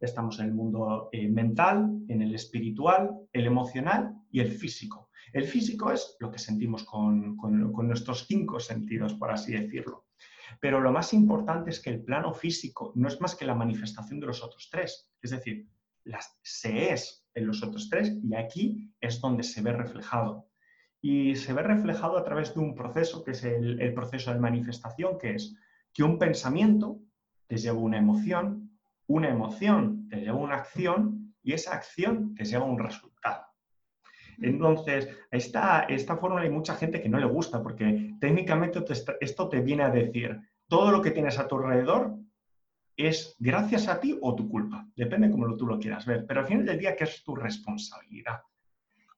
Estamos 0.00 0.38
en 0.38 0.46
el 0.46 0.54
mundo 0.54 1.08
eh, 1.12 1.28
mental, 1.28 1.90
en 2.08 2.22
el 2.22 2.34
espiritual, 2.34 3.10
el 3.32 3.46
emocional 3.46 4.14
y 4.30 4.40
el 4.40 4.50
físico. 4.52 5.10
El 5.32 5.46
físico 5.46 5.90
es 5.90 6.16
lo 6.20 6.30
que 6.30 6.38
sentimos 6.38 6.84
con, 6.84 7.36
nuestros 7.88 8.26
cinco 8.26 8.60
sentidos, 8.60 9.14
por 9.14 9.32
así 9.32 9.52
decirlo. 9.52 10.06
Pero 10.60 10.80
lo 10.80 10.92
más 10.92 11.12
importante 11.12 11.70
es 11.70 11.80
que 11.80 11.90
el 11.90 12.04
plano 12.04 12.32
físico 12.32 12.92
no 12.94 13.08
es 13.08 13.20
más 13.20 13.34
que 13.34 13.44
la 13.44 13.56
manifestación 13.56 14.20
de 14.20 14.26
los 14.26 14.44
otros 14.44 14.68
tres. 14.70 15.10
Es 15.20 15.32
decir, 15.32 15.66
las, 16.04 16.38
se 16.42 16.92
es 16.92 17.26
en 17.34 17.46
los 17.46 17.64
otros 17.64 17.88
tres 17.90 18.16
y 18.22 18.34
aquí 18.36 18.92
es 19.00 19.20
donde 19.20 19.42
se 19.42 19.60
ve 19.60 19.72
reflejado. 19.72 20.48
Y 21.00 21.34
se 21.34 21.52
ve 21.52 21.62
reflejado 21.62 22.16
a 22.16 22.24
través 22.24 22.54
de 22.54 22.60
un 22.60 22.74
proceso 22.74 23.24
que 23.24 23.32
es 23.32 23.42
el, 23.42 23.80
el 23.80 23.92
proceso 23.92 24.32
de 24.32 24.38
manifestación, 24.38 25.18
que 25.18 25.34
es 25.34 25.56
que 25.92 26.04
un 26.04 26.18
pensamiento 26.18 27.00
te 27.48 27.56
lleva 27.56 27.78
una 27.78 27.98
emoción, 27.98 28.63
una 29.06 29.28
emoción 29.28 30.08
te 30.08 30.20
lleva 30.20 30.38
a 30.38 30.42
una 30.42 30.56
acción 30.56 31.34
y 31.42 31.52
esa 31.52 31.74
acción 31.74 32.34
te 32.34 32.44
lleva 32.44 32.64
a 32.64 32.68
un 32.68 32.78
resultado. 32.78 33.44
Entonces, 34.38 35.08
esta, 35.30 35.80
esta 35.82 36.16
fórmula 36.16 36.42
hay 36.42 36.50
mucha 36.50 36.74
gente 36.74 37.00
que 37.00 37.08
no 37.08 37.18
le 37.18 37.26
gusta 37.26 37.62
porque 37.62 38.14
técnicamente 38.20 38.82
esto 39.20 39.48
te 39.48 39.60
viene 39.60 39.84
a 39.84 39.90
decir, 39.90 40.40
todo 40.68 40.90
lo 40.90 41.02
que 41.02 41.10
tienes 41.10 41.38
a 41.38 41.46
tu 41.46 41.56
alrededor 41.56 42.16
es 42.96 43.36
gracias 43.38 43.88
a 43.88 44.00
ti 44.00 44.18
o 44.20 44.34
tu 44.34 44.48
culpa, 44.48 44.86
depende 44.96 45.30
cómo 45.30 45.56
tú 45.56 45.66
lo 45.66 45.78
quieras 45.78 46.06
ver, 46.06 46.26
pero 46.26 46.40
al 46.40 46.46
final 46.46 46.64
del 46.64 46.78
día, 46.78 46.96
¿qué 46.96 47.04
es 47.04 47.22
tu 47.24 47.34
responsabilidad? 47.34 48.40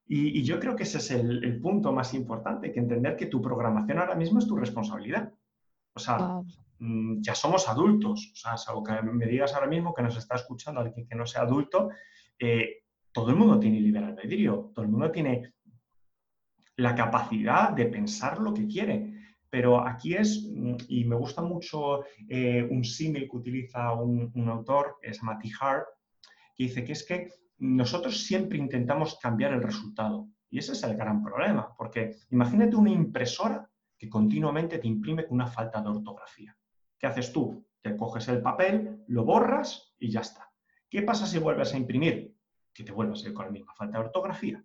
Y, 0.08 0.42
yo 0.44 0.60
creo 0.60 0.76
que 0.76 0.84
ese 0.84 0.98
es 0.98 1.10
el, 1.10 1.42
el, 1.42 1.60
punto 1.60 1.92
más 1.92 2.14
importante, 2.14 2.72
que 2.72 2.78
entender 2.78 3.16
que 3.16 3.26
tu 3.26 3.42
programación 3.42 3.98
ahora 3.98 4.14
mismo 4.14 4.38
es 4.38 4.46
tu 4.46 4.56
responsabilidad. 4.56 5.32
O 5.94 5.98
sea, 5.98 6.42
Mm, 6.78 7.20
ya 7.22 7.34
somos 7.34 7.68
adultos. 7.68 8.30
O 8.32 8.36
sea, 8.36 8.56
salvo 8.56 8.84
que 8.84 9.00
me 9.02 9.26
digas 9.26 9.54
ahora 9.54 9.66
mismo 9.66 9.94
que 9.94 10.02
nos 10.02 10.16
está 10.16 10.36
escuchando 10.36 10.80
alguien 10.80 11.06
que 11.06 11.14
no 11.14 11.26
sea 11.26 11.42
adulto, 11.42 11.90
eh, 12.38 12.82
todo 13.12 13.30
el 13.30 13.36
mundo 13.36 13.58
tiene 13.58 13.80
libre 13.80 14.04
albedrío, 14.04 14.72
todo 14.74 14.84
el 14.84 14.90
mundo 14.90 15.10
tiene 15.10 15.54
la 16.76 16.94
capacidad 16.94 17.70
de 17.72 17.86
pensar 17.86 18.38
lo 18.38 18.52
que 18.52 18.66
quiere. 18.66 19.14
Pero 19.48 19.80
aquí 19.86 20.14
es, 20.14 20.46
mm, 20.52 20.76
y 20.88 21.04
me 21.04 21.16
gusta 21.16 21.40
mucho 21.40 22.04
eh, 22.28 22.66
un 22.70 22.84
símil 22.84 23.28
que 23.30 23.36
utiliza 23.36 23.92
un, 23.92 24.48
autor, 24.48 24.96
es 25.02 25.22
Matty 25.22 25.50
Hart, 25.58 25.86
que 26.54 26.64
dice 26.64 26.84
que 26.84 26.92
es 26.92 27.06
que 27.06 27.28
nosotros 27.58 28.22
siempre 28.22 28.58
intentamos 28.58 29.18
cambiar 29.18 29.52
el 29.54 29.62
resultado. 29.62 30.28
Y 30.50 30.58
ese 30.58 30.72
es 30.72 30.82
el 30.84 30.96
gran 30.96 31.22
problema, 31.22 31.74
porque 31.76 32.16
imagínate 32.30 32.76
una 32.76 32.90
impresora 32.90 33.68
que 33.98 34.08
continuamente 34.08 34.78
te 34.78 34.86
imprime 34.86 35.24
con 35.26 35.36
una 35.36 35.46
falta 35.46 35.80
de 35.80 35.88
ortografía. 35.88 36.56
¿Qué 36.98 37.06
haces 37.06 37.32
tú? 37.32 37.66
Te 37.82 37.96
coges 37.96 38.28
el 38.28 38.42
papel, 38.42 39.04
lo 39.08 39.24
borras 39.24 39.94
y 39.98 40.10
ya 40.10 40.20
está. 40.20 40.50
¿Qué 40.88 41.02
pasa 41.02 41.26
si 41.26 41.38
vuelves 41.38 41.74
a 41.74 41.76
imprimir? 41.76 42.34
Que 42.72 42.84
te 42.84 42.92
vuelvas 42.92 43.24
a 43.24 43.28
ir 43.28 43.34
con 43.34 43.46
la 43.46 43.52
misma 43.52 43.74
falta 43.74 43.98
de 43.98 44.04
ortografía. 44.04 44.64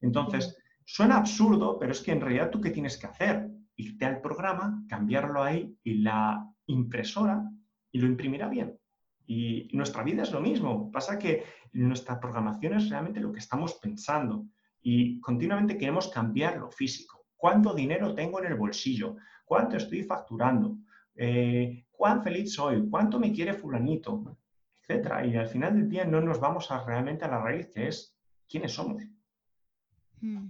Entonces, 0.00 0.56
suena 0.84 1.16
absurdo, 1.16 1.78
pero 1.78 1.92
es 1.92 2.00
que 2.00 2.12
en 2.12 2.20
realidad 2.20 2.50
tú 2.50 2.60
qué 2.60 2.70
tienes 2.70 2.96
que 2.96 3.06
hacer? 3.06 3.50
Irte 3.76 4.04
al 4.04 4.20
programa, 4.20 4.84
cambiarlo 4.88 5.42
ahí 5.42 5.76
y 5.82 5.94
la 5.94 6.46
impresora 6.66 7.50
y 7.92 8.00
lo 8.00 8.06
imprimirá 8.06 8.48
bien. 8.48 8.78
Y 9.26 9.68
nuestra 9.72 10.02
vida 10.02 10.22
es 10.22 10.32
lo 10.32 10.40
mismo. 10.40 10.90
Pasa 10.90 11.18
que 11.18 11.44
nuestra 11.72 12.18
programación 12.18 12.74
es 12.74 12.88
realmente 12.88 13.20
lo 13.20 13.32
que 13.32 13.38
estamos 13.38 13.74
pensando 13.74 14.46
y 14.82 15.20
continuamente 15.20 15.78
queremos 15.78 16.08
cambiar 16.08 16.58
lo 16.58 16.70
físico. 16.70 17.26
¿Cuánto 17.36 17.74
dinero 17.74 18.14
tengo 18.14 18.40
en 18.40 18.46
el 18.46 18.54
bolsillo? 18.54 19.16
¿Cuánto 19.44 19.76
estoy 19.76 20.02
facturando? 20.02 20.78
Eh, 21.14 21.84
cuán 21.90 22.22
feliz 22.22 22.54
soy, 22.54 22.88
cuánto 22.88 23.18
me 23.18 23.32
quiere 23.32 23.54
fulanito, 23.54 24.38
etcétera. 24.80 25.24
Y 25.26 25.36
al 25.36 25.48
final 25.48 25.74
del 25.74 25.88
día 25.88 26.04
no 26.04 26.20
nos 26.20 26.40
vamos 26.40 26.70
a, 26.70 26.84
realmente 26.84 27.24
a 27.24 27.28
la 27.28 27.42
raíz 27.42 27.68
que 27.68 27.88
es 27.88 28.16
quiénes 28.48 28.72
somos. 28.72 29.02
Hmm. 30.20 30.48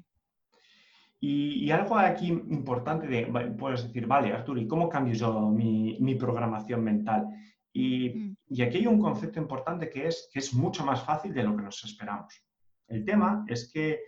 Y, 1.23 1.71
algo 1.71 1.99
aquí 1.99 2.29
importante 2.29 3.07
de, 3.07 3.27
puedes 3.59 3.83
decir, 3.83 4.07
vale, 4.07 4.33
Arturo, 4.33 4.59
¿y 4.59 4.67
cómo 4.67 4.89
cambio 4.89 5.13
yo 5.13 5.51
mi, 5.51 6.15
programación 6.15 6.83
mental? 6.83 7.29
Y, 7.73 8.09
Mm. 8.09 8.37
y 8.49 8.63
aquí 8.63 8.79
hay 8.79 8.87
un 8.87 9.01
concepto 9.01 9.39
importante 9.39 9.91
que 9.91 10.07
es 10.07 10.31
que 10.33 10.39
es 10.39 10.55
mucho 10.55 10.85
más 10.85 11.05
fácil 11.05 11.35
de 11.35 11.43
lo 11.43 11.55
que 11.57 11.63
nos 11.63 11.85
esperamos. 11.85 12.43
El 12.89 13.05
tema 13.05 13.45
es 13.47 13.71
que 13.71 14.01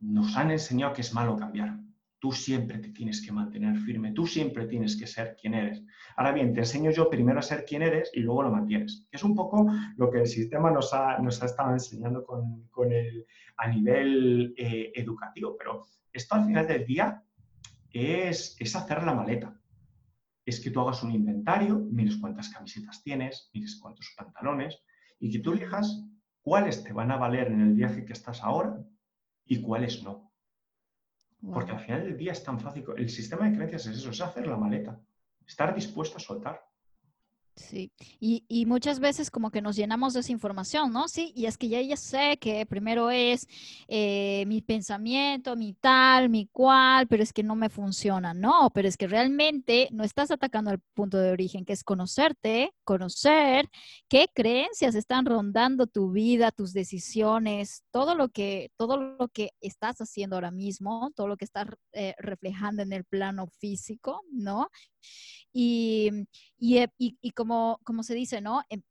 nos 0.00 0.36
han 0.36 0.50
enseñado 0.50 0.94
que 0.94 1.02
es 1.02 1.12
malo 1.14 1.36
cambiar. 1.36 1.78
Tú 2.24 2.32
siempre 2.32 2.78
te 2.78 2.88
tienes 2.88 3.20
que 3.20 3.32
mantener 3.32 3.76
firme, 3.80 4.12
tú 4.12 4.26
siempre 4.26 4.66
tienes 4.66 4.96
que 4.96 5.06
ser 5.06 5.36
quien 5.38 5.52
eres. 5.52 5.84
Ahora 6.16 6.32
bien, 6.32 6.54
te 6.54 6.60
enseño 6.60 6.90
yo 6.90 7.10
primero 7.10 7.38
a 7.38 7.42
ser 7.42 7.66
quien 7.66 7.82
eres 7.82 8.10
y 8.14 8.20
luego 8.20 8.44
lo 8.44 8.50
mantienes. 8.50 9.06
Es 9.10 9.22
un 9.24 9.34
poco 9.34 9.70
lo 9.98 10.10
que 10.10 10.20
el 10.20 10.26
sistema 10.26 10.70
nos 10.70 10.94
ha, 10.94 11.18
estado 11.44 11.72
enseñando 11.72 12.24
con 12.24 12.92
el, 12.92 13.26
a 13.58 13.68
nivel 13.68 14.54
eh, 14.56 14.90
educativo, 14.94 15.54
pero 15.58 15.84
esto 16.14 16.36
al 16.36 16.46
final 16.46 16.66
del 16.66 16.86
día 16.86 17.22
es, 17.90 18.56
es 18.58 18.74
hacer 18.74 19.02
la 19.02 19.12
maleta. 19.12 19.60
Es 20.46 20.60
que 20.60 20.70
tú 20.70 20.80
hagas 20.80 21.02
un 21.02 21.12
inventario, 21.12 21.78
mires 21.78 22.16
cuántas 22.16 22.48
camisetas 22.48 23.02
tienes, 23.02 23.50
mires 23.52 23.78
cuántos 23.78 24.14
pantalones 24.16 24.82
y 25.20 25.30
que 25.30 25.40
tú 25.40 25.52
elijas 25.52 26.06
cuáles 26.40 26.82
te 26.84 26.94
van 26.94 27.10
a 27.10 27.18
valer 27.18 27.48
en 27.48 27.60
el 27.60 27.74
viaje 27.74 28.06
que 28.06 28.14
estás 28.14 28.42
ahora 28.42 28.82
y 29.44 29.60
cuáles 29.60 30.02
no. 30.02 30.33
Porque 31.52 31.72
al 31.72 31.80
final 31.80 32.04
del 32.04 32.16
día 32.16 32.32
es 32.32 32.42
tan 32.42 32.58
fácil. 32.58 32.84
El 32.96 33.10
sistema 33.10 33.48
de 33.48 33.54
creencias 33.54 33.86
es 33.86 33.98
eso, 33.98 34.10
es 34.10 34.20
hacer 34.20 34.46
la 34.46 34.56
maleta. 34.56 35.00
Estar 35.46 35.74
dispuesto 35.74 36.16
a 36.16 36.20
soltar. 36.20 36.64
Sí, 37.56 37.92
y, 38.18 38.44
y 38.48 38.66
muchas 38.66 38.98
veces 38.98 39.30
como 39.30 39.52
que 39.52 39.62
nos 39.62 39.76
llenamos 39.76 40.12
de 40.12 40.20
esa 40.20 40.32
información, 40.32 40.92
¿no? 40.92 41.06
Sí, 41.06 41.32
y 41.36 41.46
es 41.46 41.56
que 41.56 41.68
ya, 41.68 41.80
ya 41.82 41.96
sé 41.96 42.36
que 42.40 42.66
primero 42.66 43.12
es 43.12 43.46
eh, 43.86 44.44
mi 44.48 44.60
pensamiento, 44.60 45.54
mi 45.54 45.72
tal, 45.74 46.28
mi 46.30 46.46
cual, 46.48 47.06
pero 47.06 47.22
es 47.22 47.32
que 47.32 47.44
no 47.44 47.54
me 47.54 47.68
funciona. 47.68 48.34
No, 48.34 48.70
pero 48.74 48.88
es 48.88 48.96
que 48.96 49.06
realmente 49.06 49.88
no 49.92 50.02
estás 50.02 50.32
atacando 50.32 50.72
al 50.72 50.80
punto 50.94 51.16
de 51.18 51.30
origen, 51.30 51.64
que 51.64 51.74
es 51.74 51.84
conocerte, 51.84 52.72
conocer 52.82 53.68
qué 54.08 54.26
creencias 54.34 54.96
están 54.96 55.24
rondando 55.24 55.86
tu 55.86 56.10
vida, 56.10 56.50
tus 56.50 56.72
decisiones, 56.72 57.84
todo 57.92 58.16
lo 58.16 58.30
que, 58.30 58.72
todo 58.76 58.96
lo 58.96 59.28
que 59.28 59.50
estás 59.60 59.98
haciendo 60.00 60.34
ahora 60.34 60.50
mismo, 60.50 61.12
todo 61.14 61.28
lo 61.28 61.36
que 61.36 61.44
estás 61.44 61.68
eh, 61.92 62.14
reflejando 62.18 62.82
en 62.82 62.92
el 62.92 63.04
plano 63.04 63.46
físico, 63.46 64.22
¿no? 64.32 64.68
Y, 65.52 66.10
y, 66.58 66.86
y 66.98 67.30
como, 67.32 67.43
como 67.46 68.02
se 68.02 68.14
dice, 68.14 68.40
¿no? 68.40 68.62
Em, 68.68 68.82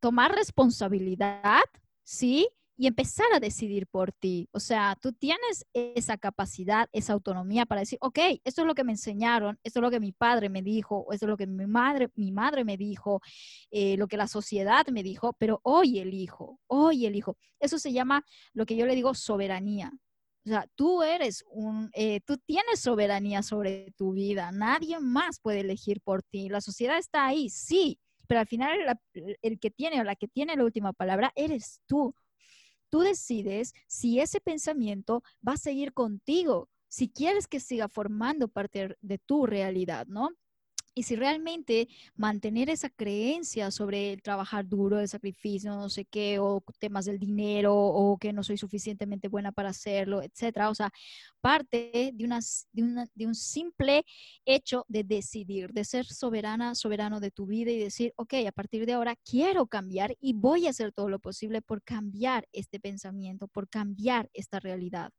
Tomar 0.00 0.34
responsabilidad, 0.34 1.60
¿sí? 2.04 2.48
Y 2.78 2.86
empezar 2.86 3.26
a 3.34 3.40
decidir 3.40 3.86
por 3.86 4.12
ti. 4.12 4.48
O 4.52 4.60
sea, 4.60 4.96
tú 4.98 5.12
tienes 5.12 5.66
esa 5.74 6.16
capacidad, 6.16 6.88
esa 6.92 7.12
autonomía 7.12 7.66
para 7.66 7.82
decir, 7.82 7.98
ok, 8.00 8.18
esto 8.42 8.62
es 8.62 8.66
lo 8.66 8.74
que 8.74 8.84
me 8.84 8.92
enseñaron, 8.92 9.58
esto 9.62 9.80
es 9.80 9.82
lo 9.82 9.90
que 9.90 10.00
mi 10.00 10.12
padre 10.12 10.48
me 10.48 10.62
dijo, 10.62 11.06
esto 11.12 11.26
es 11.26 11.28
lo 11.30 11.36
que 11.36 11.46
mi 11.46 11.66
madre, 11.66 12.08
mi 12.14 12.32
madre 12.32 12.64
me 12.64 12.78
dijo, 12.78 13.20
eh, 13.70 13.98
lo 13.98 14.08
que 14.08 14.16
la 14.16 14.26
sociedad 14.26 14.86
me 14.86 15.02
dijo, 15.02 15.34
pero 15.34 15.60
hoy 15.62 15.98
elijo, 15.98 16.58
hoy 16.66 17.04
elijo. 17.04 17.36
Eso 17.58 17.78
se 17.78 17.92
llama 17.92 18.24
lo 18.54 18.64
que 18.64 18.76
yo 18.76 18.86
le 18.86 18.94
digo 18.94 19.12
soberanía. 19.14 19.92
O 20.46 20.48
sea, 20.48 20.66
tú 20.74 21.02
eres 21.02 21.44
un, 21.50 21.90
eh, 21.92 22.20
tú 22.24 22.38
tienes 22.38 22.80
soberanía 22.80 23.42
sobre 23.42 23.92
tu 23.96 24.12
vida. 24.12 24.50
Nadie 24.52 24.98
más 24.98 25.38
puede 25.40 25.60
elegir 25.60 26.00
por 26.00 26.22
ti. 26.22 26.48
La 26.48 26.60
sociedad 26.60 26.98
está 26.98 27.26
ahí, 27.26 27.50
sí, 27.50 27.98
pero 28.26 28.40
al 28.40 28.46
final 28.46 28.78
la- 28.86 29.00
el 29.42 29.58
que 29.60 29.70
tiene 29.70 30.00
o 30.00 30.04
la 30.04 30.16
que 30.16 30.28
tiene 30.28 30.56
la 30.56 30.64
última 30.64 30.92
palabra 30.92 31.32
eres 31.36 31.80
tú. 31.86 32.14
Tú 32.90 33.00
decides 33.00 33.72
si 33.86 34.20
ese 34.20 34.40
pensamiento 34.40 35.22
va 35.46 35.52
a 35.54 35.56
seguir 35.58 35.92
contigo, 35.92 36.68
si 36.88 37.08
quieres 37.08 37.46
que 37.46 37.60
siga 37.60 37.88
formando 37.88 38.48
parte 38.48 38.96
de 39.00 39.18
tu 39.18 39.46
realidad, 39.46 40.06
¿no? 40.08 40.30
Y 40.94 41.04
si 41.04 41.14
realmente 41.16 41.88
mantener 42.16 42.68
esa 42.68 42.90
creencia 42.90 43.70
sobre 43.70 44.12
el 44.12 44.22
trabajar 44.22 44.68
duro, 44.68 44.98
el 44.98 45.08
sacrificio, 45.08 45.74
no 45.74 45.88
sé 45.88 46.04
qué, 46.04 46.38
o 46.38 46.62
temas 46.78 47.04
del 47.04 47.18
dinero, 47.18 47.74
o 47.76 48.18
que 48.18 48.32
no 48.32 48.42
soy 48.42 48.58
suficientemente 48.58 49.28
buena 49.28 49.52
para 49.52 49.70
hacerlo, 49.70 50.22
etcétera. 50.22 50.68
O 50.68 50.74
sea, 50.74 50.90
parte 51.40 52.12
de, 52.14 52.24
una, 52.24 52.40
de 53.14 53.26
un 53.26 53.34
simple 53.34 54.04
hecho 54.44 54.84
de 54.88 55.04
decidir, 55.04 55.72
de 55.72 55.84
ser 55.84 56.06
soberana, 56.06 56.74
soberano 56.74 57.20
de 57.20 57.30
tu 57.30 57.46
vida 57.46 57.70
y 57.70 57.78
decir, 57.78 58.12
ok, 58.16 58.34
a 58.48 58.52
partir 58.52 58.84
de 58.86 58.94
ahora 58.94 59.16
quiero 59.16 59.66
cambiar 59.66 60.16
y 60.20 60.32
voy 60.34 60.66
a 60.66 60.70
hacer 60.70 60.92
todo 60.92 61.08
lo 61.08 61.20
posible 61.20 61.62
por 61.62 61.82
cambiar 61.82 62.48
este 62.52 62.80
pensamiento, 62.80 63.48
por 63.48 63.68
cambiar 63.68 64.28
esta 64.32 64.60
realidad. 64.60 65.12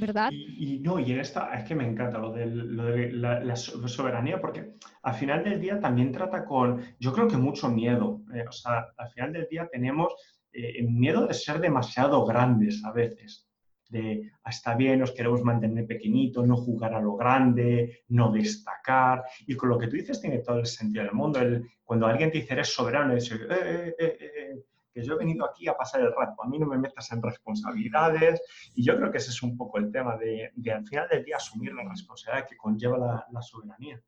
¿Verdad? 0.00 0.30
Y, 0.32 0.76
y 0.76 0.78
no, 0.80 0.98
y 0.98 1.12
en 1.12 1.20
esta 1.20 1.52
es 1.58 1.64
que 1.68 1.74
me 1.74 1.86
encanta 1.86 2.18
lo 2.18 2.32
de, 2.32 2.46
lo 2.46 2.84
de 2.86 3.12
la, 3.12 3.40
la 3.40 3.54
so- 3.56 3.86
soberanía, 3.86 4.40
porque 4.40 4.74
al 5.02 5.14
final 5.14 5.44
del 5.44 5.60
día 5.60 5.78
también 5.78 6.10
trata 6.12 6.44
con, 6.44 6.82
yo 6.98 7.12
creo 7.12 7.28
que 7.28 7.36
mucho 7.36 7.68
miedo. 7.68 8.22
eh, 8.34 8.44
o 8.48 8.52
sea, 8.52 8.86
al 8.96 9.08
final 9.10 9.32
del 9.32 9.46
día 9.48 9.68
tenemos 9.70 10.14
eh, 10.52 10.82
miedo 10.88 11.26
de 11.26 11.34
ser 11.34 11.60
demasiado 11.60 12.24
grandes 12.24 12.82
a 12.84 12.92
veces. 12.92 13.46
De, 13.88 14.30
"Ah, 14.44 14.50
está 14.50 14.74
bien, 14.76 15.00
nos 15.00 15.12
queremos 15.12 15.42
mantener 15.42 15.84
pequeñitos, 15.86 16.46
no 16.46 16.56
jugar 16.56 16.94
a 16.94 17.00
lo 17.00 17.16
grande, 17.16 18.02
no 18.08 18.30
destacar. 18.30 19.24
Y 19.46 19.56
con 19.56 19.68
lo 19.68 19.78
que 19.78 19.88
tú 19.88 19.96
dices 19.96 20.20
tiene 20.20 20.38
todo 20.38 20.58
el 20.60 20.66
sentido 20.66 21.04
del 21.04 21.12
mundo. 21.12 21.40
El- 21.40 21.66
cuando 21.84 22.06
alguien 22.06 22.30
te 22.30 22.38
dice 22.38 22.52
eres 22.54 22.68
soberano, 22.72 23.14
dice, 23.14 23.34
"Eh, 23.34 23.38
eh, 23.50 23.94
eh, 23.98 24.16
eh, 24.20 24.30
eh, 24.52 24.62
que 24.92 25.04
yo 25.04 25.14
he 25.14 25.18
venido 25.18 25.44
aquí 25.44 25.68
a 25.68 25.76
pasar 25.76 26.00
el 26.00 26.12
rato, 26.14 26.42
a 26.42 26.48
mí 26.48 26.58
no 26.58 26.66
me 26.66 26.78
metas 26.78 27.10
en 27.12 27.22
responsabilidades, 27.22 28.42
y 28.74 28.84
yo 28.84 28.96
creo 28.96 29.10
que 29.10 29.18
ese 29.18 29.30
es 29.30 29.42
un 29.42 29.56
poco 29.56 29.78
el 29.78 29.90
tema 29.90 30.16
de, 30.16 30.52
al 30.72 30.86
final 30.86 31.08
del 31.08 31.24
día 31.24 31.36
asumir 31.36 31.72
la 31.72 31.88
responsabilidad 31.88 32.48
que 32.48 32.56
conlleva 32.56 33.26
la 33.30 33.42
soberanía. 33.42 34.02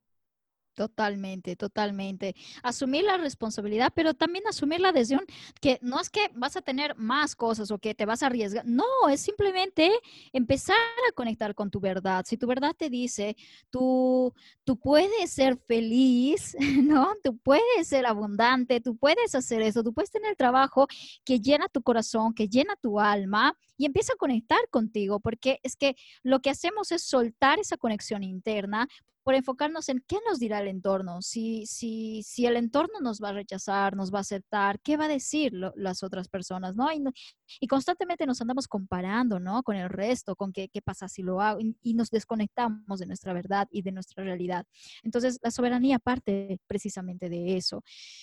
Totalmente, 0.75 1.55
totalmente. 1.55 2.35
Asumir 2.63 3.05
la 3.05 3.19
responsabilidad, 3.19 3.93
pero 3.95 4.15
también 4.15 4.47
asumirla 4.47 4.91
desde 4.91 5.17
un 5.17 5.27
que 5.61 5.79
no 5.83 6.01
es 6.01 6.09
que 6.09 6.31
vas 6.35 6.57
a 6.57 6.63
tener 6.63 6.97
más 6.97 7.37
cosas 7.37 7.71
o 7.71 7.79
que 7.79 7.95
te 7.95 8.07
vas 8.07 8.23
a 8.23 8.27
arriesgar. 8.27 8.65
No, 8.67 8.85
es 9.11 9.21
simplemente 9.21 9.93
empezar 10.33 10.77
a 11.09 11.13
conectar 11.13 11.55
con 11.55 11.71
tu 11.71 11.79
verdad. 11.79 12.25
Si 12.27 12.39
tu 12.39 12.47
verdad 12.47 12.75
te 12.75 12.89
dice, 12.89 13.37
tú, 13.69 14.33
tú 14.65 14.79
puedes 14.79 15.31
ser 15.31 15.59
feliz, 15.59 16.57
¿no? 16.83 17.13
Tú 17.23 17.37
puedes 17.37 17.87
ser 17.87 18.07
abundante, 18.07 18.81
tú 18.81 18.97
puedes 18.97 19.35
hacer 19.35 19.61
eso, 19.61 19.83
tú 19.83 19.93
puedes 19.93 20.11
tener 20.11 20.37
trabajo 20.37 20.87
que 21.23 21.39
llena 21.39 21.69
tu 21.69 21.83
corazón, 21.83 22.33
que 22.33 22.49
llena 22.49 22.77
tu 22.77 22.99
alma 22.99 23.59
y 23.77 23.85
empieza 23.85 24.15
a 24.15 24.17
conectar 24.17 24.61
contigo, 24.71 25.21
porque 25.21 25.61
es 25.63 25.77
que 25.77 25.97
lo 26.23 26.41
que 26.41 26.49
hacemos 26.49 26.93
es 26.93 27.03
soltar 27.03 27.59
esa 27.59 27.77
conexión 27.77 28.23
interna 28.23 28.89
por 29.23 29.35
enfocarnos 29.35 29.89
en 29.89 30.03
qué 30.07 30.19
nos 30.29 30.39
dirá 30.39 30.61
el 30.61 30.69
entorno, 30.69 31.23
si, 31.23 31.67
si, 31.67 32.23
si 32.25 32.47
el 32.47 32.57
entorno 32.57 33.01
nos 33.01 33.21
va 33.21 33.31
a 33.31 33.33
rechazar, 33.33 33.97
nos 33.97 34.13
va 34.13 34.19
a 34.19 34.21
aceptar, 34.23 34.81
qué 34.81 34.97
va 34.97 35.05
a 35.05 35.09
decir 35.09 35.53
las 35.77 36.03
otras 36.03 36.29
personas, 36.29 36.75
¿no? 36.75 36.91
Y, 36.93 37.01
no- 37.01 37.13
y, 37.61 37.67
constantemente 37.67 38.27
nos 38.27 38.41
andamos 38.41 38.69
comparando, 38.69 39.39
¿no? 39.39 39.63
Con 39.63 39.77
el 39.77 39.89
resto, 39.89 40.35
con 40.37 40.53
qué, 40.53 40.69
qué 40.69 40.83
pasa 40.83 41.09
si 41.09 41.23
lo 41.23 41.41
hago, 41.41 41.61
y, 41.61 41.77
y, 41.83 41.95
nos 41.95 42.11
desconectamos 42.11 42.99
de 42.99 43.07
nuestra 43.07 43.33
verdad 43.33 43.69
y 43.71 43.83
de 43.83 43.93
nuestra 43.93 44.25
realidad. 44.25 44.67
Entonces, 45.03 45.39
la 45.43 45.51
soberanía 45.51 45.99
parte 45.99 46.59
precisamente 46.67 47.29
de 47.29 47.57
eso, 47.57 47.83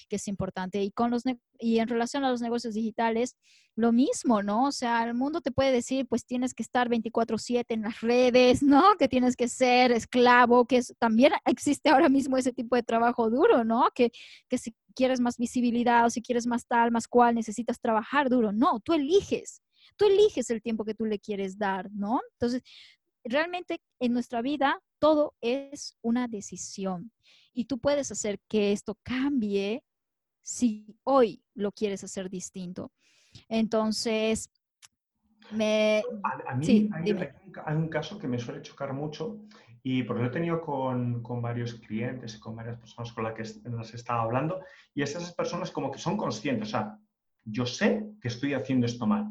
que 0.10 0.18
es 0.18 0.28
importante. 0.28 0.82
Y, 0.84 0.91
con 0.91 1.12
los 1.12 1.24
y 1.60 1.80
en 1.80 1.88
relación 1.88 2.24
a 2.24 2.30
los 2.30 2.41
negocios 2.41 2.74
digitales, 2.74 3.36
lo 3.76 3.91
mismo, 3.91 4.43
¿no? 4.43 4.68
O 4.68 4.72
sea, 4.72 5.03
el 5.03 5.14
mundo 5.14 5.41
te 5.41 5.51
puede 5.51 5.72
decir, 5.72 6.07
pues 6.07 6.26
tienes 6.26 6.53
que 6.53 6.64
estar 6.64 6.89
24/7 6.89 7.74
en 7.74 7.84
las 7.84 8.01
redes, 8.01 8.64
¿no? 8.64 8.95
Que 8.97 9.07
tienes 9.07 9.36
que 9.36 9.47
ser 9.47 9.91
esclavo, 9.91 10.66
que 10.66 10.82
también 10.99 11.34
existe 11.45 11.89
ahora 11.89 12.10
mismo 12.10 12.38
ese 12.38 12.53
tipo 12.53 12.76
de 12.76 12.84
trabajo 12.84 13.30
duro, 13.30 13.64
¿no? 13.64 13.89
Que, 13.93 14.12
que 14.49 14.57
si 14.57 14.76
quieres 14.95 15.20
más 15.20 15.38
visibilidad 15.38 16.05
o 16.05 16.10
si 16.10 16.22
quieres 16.22 16.47
más 16.47 16.66
tal, 16.66 16.91
más 16.91 17.07
cual, 17.07 17.36
necesitas 17.36 17.80
trabajar 17.80 18.30
duro. 18.30 18.51
No, 18.51 18.80
tú 18.80 18.93
eliges, 18.93 19.62
tú 19.95 20.05
eliges 20.05 20.49
el 20.49 20.62
tiempo 20.62 20.86
que 20.86 20.95
tú 20.95 21.05
le 21.05 21.20
quieres 21.20 21.57
dar, 21.57 21.89
¿no? 21.91 22.22
Entonces, 22.34 22.64
realmente 23.24 23.82
en 23.99 24.14
nuestra 24.14 24.41
vida 24.41 24.82
todo 24.99 25.36
es 25.41 25.95
una 26.01 26.28
decisión 26.28 27.12
y 27.53 27.66
tú 27.66 27.80
puedes 27.80 28.12
hacer 28.12 28.39
que 28.47 28.72
esto 28.72 28.97
cambie 29.03 29.84
si 30.41 30.95
hoy 31.03 31.43
lo 31.55 31.71
quieres 31.71 32.03
hacer 32.03 32.29
distinto. 32.29 32.91
Entonces, 33.47 34.49
me... 35.51 36.03
A, 36.23 36.51
a 36.51 36.55
mí 36.55 36.65
sí, 36.65 36.89
hay, 36.93 37.03
hay, 37.03 37.11
un, 37.11 37.27
hay, 37.65 37.75
un, 37.75 37.87
caso 37.87 38.17
que 38.17 38.27
me 38.27 38.39
suele 38.39 38.61
chocar 38.61 38.93
mucho 38.93 39.39
y 39.83 40.03
porque 40.03 40.21
lo 40.21 40.27
he 40.27 40.31
tenido 40.31 40.61
con, 40.61 41.23
con 41.23 41.41
varios 41.41 41.75
clientes 41.75 42.35
y 42.35 42.39
con 42.39 42.55
varias 42.55 42.77
personas 42.77 43.13
con 43.13 43.23
las 43.23 43.33
que 43.33 43.69
las 43.69 43.93
he 43.93 43.95
estado 43.95 44.21
hablando 44.21 44.61
y 44.93 45.01
esas 45.01 45.33
personas 45.33 45.71
como 45.71 45.91
que 45.91 45.99
son 45.99 46.17
conscientes, 46.17 46.67
o 46.67 46.71
sea, 46.71 46.99
yo 47.45 47.65
sé 47.65 48.05
que 48.21 48.27
estoy 48.27 48.53
haciendo 48.53 48.85
esto 48.85 49.07
mal. 49.07 49.27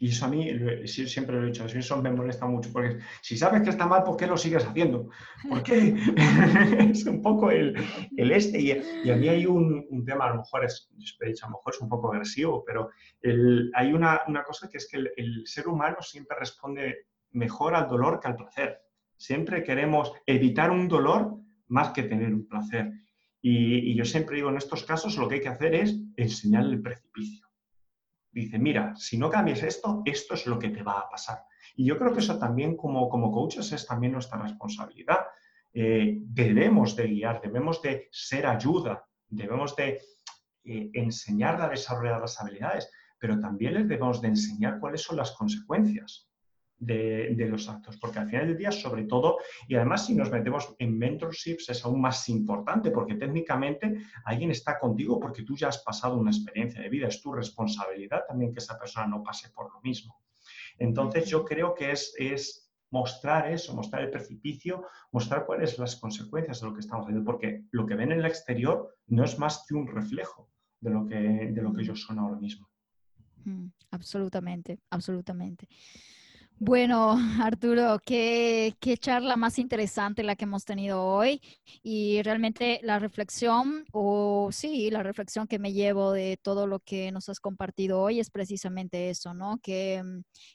Y 0.00 0.10
eso 0.10 0.26
a 0.26 0.28
mí 0.28 0.48
siempre 0.86 1.36
lo 1.36 1.42
he 1.42 1.46
dicho, 1.46 1.66
eso 1.66 2.00
me 2.00 2.12
molesta 2.12 2.46
mucho, 2.46 2.70
porque 2.72 2.98
si 3.20 3.36
sabes 3.36 3.62
que 3.62 3.70
está 3.70 3.86
mal, 3.86 4.04
¿por 4.04 4.16
qué 4.16 4.28
lo 4.28 4.36
sigues 4.36 4.64
haciendo? 4.64 5.08
¿Por 5.48 5.62
qué? 5.62 5.96
es 6.90 7.04
un 7.06 7.20
poco 7.20 7.50
el, 7.50 7.74
el 8.16 8.30
este. 8.30 8.60
Y, 8.60 8.72
y, 9.04 9.10
a 9.10 9.16
mí 9.16 9.28
hay 9.28 9.44
un, 9.44 9.86
un, 9.90 10.04
tema, 10.04 10.26
a 10.26 10.30
lo 10.30 10.36
mejor 10.36 10.64
es, 10.64 10.88
he 11.20 11.26
dicho, 11.26 11.46
a 11.46 11.50
lo 11.50 11.56
mejor 11.56 11.74
es 11.74 11.80
un 11.80 11.88
poco 11.88 12.12
agresivo, 12.12 12.64
pero 12.64 12.90
el, 13.22 13.72
hay 13.74 13.92
una, 13.92 14.20
una, 14.28 14.44
cosa 14.44 14.68
que 14.68 14.78
es 14.78 14.88
que 14.88 14.98
el, 14.98 15.10
el, 15.16 15.46
ser 15.46 15.66
humano 15.66 15.96
siempre 16.00 16.36
responde 16.38 17.06
mejor 17.32 17.74
al 17.74 17.88
dolor 17.88 18.20
que 18.20 18.28
al 18.28 18.36
placer. 18.36 18.80
Siempre 19.16 19.64
queremos 19.64 20.12
evitar 20.26 20.70
un 20.70 20.86
dolor 20.86 21.38
más 21.66 21.90
que 21.90 22.04
tener 22.04 22.32
un 22.32 22.46
placer. 22.46 22.92
Y, 23.40 23.94
yo 23.94 24.04
siempre 24.04 24.36
digo, 24.36 24.48
en 24.48 24.56
estos 24.56 24.84
casos 24.84 25.16
lo 25.16 25.28
que 25.28 25.36
hay 25.36 25.40
que 25.40 25.48
hacer 25.48 25.74
es 25.74 25.96
enseñar 26.16 26.64
el 26.64 26.82
precipicio. 26.82 27.47
Dice, 28.40 28.58
mira, 28.58 28.94
si 28.94 29.18
no 29.18 29.28
cambias 29.28 29.62
esto, 29.62 30.02
esto 30.04 30.34
es 30.34 30.46
lo 30.46 30.58
que 30.58 30.68
te 30.68 30.82
va 30.82 31.00
a 31.00 31.08
pasar. 31.08 31.44
Y 31.74 31.84
yo 31.84 31.98
creo 31.98 32.12
que 32.12 32.20
eso 32.20 32.38
también 32.38 32.76
como, 32.76 33.08
como 33.08 33.32
coaches 33.32 33.72
es 33.72 33.84
también 33.84 34.12
nuestra 34.12 34.40
responsabilidad. 34.40 35.26
Eh, 35.72 36.18
debemos 36.20 36.94
de 36.94 37.08
guiar, 37.08 37.40
debemos 37.40 37.82
de 37.82 38.08
ser 38.12 38.46
ayuda, 38.46 39.04
debemos 39.28 39.74
de 39.74 40.00
eh, 40.64 40.90
enseñar 40.92 41.60
a 41.60 41.68
desarrollar 41.68 42.20
las 42.20 42.40
habilidades, 42.40 42.88
pero 43.18 43.40
también 43.40 43.74
les 43.74 43.88
debemos 43.88 44.20
de 44.20 44.28
enseñar 44.28 44.78
cuáles 44.78 45.02
son 45.02 45.16
las 45.16 45.32
consecuencias 45.32 46.27
de, 46.78 47.46
los 47.48 47.68
actos, 47.68 47.96
porque 47.96 48.18
al 48.18 48.28
final 48.28 48.46
del 48.48 48.56
día, 48.56 48.70
sobre 48.70 49.04
todo, 49.04 49.38
y 49.66 49.74
además 49.74 50.06
si 50.06 50.14
nos 50.14 50.30
metemos 50.30 50.74
en 50.78 50.96
mentorships 50.96 51.68
es 51.70 51.84
aún 51.84 52.00
más 52.00 52.28
importante, 52.28 52.90
porque 52.90 53.14
técnicamente 53.14 54.02
alguien 54.24 54.50
está 54.50 54.78
contigo 54.78 55.18
porque 55.18 55.42
tú 55.42 55.56
ya 55.56 55.68
has 55.68 55.78
pasado 55.78 56.16
una 56.16 56.30
experiencia 56.30 56.80
de 56.80 56.88
vida, 56.88 57.08
es 57.08 57.20
tu 57.20 57.32
responsabilidad 57.32 58.22
también 58.26 58.52
que 58.52 58.60
esa 58.60 58.78
persona 58.78 59.06
no 59.06 59.22
pase 59.22 59.50
por 59.50 59.72
lo 59.72 59.80
mismo. 59.80 60.20
Entonces 60.78 61.28
yo 61.28 61.44
creo 61.44 61.74
que 61.74 61.90
es, 61.90 62.14
es 62.16 62.70
mostrar 62.90 63.50
eso, 63.50 63.74
mostrar 63.74 64.02
el 64.02 64.10
precipicio, 64.10 64.86
mostrar 65.12 65.44
cuáles 65.46 65.70
son 65.72 65.84
las 65.84 65.96
consecuencias 65.96 66.60
de 66.60 66.66
lo 66.68 66.74
que 66.74 66.80
estamos 66.80 67.04
haciendo, 67.04 67.24
porque 67.24 67.64
lo 67.72 67.86
que 67.86 67.94
ven 67.94 68.12
en 68.12 68.20
el 68.20 68.26
exterior 68.26 68.96
no 69.08 69.24
es 69.24 69.38
más 69.38 69.64
que 69.68 69.74
un 69.74 69.86
reflejo 69.86 70.48
de 70.80 70.90
lo 70.90 71.06
que, 71.06 71.16
de 71.16 71.62
lo 71.62 71.72
que 71.72 71.82
ellos 71.82 72.02
son 72.02 72.18
ahora 72.18 72.36
mismo. 72.36 72.68
Absolutamente, 73.90 74.78
absolutamente. 74.90 75.68
Bueno, 76.60 77.16
Arturo, 77.40 78.00
qué, 78.04 78.74
charla 78.98 79.36
más 79.36 79.58
interesante 79.58 80.24
la 80.24 80.34
que 80.34 80.44
hemos 80.44 80.64
tenido 80.64 81.04
hoy 81.04 81.40
y 81.84 82.20
realmente 82.22 82.80
la 82.82 82.98
reflexión, 82.98 83.84
o 83.92 84.48
sí, 84.50 84.90
la 84.90 85.04
reflexión 85.04 85.46
que 85.46 85.60
me 85.60 85.72
llevo 85.72 86.12
de 86.12 86.36
todo 86.42 86.66
lo 86.66 86.80
que 86.80 87.12
nos 87.12 87.28
has 87.28 87.38
compartido 87.38 88.00
hoy 88.00 88.18
es 88.18 88.30
precisamente 88.30 89.08
eso, 89.10 89.34
¿no? 89.34 89.58
Que, 89.62 90.02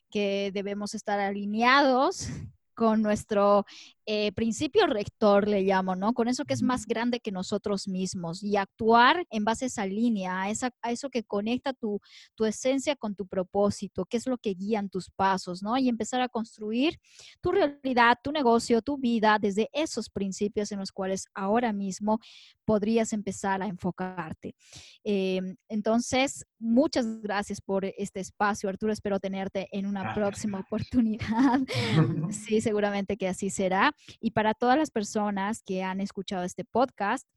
que 0.09 0.51
debemos 0.53 0.93
estar 0.93 1.19
alineados 1.21 2.27
con 2.75 3.01
nuestro 3.01 3.65
eh, 4.05 4.31
principio 4.33 4.85
rector, 4.87 5.47
le 5.47 5.61
llamo, 5.61 5.95
¿no? 5.95 6.13
Con 6.13 6.27
eso 6.27 6.45
que 6.45 6.53
es 6.53 6.61
más 6.61 6.85
grande 6.85 7.19
que 7.19 7.31
nosotros 7.31 7.87
mismos 7.87 8.43
y 8.43 8.57
actuar 8.57 9.25
en 9.29 9.45
base 9.45 9.65
a 9.65 9.67
esa 9.67 9.85
línea, 9.85 10.41
a, 10.41 10.49
esa, 10.49 10.71
a 10.81 10.91
eso 10.91 11.09
que 11.09 11.23
conecta 11.23 11.73
tu, 11.73 11.99
tu 12.35 12.45
esencia 12.45 12.95
con 12.95 13.15
tu 13.15 13.27
propósito, 13.27 14.05
qué 14.05 14.17
es 14.17 14.27
lo 14.27 14.37
que 14.37 14.53
guían 14.53 14.89
tus 14.89 15.09
pasos, 15.09 15.63
¿no? 15.63 15.77
Y 15.77 15.89
empezar 15.89 16.21
a 16.21 16.29
construir 16.29 16.99
tu 17.41 17.51
realidad, 17.51 18.17
tu 18.23 18.31
negocio, 18.31 18.81
tu 18.81 18.97
vida 18.97 19.37
desde 19.39 19.69
esos 19.71 20.09
principios 20.09 20.71
en 20.71 20.79
los 20.79 20.91
cuales 20.91 21.25
ahora 21.33 21.71
mismo 21.71 22.19
podrías 22.65 23.13
empezar 23.13 23.61
a 23.61 23.67
enfocarte. 23.67 24.55
Em, 25.03 25.55
entonces, 25.69 26.45
muchas 26.59 27.21
gracias 27.21 27.61
por 27.61 27.85
este 27.85 28.19
espacio, 28.19 28.69
Arturo. 28.69 28.93
Espero 28.93 29.19
tenerte 29.19 29.67
en 29.71 29.85
una 29.85 30.13
próxima 30.13 30.59
oportunidad. 30.59 31.59
sí, 32.31 32.61
seguramente 32.61 33.17
que 33.17 33.27
así 33.27 33.49
será. 33.49 33.92
Y 34.19 34.31
para 34.31 34.53
todas 34.53 34.77
las 34.77 34.91
personas 34.91 35.63
que 35.63 35.83
han 35.83 36.01
escuchado 36.01 36.43
este 36.43 36.65
podcast, 36.65 37.27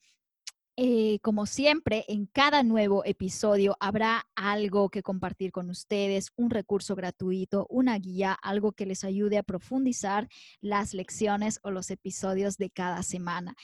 eh, 0.79 1.21
como 1.21 1.47
siempre, 1.47 2.05
en 2.07 2.27
cada 2.27 2.63
nuevo 2.63 3.03
episodio 3.07 3.79
habrá 3.81 4.27
algo 4.35 4.91
que 4.91 5.03
compartir 5.03 5.51
con 5.51 5.71
ustedes, 5.71 6.33
un 6.37 6.51
recurso 6.51 6.95
gratuito, 6.95 7.67
una 7.71 7.99
guía, 7.99 8.37
algo 8.43 8.73
que 8.73 8.85
les 8.85 9.03
ayude 9.03 9.39
a 9.39 9.43
profundizar 9.43 10.29
las 10.61 10.93
lecciones 10.93 11.61
o 11.63 11.71
los 11.71 11.91
episodios 11.91 12.59
de 12.59 12.69
cada 12.69 13.03
semana. 13.03 13.57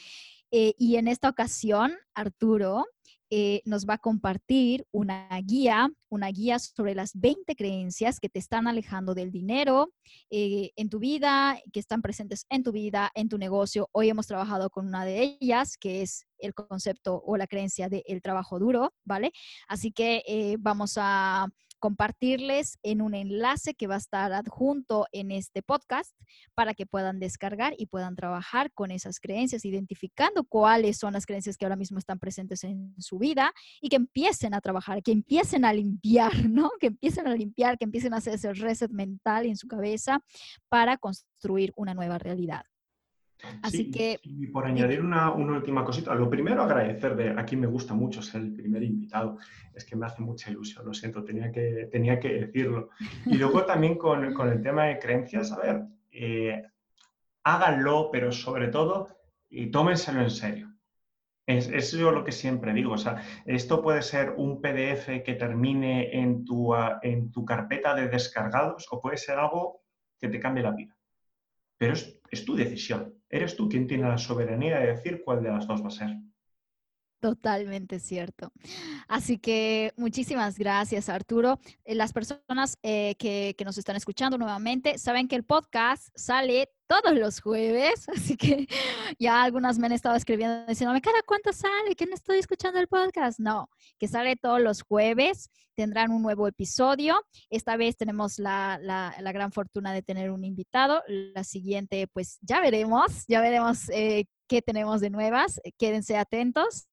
Eh, 0.50 0.74
y 0.78 0.96
en 0.96 1.06
esta 1.06 1.28
ocasión, 1.28 1.92
Arturo 2.14 2.86
eh, 3.34 3.62
nos 3.64 3.86
va 3.86 3.94
a 3.94 3.98
compartir 3.98 4.84
una 4.92 5.26
guía, 5.42 5.90
una 6.10 6.28
guía 6.28 6.58
sobre 6.58 6.94
las 6.94 7.12
20 7.14 7.56
creencias 7.56 8.20
que 8.20 8.28
te 8.28 8.38
están 8.38 8.66
alejando 8.66 9.14
del 9.14 9.30
dinero 9.30 9.90
eh, 10.28 10.72
en 10.76 10.90
tu 10.90 10.98
vida, 10.98 11.58
que 11.72 11.80
están 11.80 12.02
presentes 12.02 12.44
en 12.50 12.62
tu 12.62 12.72
vida, 12.72 13.10
en 13.14 13.30
tu 13.30 13.38
negocio. 13.38 13.88
Hoy 13.92 14.10
hemos 14.10 14.26
trabajado 14.26 14.68
con 14.68 14.86
una 14.86 15.06
de 15.06 15.38
ellas, 15.40 15.78
que 15.78 16.02
es 16.02 16.26
el 16.36 16.52
concepto 16.52 17.22
o 17.24 17.38
la 17.38 17.46
creencia 17.46 17.88
del 17.88 18.20
trabajo 18.20 18.58
duro, 18.58 18.92
¿vale? 19.02 19.32
Así 19.66 19.92
que 19.92 20.22
eh, 20.26 20.56
vamos 20.60 20.98
a 20.98 21.48
compartirles 21.82 22.78
en 22.84 23.02
un 23.02 23.12
enlace 23.12 23.74
que 23.74 23.88
va 23.88 23.96
a 23.96 23.98
estar 23.98 24.32
adjunto 24.32 25.08
en 25.10 25.32
este 25.32 25.62
podcast 25.62 26.14
para 26.54 26.74
que 26.74 26.86
puedan 26.86 27.18
descargar 27.18 27.74
y 27.76 27.86
puedan 27.86 28.14
trabajar 28.14 28.70
con 28.72 28.92
esas 28.92 29.18
creencias, 29.18 29.64
identificando 29.64 30.44
cuáles 30.44 30.96
son 30.96 31.12
las 31.12 31.26
creencias 31.26 31.56
que 31.56 31.64
ahora 31.64 31.74
mismo 31.74 31.98
están 31.98 32.20
presentes 32.20 32.62
en 32.62 32.94
su 32.98 33.18
vida 33.18 33.52
y 33.80 33.88
que 33.88 33.96
empiecen 33.96 34.54
a 34.54 34.60
trabajar, 34.60 35.02
que 35.02 35.10
empiecen 35.10 35.64
a 35.64 35.72
limpiar, 35.72 36.30
¿no? 36.48 36.70
Que 36.78 36.86
empiecen 36.86 37.26
a 37.26 37.34
limpiar, 37.34 37.76
que 37.76 37.84
empiecen 37.84 38.14
a 38.14 38.18
hacer 38.18 38.34
ese 38.34 38.52
reset 38.54 38.92
mental 38.92 39.46
en 39.46 39.56
su 39.56 39.66
cabeza 39.66 40.20
para 40.68 40.98
construir 40.98 41.72
una 41.74 41.94
nueva 41.94 42.18
realidad. 42.18 42.62
Así 43.62 43.90
que... 43.90 44.18
Y 44.22 44.46
por 44.46 44.66
añadir 44.66 45.00
una, 45.00 45.32
última 45.32 45.84
cosita, 45.84 46.14
lo 46.14 46.30
primero 46.30 46.62
agradecer 46.62 47.16
de, 47.16 47.30
aquí 47.30 47.56
me 47.56 47.66
gusta 47.66 47.94
mucho 47.94 48.22
ser 48.22 48.42
el 48.42 48.52
primer 48.52 48.82
invitado, 48.82 49.38
es 49.74 49.84
que 49.84 49.96
me 49.96 50.06
hace 50.06 50.22
mucha 50.22 50.50
ilusión, 50.50 50.86
lo 50.86 50.94
siento, 50.94 51.24
tenía 51.24 51.50
que, 51.50 51.88
tenía 51.90 52.18
que 52.18 52.32
decirlo. 52.32 52.90
Y 53.26 53.36
luego 53.36 53.64
también 53.66 53.96
con, 53.96 54.24
el 54.24 54.62
tema 54.62 54.84
de 54.84 54.98
creencias, 54.98 55.52
a 55.52 55.58
ver, 55.58 55.82
eh, 56.10 56.62
háganlo, 57.44 58.10
pero 58.10 58.32
sobre 58.32 58.68
todo, 58.68 59.08
y 59.50 59.70
tómenselo 59.70 60.22
en 60.22 60.30
serio. 60.30 60.68
Es, 61.44 61.68
es, 61.68 61.90
yo 61.92 62.12
lo 62.12 62.22
que 62.22 62.30
siempre 62.30 62.72
digo, 62.72 62.92
o 62.92 62.98
sea, 62.98 63.22
esto 63.46 63.82
puede 63.82 64.02
ser 64.02 64.34
un 64.36 64.60
PDF 64.60 65.22
que 65.24 65.34
termine 65.36 66.16
en 66.16 66.44
tu, 66.44 66.72
en 67.02 67.32
tu 67.32 67.44
carpeta 67.44 67.96
de 67.96 68.08
descargados 68.08 68.86
o 68.90 69.00
puede 69.00 69.16
ser 69.16 69.38
algo 69.40 69.82
que 70.20 70.28
te 70.28 70.38
cambie 70.38 70.62
la 70.62 70.70
vida. 70.70 70.96
Pero 71.76 71.94
es 71.94 72.44
tu 72.44 72.54
decisión. 72.54 73.12
Eres 73.32 73.56
tú 73.56 73.66
quien 73.68 73.86
tiene 73.86 74.06
la 74.06 74.18
soberanía 74.18 74.78
de 74.78 74.88
decir 74.88 75.22
cuál 75.24 75.42
de 75.42 75.48
las 75.48 75.66
dos 75.66 75.82
va 75.82 75.88
a 75.88 75.90
ser. 75.90 76.10
Totalmente 77.22 78.00
cierto. 78.00 78.50
Así 79.06 79.38
que 79.38 79.92
muchísimas 79.96 80.58
gracias, 80.58 81.08
Arturo. 81.08 81.60
Eh, 81.84 81.94
las 81.94 82.12
personas 82.12 82.78
eh, 82.82 83.14
que, 83.16 83.54
nos 83.64 83.78
están 83.78 83.94
escuchando 83.94 84.38
nuevamente 84.38 84.98
saben 84.98 85.28
que 85.28 85.36
el 85.36 85.44
podcast 85.44 86.08
sale 86.16 86.72
todos 86.88 87.16
los 87.16 87.40
jueves, 87.40 88.08
así 88.08 88.36
que 88.36 88.66
ya 89.20 89.44
algunas 89.44 89.78
me 89.78 89.86
han 89.86 89.92
estado 89.92 90.16
escribiendo 90.16 90.66
diciéndome, 90.66 91.00
¿cada 91.00 91.22
cuánto 91.22 91.52
sale? 91.52 91.94
Que 91.96 92.06
no 92.06 92.14
estoy 92.14 92.38
escuchando 92.40 92.80
el 92.80 92.88
podcast. 92.88 93.38
No, 93.38 93.70
que 94.00 94.08
sale 94.08 94.34
todos 94.34 94.60
los 94.60 94.82
jueves, 94.82 95.48
tendrán 95.76 96.10
un 96.10 96.22
nuevo 96.22 96.48
episodio. 96.48 97.24
Esta 97.50 97.76
vez 97.76 97.96
tenemos 97.96 98.40
la, 98.40 98.80
gran 99.32 99.52
fortuna 99.52 99.92
de 99.92 100.02
tener 100.02 100.32
un 100.32 100.42
invitado. 100.42 101.04
La 101.06 101.44
siguiente, 101.44 102.08
pues 102.08 102.40
ya 102.40 102.60
veremos, 102.60 103.26
ya 103.28 103.40
veremos 103.40 103.88
eh, 103.90 104.24
qué 104.48 104.60
tenemos 104.60 105.00
de 105.00 105.10
nuevas. 105.10 105.60
Quédense 105.78 106.16
atentos 106.16 106.88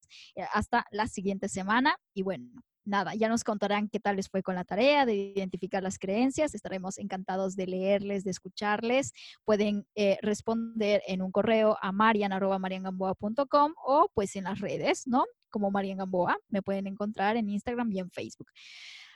hasta 0.54 0.86
la 0.92 1.08
siguiente 1.08 1.50
semana 1.50 1.98
y 2.14 2.24
bueno, 2.24 2.50
nada, 2.90 3.16
ya 3.16 3.30
nos 3.30 3.44
contarán 3.44 3.88
qué 3.88 4.00
tal 4.00 4.18
les 4.18 4.30
fue 4.30 4.44
con 4.44 4.56
la 4.56 4.66
tarea 4.66 5.06
de 5.06 5.16
identificar 5.16 5.82
las 5.82 5.98
creencias. 5.98 6.56
Estaremos 6.56 6.98
encantados 6.98 7.56
de 7.56 7.68
leerles, 7.68 8.24
de 8.24 8.32
escucharles. 8.32 9.14
Pueden 9.46 9.86
eh, 9.96 10.18
responder 10.22 11.02
en 11.08 11.22
un 11.22 11.32
correo 11.32 11.78
a 11.82 11.92
marian.mariangamboa.com 11.92 13.74
o 13.86 14.10
pues 14.14 14.36
en 14.36 14.46
las 14.46 14.60
redes, 14.60 15.08
¿no? 15.08 15.26
Como 15.50 15.72
Marian 15.72 16.00
Gamboa. 16.00 16.38
Me 16.50 16.62
pueden 16.62 16.88
encontrar 16.88 17.38
en 17.38 17.50
Instagram 17.50 17.92
y 17.92 18.00
en 18.00 18.12
Facebook. 18.12 18.48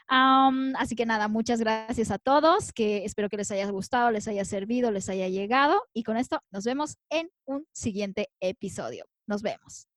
así 0.08 0.94
que 0.94 1.06
nada, 1.06 1.28
muchas 1.28 1.60
gracias 1.60 2.10
a 2.10 2.18
todos, 2.18 2.72
que 2.72 3.04
espero 3.04 3.28
que 3.28 3.38
les 3.38 3.50
haya 3.50 3.68
gustado, 3.70 4.10
les 4.10 4.28
haya 4.28 4.44
servido, 4.44 4.90
les 4.90 5.08
haya 5.08 5.28
llegado 5.28 5.82
y 5.92 6.02
con 6.02 6.16
esto 6.16 6.40
nos 6.50 6.64
vemos 6.64 6.98
en 7.10 7.30
un 7.46 7.66
siguiente 7.72 8.28
episodio. 8.40 9.06
Nos 9.26 9.42
vemos. 9.42 9.93